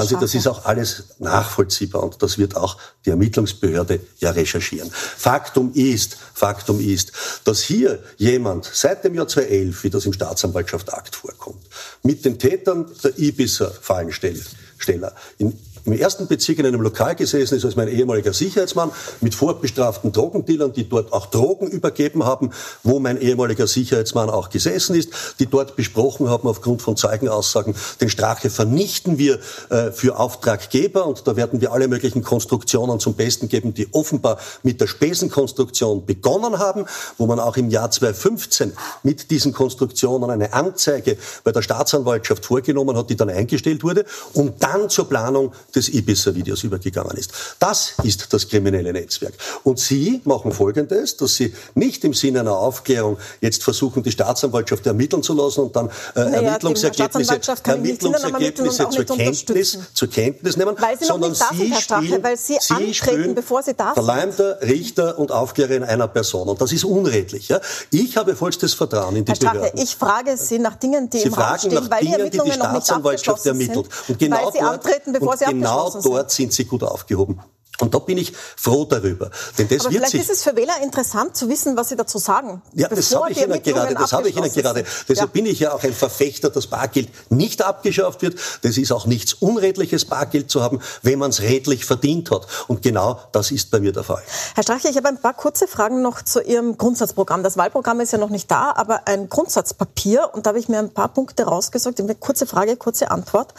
also 0.00 0.16
das 0.16 0.34
ist 0.34 0.48
auch 0.48 0.64
alles 0.64 1.04
nachvollziehbar 1.20 2.02
und 2.02 2.20
das 2.22 2.38
wird 2.38 2.56
auch 2.56 2.76
die 3.04 3.10
Ermittlungsbehörde 3.10 4.00
ja 4.18 4.30
recherchieren. 4.30 4.90
Faktum 4.90 5.72
ist, 5.74 6.16
Faktum 6.34 6.80
ist, 6.80 7.12
dass 7.44 7.60
hier 7.60 8.02
jemand 8.16 8.68
seit 8.72 8.95
dem 9.02 9.14
Jahr 9.14 9.28
2011, 9.28 9.84
wie 9.84 9.90
das 9.90 10.06
im 10.06 10.12
Staatsanwaltschaftsakt 10.12 11.16
vorkommt, 11.16 11.64
mit 12.02 12.24
den 12.24 12.38
Tätern 12.38 12.86
der 13.02 13.18
Ibiza 13.18 13.70
Fallensteller 13.70 15.14
in 15.38 15.58
im 15.86 15.92
ersten 15.92 16.26
Bezirk 16.26 16.58
in 16.58 16.66
einem 16.66 16.80
Lokal 16.80 17.14
gesessen 17.14 17.56
ist 17.56 17.64
als 17.64 17.76
mein 17.76 17.88
ehemaliger 17.88 18.32
Sicherheitsmann 18.32 18.90
mit 19.20 19.34
vorbestraften 19.34 20.12
Drogendealern, 20.12 20.72
die 20.72 20.88
dort 20.88 21.12
auch 21.12 21.26
Drogen 21.26 21.68
übergeben 21.68 22.24
haben, 22.24 22.50
wo 22.82 22.98
mein 22.98 23.20
ehemaliger 23.20 23.66
Sicherheitsmann 23.66 24.28
auch 24.28 24.50
gesessen 24.50 24.96
ist, 24.96 25.10
die 25.38 25.46
dort 25.46 25.76
besprochen 25.76 26.28
haben 26.28 26.48
aufgrund 26.48 26.82
von 26.82 26.96
Zeugenaussagen, 26.96 27.74
den 28.00 28.10
Strache 28.10 28.50
vernichten 28.50 29.18
wir 29.18 29.38
äh, 29.70 29.92
für 29.92 30.18
Auftraggeber 30.18 31.06
und 31.06 31.26
da 31.26 31.36
werden 31.36 31.60
wir 31.60 31.72
alle 31.72 31.86
möglichen 31.86 32.24
Konstruktionen 32.24 32.98
zum 32.98 33.14
Besten 33.14 33.48
geben, 33.48 33.72
die 33.72 33.88
offenbar 33.92 34.38
mit 34.64 34.80
der 34.80 34.88
Spesenkonstruktion 34.88 36.04
begonnen 36.04 36.58
haben, 36.58 36.86
wo 37.16 37.26
man 37.26 37.38
auch 37.38 37.56
im 37.56 37.70
Jahr 37.70 37.90
2015 37.90 38.72
mit 39.04 39.30
diesen 39.30 39.52
Konstruktionen 39.52 40.30
eine 40.30 40.52
Anzeige 40.52 41.16
bei 41.44 41.52
der 41.52 41.62
Staatsanwaltschaft 41.62 42.44
vorgenommen 42.44 42.96
hat, 42.96 43.08
die 43.10 43.16
dann 43.16 43.30
eingestellt 43.30 43.84
wurde, 43.84 44.04
um 44.32 44.54
dann 44.58 44.90
zur 44.90 45.08
Planung 45.08 45.52
des 45.76 45.88
Ibiza-Videos 45.88 46.64
übergegangen 46.64 47.16
ist. 47.16 47.32
Das 47.58 47.94
ist 48.02 48.32
das 48.32 48.48
kriminelle 48.48 48.92
Netzwerk. 48.92 49.34
Und 49.62 49.78
Sie 49.78 50.20
machen 50.24 50.52
Folgendes, 50.52 51.16
dass 51.16 51.36
Sie 51.36 51.54
nicht 51.74 52.04
im 52.04 52.14
Sinne 52.14 52.40
einer 52.40 52.56
Aufklärung 52.56 53.18
jetzt 53.40 53.62
versuchen, 53.62 54.02
die 54.02 54.10
Staatsanwaltschaft 54.10 54.86
ermitteln 54.86 55.22
zu 55.22 55.34
lassen 55.34 55.60
und 55.60 55.76
dann 55.76 55.88
äh, 55.88 55.90
naja, 56.20 56.40
Ermittlungsergebnisse, 56.40 57.40
Ermittlungsergebnisse 57.64 58.88
zur, 58.88 59.04
Kenntnis, 59.04 59.78
zur 59.92 60.08
Kenntnis 60.08 60.56
nehmen, 60.56 60.74
weil 60.78 60.98
Sie 60.98 61.04
sondern 61.04 61.32
noch 61.32 61.52
nicht 61.52 61.76
Sie, 61.76 61.82
spielen, 61.82 62.22
weil 62.22 62.36
Sie, 62.36 62.56
Sie 62.60 62.74
antreten, 62.74 62.94
spielen 62.94 63.34
bevor 63.34 63.62
Sie 63.62 63.74
da 63.74 63.94
Verleumder, 63.94 64.60
Richter 64.62 65.18
und 65.18 65.30
Aufklärer 65.30 65.72
in 65.72 65.84
einer 65.84 66.08
Person. 66.08 66.48
Und 66.48 66.60
das 66.60 66.72
ist 66.72 66.84
unredlich. 66.84 67.48
Ja? 67.48 67.60
Ich 67.90 68.16
habe 68.16 68.34
vollstes 68.34 68.74
Vertrauen 68.74 69.16
in 69.16 69.24
die 69.24 69.30
Herr 69.30 69.36
Strache, 69.36 69.54
Behörden. 69.56 69.80
Ich 69.80 69.96
frage 69.96 70.36
Sie 70.36 70.58
nach 70.58 70.76
Dingen, 70.76 71.10
die 71.10 71.18
Sie 71.18 71.28
im 71.28 71.34
Raum 71.34 71.58
stehen, 71.58 71.74
nach 71.74 71.90
weil 71.90 72.00
Dingen, 72.00 72.14
die 72.14 72.20
Ermittlungen 72.20 72.50
die 72.50 72.56
Staatsanwaltschaft 72.56 73.46
ermittelt. 73.46 73.88
Und 74.08 74.18
genau 74.18 74.36
weil 74.36 74.52
Sie 74.52 74.58
dort, 74.58 74.72
antreten, 74.72 75.12
bevor 75.12 75.36
Sie 75.36 75.44
genau 75.44 75.65
dort 75.66 76.30
sind 76.30 76.52
Sie 76.52 76.64
gut 76.64 76.82
aufgehoben. 76.82 77.40
Und 77.80 77.94
da 77.94 77.98
bin 77.98 78.18
ich 78.18 78.32
froh 78.56 78.84
darüber. 78.84 79.30
Denn 79.58 79.68
das 79.68 79.80
Aber 79.80 79.92
wird 79.92 80.06
vielleicht 80.06 80.12
sich 80.12 80.20
ist 80.22 80.30
es 80.30 80.42
für 80.42 80.56
Wähler 80.56 80.82
interessant 80.82 81.36
zu 81.36 81.48
wissen, 81.48 81.76
was 81.76 81.90
Sie 81.90 81.96
dazu 81.96 82.18
sagen. 82.18 82.62
Ja, 82.74 82.88
das 82.88 83.14
habe 83.14 83.30
ich 83.32 83.42
Ihnen 83.42 83.62
gerade. 83.62 83.94
Das 83.94 84.12
habe 84.12 84.28
ich 84.28 84.36
Ihnen 84.36 84.52
gerade. 84.52 84.84
Deshalb 85.08 85.30
ja. 85.30 85.32
bin 85.32 85.46
ich 85.46 85.60
ja 85.60 85.72
auch 85.74 85.82
ein 85.82 85.92
Verfechter, 85.92 86.50
dass 86.50 86.66
Bargeld 86.66 87.08
nicht 87.30 87.62
abgeschafft 87.62 88.22
wird. 88.22 88.38
Das 88.62 88.78
ist 88.78 88.92
auch 88.92 89.06
nichts 89.06 89.34
Unredliches, 89.34 90.06
Bargeld 90.06 90.50
zu 90.50 90.62
haben, 90.62 90.80
wenn 91.02 91.18
man 91.18 91.30
es 91.30 91.42
redlich 91.42 91.84
verdient 91.84 92.30
hat. 92.30 92.46
Und 92.66 92.82
genau 92.82 93.20
das 93.32 93.50
ist 93.50 93.70
bei 93.70 93.80
mir 93.80 93.92
der 93.92 94.04
Fall. 94.04 94.22
Herr 94.54 94.62
Strache, 94.62 94.88
ich 94.88 94.96
habe 94.96 95.08
ein 95.08 95.20
paar 95.20 95.34
kurze 95.34 95.68
Fragen 95.68 96.00
noch 96.00 96.22
zu 96.22 96.40
Ihrem 96.40 96.78
Grundsatzprogramm. 96.78 97.42
Das 97.42 97.56
Wahlprogramm 97.56 98.00
ist 98.00 98.12
ja 98.12 98.18
noch 98.18 98.30
nicht 98.30 98.50
da, 98.50 98.72
aber 98.74 99.06
ein 99.06 99.28
Grundsatzpapier. 99.28 100.30
Und 100.32 100.46
da 100.46 100.50
habe 100.50 100.58
ich 100.58 100.68
mir 100.68 100.78
ein 100.78 100.94
paar 100.94 101.08
Punkte 101.08 101.44
rausgesucht. 101.44 102.00
Eine 102.00 102.14
kurze 102.14 102.46
Frage, 102.46 102.76
kurze 102.76 103.10
Antwort. 103.10 103.52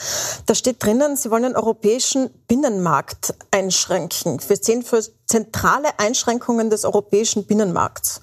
Da 0.48 0.56
steht 0.56 0.84
drinnen, 0.84 1.18
Sie 1.18 1.30
wollen 1.30 1.44
den 1.44 1.56
europäischen 1.56 2.30
Binnenmarkt 2.48 3.36
einschränken 3.52 4.07
einschränken. 4.08 4.50
Wir 4.50 4.58
sehen 4.58 4.84
für 4.84 5.02
zentrale 5.26 6.00
Einschränkungen 6.00 6.70
des 6.70 6.86
europäischen 6.86 7.46
Binnenmarkts. 7.46 8.22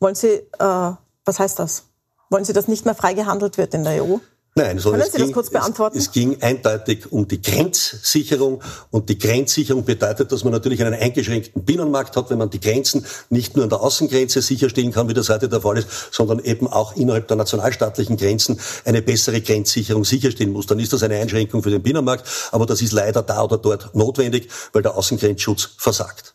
Wollen 0.00 0.14
Sie, 0.14 0.28
äh, 0.28 0.92
was 1.24 1.38
heißt 1.38 1.58
das? 1.58 1.84
Wollen 2.30 2.44
Sie, 2.44 2.52
dass 2.52 2.68
nicht 2.68 2.84
mehr 2.84 2.94
frei 2.94 3.14
gehandelt 3.14 3.58
wird 3.58 3.74
in 3.74 3.84
der 3.84 4.02
EU? 4.02 4.16
Nein, 4.58 4.78
sondern 4.78 5.02
Können 5.02 5.12
Sie 5.12 5.18
ging, 5.18 5.26
das 5.26 5.34
kurz 5.34 5.50
beantworten? 5.50 5.98
Es, 5.98 6.04
es, 6.04 6.12
ging 6.12 6.40
eindeutig 6.40 7.12
um 7.12 7.28
die 7.28 7.42
Grenzsicherung 7.42 8.62
und 8.90 9.10
die 9.10 9.18
Grenzsicherung 9.18 9.84
bedeutet, 9.84 10.32
dass 10.32 10.44
man 10.44 10.52
natürlich 10.54 10.82
einen 10.82 10.94
eingeschränkten 10.94 11.62
Binnenmarkt 11.62 12.16
hat, 12.16 12.30
wenn 12.30 12.38
man 12.38 12.48
die 12.48 12.58
Grenzen 12.58 13.04
nicht 13.28 13.54
nur 13.54 13.64
an 13.64 13.68
der 13.68 13.82
Außengrenze 13.82 14.40
sicherstellen 14.40 14.92
kann, 14.92 15.10
wie 15.10 15.14
das 15.14 15.28
heute 15.28 15.50
der 15.50 15.60
Fall 15.60 15.76
ist, 15.76 15.88
sondern 16.10 16.38
eben 16.38 16.68
auch 16.68 16.96
innerhalb 16.96 17.28
der 17.28 17.36
nationalstaatlichen 17.36 18.16
Grenzen 18.16 18.58
eine 18.86 19.02
bessere 19.02 19.42
Grenzsicherung 19.42 20.06
sicherstellen 20.06 20.52
muss. 20.52 20.64
Dann 20.64 20.78
ist 20.78 20.94
das 20.94 21.02
eine 21.02 21.16
Einschränkung 21.16 21.62
für 21.62 21.70
den 21.70 21.82
Binnenmarkt, 21.82 22.26
aber 22.50 22.64
das 22.64 22.80
ist 22.80 22.94
leider 22.94 23.22
da 23.22 23.44
oder 23.44 23.58
dort 23.58 23.94
notwendig, 23.94 24.48
weil 24.72 24.80
der 24.80 24.96
Außengrenzschutz 24.96 25.68
versagt. 25.76 26.34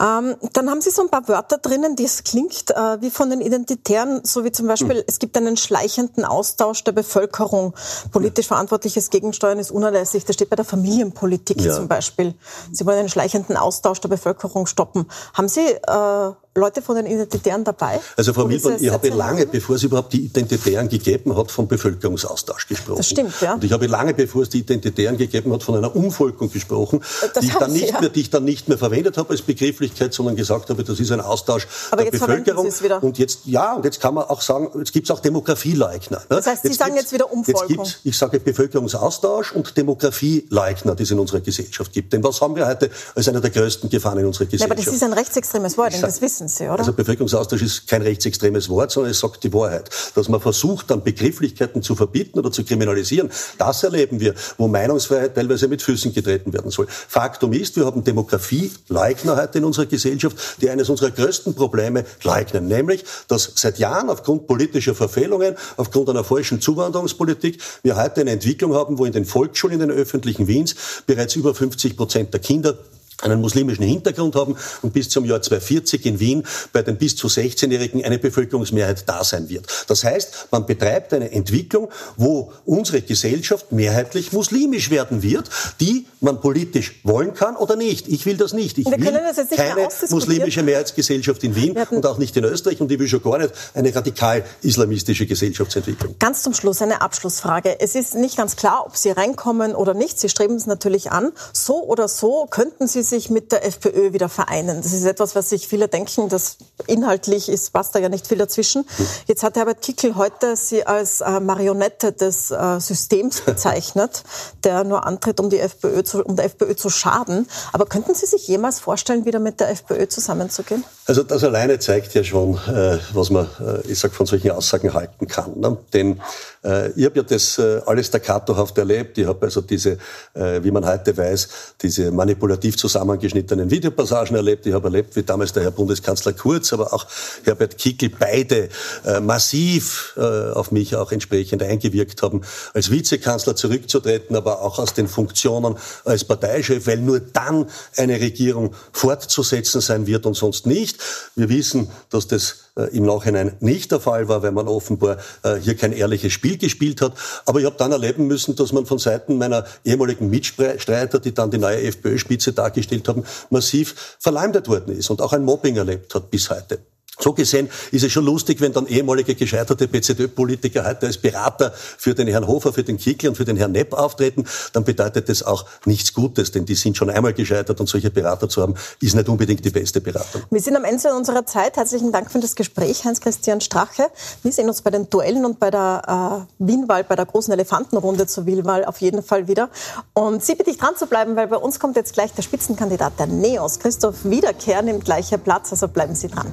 Ähm, 0.00 0.36
dann 0.52 0.70
haben 0.70 0.80
Sie 0.80 0.90
so 0.90 1.02
ein 1.02 1.08
paar 1.08 1.28
Wörter 1.28 1.58
drinnen, 1.58 1.96
die 1.96 2.04
es 2.04 2.24
klingt 2.24 2.70
äh, 2.70 3.00
wie 3.00 3.10
von 3.10 3.30
den 3.30 3.40
Identitären, 3.40 4.24
so 4.24 4.44
wie 4.44 4.52
zum 4.52 4.66
Beispiel, 4.66 4.96
hm. 4.96 5.04
es 5.06 5.18
gibt 5.18 5.36
einen 5.36 5.56
schleichenden 5.56 6.24
Austausch 6.24 6.82
der 6.84 6.92
Bevölkerung. 6.92 7.74
Politisch 8.10 8.48
verantwortliches 8.48 9.10
Gegensteuern 9.10 9.58
ist 9.58 9.70
unerlässlich. 9.70 10.24
Das 10.24 10.34
steht 10.34 10.50
bei 10.50 10.56
der 10.56 10.64
Familienpolitik 10.64 11.60
ja. 11.60 11.74
zum 11.74 11.88
Beispiel. 11.88 12.34
Sie 12.72 12.84
wollen 12.86 12.98
einen 12.98 13.08
schleichenden 13.08 13.56
Austausch 13.56 14.00
der 14.00 14.08
Bevölkerung 14.08 14.66
stoppen. 14.66 15.06
Haben 15.34 15.48
Sie 15.48 15.60
äh, 15.60 16.32
Leute 16.56 16.82
von 16.82 16.94
den 16.94 17.06
Identitären 17.06 17.64
dabei? 17.64 18.00
Also 18.16 18.32
Frau 18.32 18.46
Milborn, 18.46 18.76
ich 18.78 18.90
habe 18.90 19.08
lange, 19.08 19.46
bevor 19.46 19.74
es 19.76 19.82
überhaupt 19.82 20.12
die 20.12 20.24
Identitären 20.24 20.88
gegeben 20.88 21.36
hat, 21.36 21.50
vom 21.50 21.66
Bevölkerungsaustausch 21.66 22.68
gesprochen. 22.68 22.98
Das 22.98 23.08
stimmt, 23.08 23.34
ja. 23.40 23.54
Und 23.54 23.64
ich 23.64 23.72
habe 23.72 23.86
lange, 23.86 24.14
bevor 24.14 24.42
es 24.42 24.50
die 24.50 24.60
Identitären 24.60 25.16
gegeben 25.16 25.52
hat, 25.52 25.64
von 25.64 25.76
einer 25.76 25.94
Umvolkung 25.96 26.52
gesprochen, 26.52 27.02
die 27.40 27.46
ich, 27.46 27.54
dann 27.54 27.72
nicht 27.72 27.90
ja. 27.90 28.00
mehr, 28.00 28.08
die 28.08 28.20
ich 28.20 28.30
dann 28.30 28.44
nicht 28.44 28.68
mehr 28.68 28.78
verwendet 28.78 29.16
habe 29.16 29.30
als 29.30 29.42
Begrifflichkeit, 29.42 30.14
sondern 30.14 30.36
gesagt 30.36 30.70
habe, 30.70 30.84
das 30.84 31.00
ist 31.00 31.10
ein 31.10 31.20
Austausch 31.20 31.66
Aber 31.90 32.02
der 32.02 32.12
jetzt 32.12 32.20
Bevölkerung. 32.20 32.62
Sie 32.64 32.68
es 32.68 32.82
wieder. 32.82 33.02
Und 33.02 33.18
jetzt, 33.18 33.40
ja, 33.46 33.74
und 33.74 33.84
jetzt 33.84 34.00
kann 34.00 34.14
man 34.14 34.24
auch 34.24 34.40
sagen, 34.40 34.68
jetzt 34.78 34.92
gibt 34.92 35.08
es 35.08 35.10
auch 35.10 35.20
Demografieleugner. 35.20 36.18
Ne? 36.18 36.24
Das 36.28 36.46
heißt, 36.46 36.62
Sie 36.62 36.68
jetzt 36.68 36.78
sagen 36.78 36.94
jetzt 36.94 37.12
wieder 37.12 37.32
Umvolkung. 37.32 37.84
Jetzt 37.84 38.00
ich 38.04 38.16
sage 38.16 38.38
Bevölkerungsaustausch 38.38 39.52
und 39.52 39.76
Demografieleugner, 39.76 40.94
die 40.94 41.02
es 41.02 41.10
in 41.10 41.18
unserer 41.18 41.40
Gesellschaft 41.40 41.92
gibt. 41.92 42.12
Denn 42.12 42.22
was 42.22 42.40
haben 42.40 42.54
wir 42.54 42.66
heute 42.66 42.90
als 43.14 43.28
einer 43.28 43.40
der 43.40 43.50
größten 43.50 43.90
Gefahren 43.90 44.18
in 44.18 44.26
unserer 44.26 44.44
Gesellschaft? 44.44 44.70
Ja, 44.70 44.74
aber 44.74 44.84
das 44.84 44.94
ist 44.94 45.02
ein 45.02 45.12
rechtsextremes 45.12 45.76
Wort, 45.76 46.00
das 46.00 46.20
wissen 46.20 46.43
Sie, 46.48 46.64
oder? 46.64 46.80
Also 46.80 46.92
Bevölkerungsaustausch 46.92 47.62
ist 47.62 47.88
kein 47.88 48.02
rechtsextremes 48.02 48.68
Wort, 48.68 48.90
sondern 48.90 49.10
es 49.10 49.20
sagt 49.20 49.44
die 49.44 49.52
Wahrheit. 49.52 49.90
Dass 50.14 50.28
man 50.28 50.40
versucht, 50.40 50.90
dann 50.90 51.02
Begrifflichkeiten 51.02 51.82
zu 51.82 51.94
verbieten 51.94 52.38
oder 52.38 52.50
zu 52.52 52.64
kriminalisieren, 52.64 53.30
das 53.58 53.82
erleben 53.82 54.20
wir, 54.20 54.34
wo 54.58 54.68
Meinungsfreiheit 54.68 55.34
teilweise 55.34 55.68
mit 55.68 55.82
Füßen 55.82 56.12
getreten 56.12 56.52
werden 56.52 56.70
soll. 56.70 56.86
Faktum 56.88 57.52
ist, 57.52 57.76
wir 57.76 57.86
haben 57.86 58.04
Demografieleugner 58.04 59.36
heute 59.36 59.58
in 59.58 59.64
unserer 59.64 59.86
Gesellschaft, 59.86 60.36
die 60.60 60.70
eines 60.70 60.88
unserer 60.88 61.10
größten 61.10 61.54
Probleme 61.54 62.04
leugnen, 62.22 62.66
nämlich, 62.66 63.04
dass 63.28 63.52
seit 63.54 63.78
Jahren 63.78 64.10
aufgrund 64.10 64.46
politischer 64.46 64.94
Verfehlungen, 64.94 65.56
aufgrund 65.76 66.08
einer 66.08 66.24
falschen 66.24 66.60
Zuwanderungspolitik, 66.60 67.60
wir 67.82 67.96
heute 67.96 68.20
eine 68.20 68.30
Entwicklung 68.32 68.74
haben, 68.74 68.98
wo 68.98 69.04
in 69.04 69.12
den 69.12 69.24
Volksschulen, 69.24 69.80
in 69.80 69.88
den 69.88 69.96
öffentlichen 69.96 70.46
Wiens 70.46 70.74
bereits 71.06 71.36
über 71.36 71.54
50 71.54 71.96
Prozent 71.96 72.32
der 72.32 72.40
Kinder 72.40 72.76
einen 73.24 73.40
muslimischen 73.40 73.84
Hintergrund 73.84 74.34
haben 74.36 74.56
und 74.82 74.92
bis 74.92 75.08
zum 75.08 75.24
Jahr 75.24 75.42
2040 75.42 76.06
in 76.06 76.20
Wien 76.20 76.44
bei 76.72 76.82
den 76.82 76.96
bis 76.96 77.16
zu 77.16 77.28
16-Jährigen 77.28 78.04
eine 78.04 78.18
Bevölkerungsmehrheit 78.18 79.08
da 79.08 79.24
sein 79.24 79.48
wird. 79.48 79.66
Das 79.88 80.04
heißt, 80.04 80.48
man 80.50 80.66
betreibt 80.66 81.12
eine 81.12 81.30
Entwicklung, 81.32 81.90
wo 82.16 82.52
unsere 82.64 83.02
Gesellschaft 83.02 83.72
mehrheitlich 83.72 84.32
muslimisch 84.32 84.90
werden 84.90 85.22
wird, 85.22 85.48
die 85.80 86.06
man 86.20 86.40
politisch 86.40 87.00
wollen 87.02 87.34
kann 87.34 87.56
oder 87.56 87.76
nicht. 87.76 88.08
Ich 88.08 88.26
will 88.26 88.36
das 88.36 88.52
nicht. 88.52 88.78
Ich 88.78 88.86
will 88.86 88.98
nicht 88.98 89.56
keine 89.56 89.88
muslimische 90.10 90.62
Mehrheitsgesellschaft 90.62 91.42
in 91.44 91.56
Wien 91.56 91.76
und 91.90 92.06
auch 92.06 92.18
nicht 92.18 92.36
in 92.36 92.44
Österreich 92.44 92.80
und 92.80 92.90
ich 92.90 92.98
will 92.98 93.08
schon 93.08 93.22
gar 93.22 93.38
nicht 93.38 93.52
eine 93.74 93.94
radikal 93.94 94.44
islamistische 94.62 95.26
Gesellschaftsentwicklung. 95.26 96.16
Ganz 96.18 96.42
zum 96.42 96.54
Schluss 96.54 96.82
eine 96.82 97.00
Abschlussfrage. 97.00 97.80
Es 97.80 97.94
ist 97.94 98.14
nicht 98.14 98.36
ganz 98.36 98.56
klar, 98.56 98.84
ob 98.86 98.96
Sie 98.96 99.10
reinkommen 99.10 99.74
oder 99.74 99.94
nicht. 99.94 100.18
Sie 100.18 100.28
streben 100.28 100.56
es 100.56 100.66
natürlich 100.66 101.10
an. 101.10 101.32
So 101.52 101.84
oder 101.84 102.08
so 102.08 102.46
könnten 102.50 102.86
Sie 102.86 103.02
sich 103.02 103.13
mit 103.30 103.52
der 103.52 103.64
FPÖ 103.64 104.12
wieder 104.12 104.28
vereinen. 104.28 104.82
Das 104.82 104.92
ist 104.92 105.04
etwas, 105.04 105.34
was 105.34 105.50
sich 105.50 105.68
viele 105.68 105.88
denken, 105.88 106.28
das 106.28 106.58
inhaltlich 106.86 107.48
ist, 107.48 107.72
passt 107.72 107.94
da 107.94 107.98
ja 107.98 108.08
nicht 108.08 108.26
viel 108.26 108.38
dazwischen. 108.38 108.84
Jetzt 109.26 109.42
hat 109.42 109.56
Herbert 109.56 109.82
Kickel 109.82 110.16
heute 110.16 110.56
sie 110.56 110.86
als 110.86 111.20
äh, 111.20 111.40
Marionette 111.40 112.12
des 112.12 112.50
äh, 112.50 112.80
Systems 112.80 113.40
bezeichnet, 113.42 114.24
der 114.64 114.84
nur 114.84 115.06
antritt, 115.06 115.40
um 115.40 115.50
die 115.50 115.60
FPÖ 115.60 116.02
zu, 116.02 116.22
um 116.24 116.36
der 116.36 116.46
FPÖ 116.46 116.74
zu 116.76 116.90
schaden. 116.90 117.46
Aber 117.72 117.86
könnten 117.86 118.14
Sie 118.14 118.26
sich 118.26 118.48
jemals 118.48 118.80
vorstellen, 118.80 119.24
wieder 119.24 119.38
mit 119.38 119.60
der 119.60 119.70
FPÖ 119.70 120.08
zusammenzugehen? 120.08 120.84
Also 121.06 121.22
das 121.22 121.44
alleine 121.44 121.78
zeigt 121.78 122.14
ja 122.14 122.24
schon, 122.24 122.54
äh, 122.66 122.98
was 123.12 123.30
man, 123.30 123.46
äh, 123.60 123.86
ich 123.90 123.98
sag, 123.98 124.12
von 124.14 124.26
solchen 124.26 124.50
Aussagen 124.50 124.94
halten 124.94 125.26
kann. 125.26 125.58
Ne? 125.60 125.76
Denn 125.92 126.20
äh, 126.64 126.90
ich 126.92 127.04
habe 127.04 127.16
ja 127.16 127.22
das 127.22 127.58
äh, 127.58 127.80
alles 127.86 128.06
staccatohaft 128.06 128.76
erlebt. 128.78 129.18
Ich 129.18 129.26
habe 129.26 129.44
also 129.46 129.60
diese, 129.60 129.98
äh, 130.34 130.62
wie 130.62 130.70
man 130.70 130.84
heute 130.86 131.16
weiß, 131.16 131.48
diese 131.82 132.10
manipulativ 132.10 132.76
zusammengeschnittenen 132.76 133.70
Videopassagen 133.70 134.36
erlebt. 134.36 134.66
Ich 134.66 134.72
habe 134.72 134.86
erlebt, 134.86 135.14
wie 135.16 135.22
damals 135.22 135.52
der 135.52 135.62
Herr 135.62 135.70
Bundeskanzler 135.70 136.32
Kurz, 136.32 136.72
aber 136.72 136.92
auch 136.92 137.06
Herbert 137.44 137.78
Kickl 137.78 138.08
beide 138.08 138.68
äh, 139.04 139.20
massiv 139.20 140.14
äh, 140.16 140.20
auf 140.20 140.72
mich 140.72 140.96
auch 140.96 141.12
entsprechend 141.12 141.62
eingewirkt 141.62 142.22
haben, 142.22 142.42
als 142.72 142.90
Vizekanzler 142.90 143.56
zurückzutreten, 143.56 144.36
aber 144.36 144.62
auch 144.62 144.78
aus 144.78 144.94
den 144.94 145.08
Funktionen 145.08 145.76
als 146.04 146.24
Parteichef, 146.24 146.86
weil 146.86 146.98
nur 146.98 147.20
dann 147.20 147.66
eine 147.96 148.20
Regierung 148.20 148.74
fortzusetzen 148.92 149.80
sein 149.80 150.06
wird 150.06 150.26
und 150.26 150.34
sonst 150.34 150.66
nicht. 150.66 150.98
Wir 151.36 151.48
wissen, 151.48 151.90
dass 152.10 152.26
das 152.26 152.63
im 152.92 153.04
Nachhinein 153.04 153.56
nicht 153.60 153.92
der 153.92 154.00
Fall 154.00 154.28
war, 154.28 154.42
weil 154.42 154.52
man 154.52 154.68
offenbar 154.68 155.18
äh, 155.42 155.56
hier 155.56 155.76
kein 155.76 155.92
ehrliches 155.92 156.32
Spiel 156.32 156.58
gespielt 156.58 157.00
hat. 157.00 157.14
Aber 157.46 157.60
ich 157.60 157.66
habe 157.66 157.76
dann 157.76 157.92
erleben 157.92 158.26
müssen, 158.26 158.56
dass 158.56 158.72
man 158.72 158.86
von 158.86 158.98
Seiten 158.98 159.38
meiner 159.38 159.64
ehemaligen 159.84 160.28
Mitstreiter, 160.30 161.20
die 161.20 161.34
dann 161.34 161.50
die 161.50 161.58
neue 161.58 161.82
FPÖ-Spitze 161.82 162.52
dargestellt 162.52 163.08
haben, 163.08 163.24
massiv 163.50 164.16
verleumdet 164.18 164.68
worden 164.68 164.96
ist 164.96 165.10
und 165.10 165.22
auch 165.22 165.32
ein 165.32 165.44
Mobbing 165.44 165.76
erlebt 165.76 166.14
hat 166.14 166.30
bis 166.30 166.50
heute. 166.50 166.80
So 167.18 167.32
gesehen 167.32 167.70
ist 167.92 168.04
es 168.04 168.12
schon 168.12 168.24
lustig, 168.24 168.60
wenn 168.60 168.72
dann 168.72 168.86
ehemalige 168.86 169.34
gescheiterte 169.34 169.86
BZÖ-Politiker 169.86 170.84
heute 170.84 171.06
als 171.06 171.18
Berater 171.18 171.72
für 171.74 172.14
den 172.14 172.26
Herrn 172.28 172.46
Hofer, 172.46 172.72
für 172.72 172.82
den 172.82 172.98
Kickl 172.98 173.28
und 173.28 173.36
für 173.36 173.44
den 173.44 173.56
Herrn 173.56 173.72
Nepp 173.72 173.92
auftreten, 173.92 174.44
dann 174.72 174.84
bedeutet 174.84 175.28
das 175.28 175.42
auch 175.42 175.64
nichts 175.84 176.12
Gutes, 176.12 176.50
denn 176.50 176.64
die 176.64 176.74
sind 176.74 176.96
schon 176.96 177.10
einmal 177.10 177.32
gescheitert 177.32 177.78
und 177.80 177.88
solche 177.88 178.10
Berater 178.10 178.48
zu 178.48 178.62
haben, 178.62 178.74
ist 179.00 179.14
nicht 179.14 179.28
unbedingt 179.28 179.64
die 179.64 179.70
beste 179.70 180.00
Beratung. 180.00 180.42
Wir 180.50 180.60
sind 180.60 180.76
am 180.76 180.84
Ende 180.84 181.14
unserer 181.14 181.46
Zeit. 181.46 181.76
Herzlichen 181.76 182.10
Dank 182.10 182.30
für 182.30 182.40
das 182.40 182.56
Gespräch, 182.56 183.04
Heinz-Christian 183.04 183.60
Strache. 183.60 184.06
Wir 184.42 184.52
sehen 184.52 184.68
uns 184.68 184.82
bei 184.82 184.90
den 184.90 185.08
Duellen 185.08 185.44
und 185.44 185.60
bei 185.60 185.70
der 185.70 186.46
äh, 186.58 186.64
Wienwahl, 186.64 187.04
bei 187.04 187.14
der 187.14 187.26
großen 187.26 187.52
Elefantenrunde 187.52 188.26
zur 188.26 188.46
Wienwahl 188.46 188.84
auf 188.84 189.00
jeden 189.00 189.22
Fall 189.22 189.46
wieder. 189.46 189.70
Und 190.14 190.44
Sie 190.44 190.54
bitte 190.54 190.70
ich 190.70 190.78
dran 190.78 190.96
zu 190.96 191.06
bleiben, 191.06 191.36
weil 191.36 191.46
bei 191.46 191.56
uns 191.56 191.78
kommt 191.78 191.96
jetzt 191.96 192.12
gleich 192.12 192.32
der 192.32 192.42
Spitzenkandidat 192.42 193.18
der 193.18 193.26
NEOS, 193.26 193.78
Christoph 193.78 194.24
Wiederkehr, 194.24 194.82
nimmt 194.82 195.04
gleicher 195.04 195.38
Platz, 195.38 195.70
also 195.70 195.88
bleiben 195.88 196.14
Sie 196.14 196.28
dran. 196.28 196.52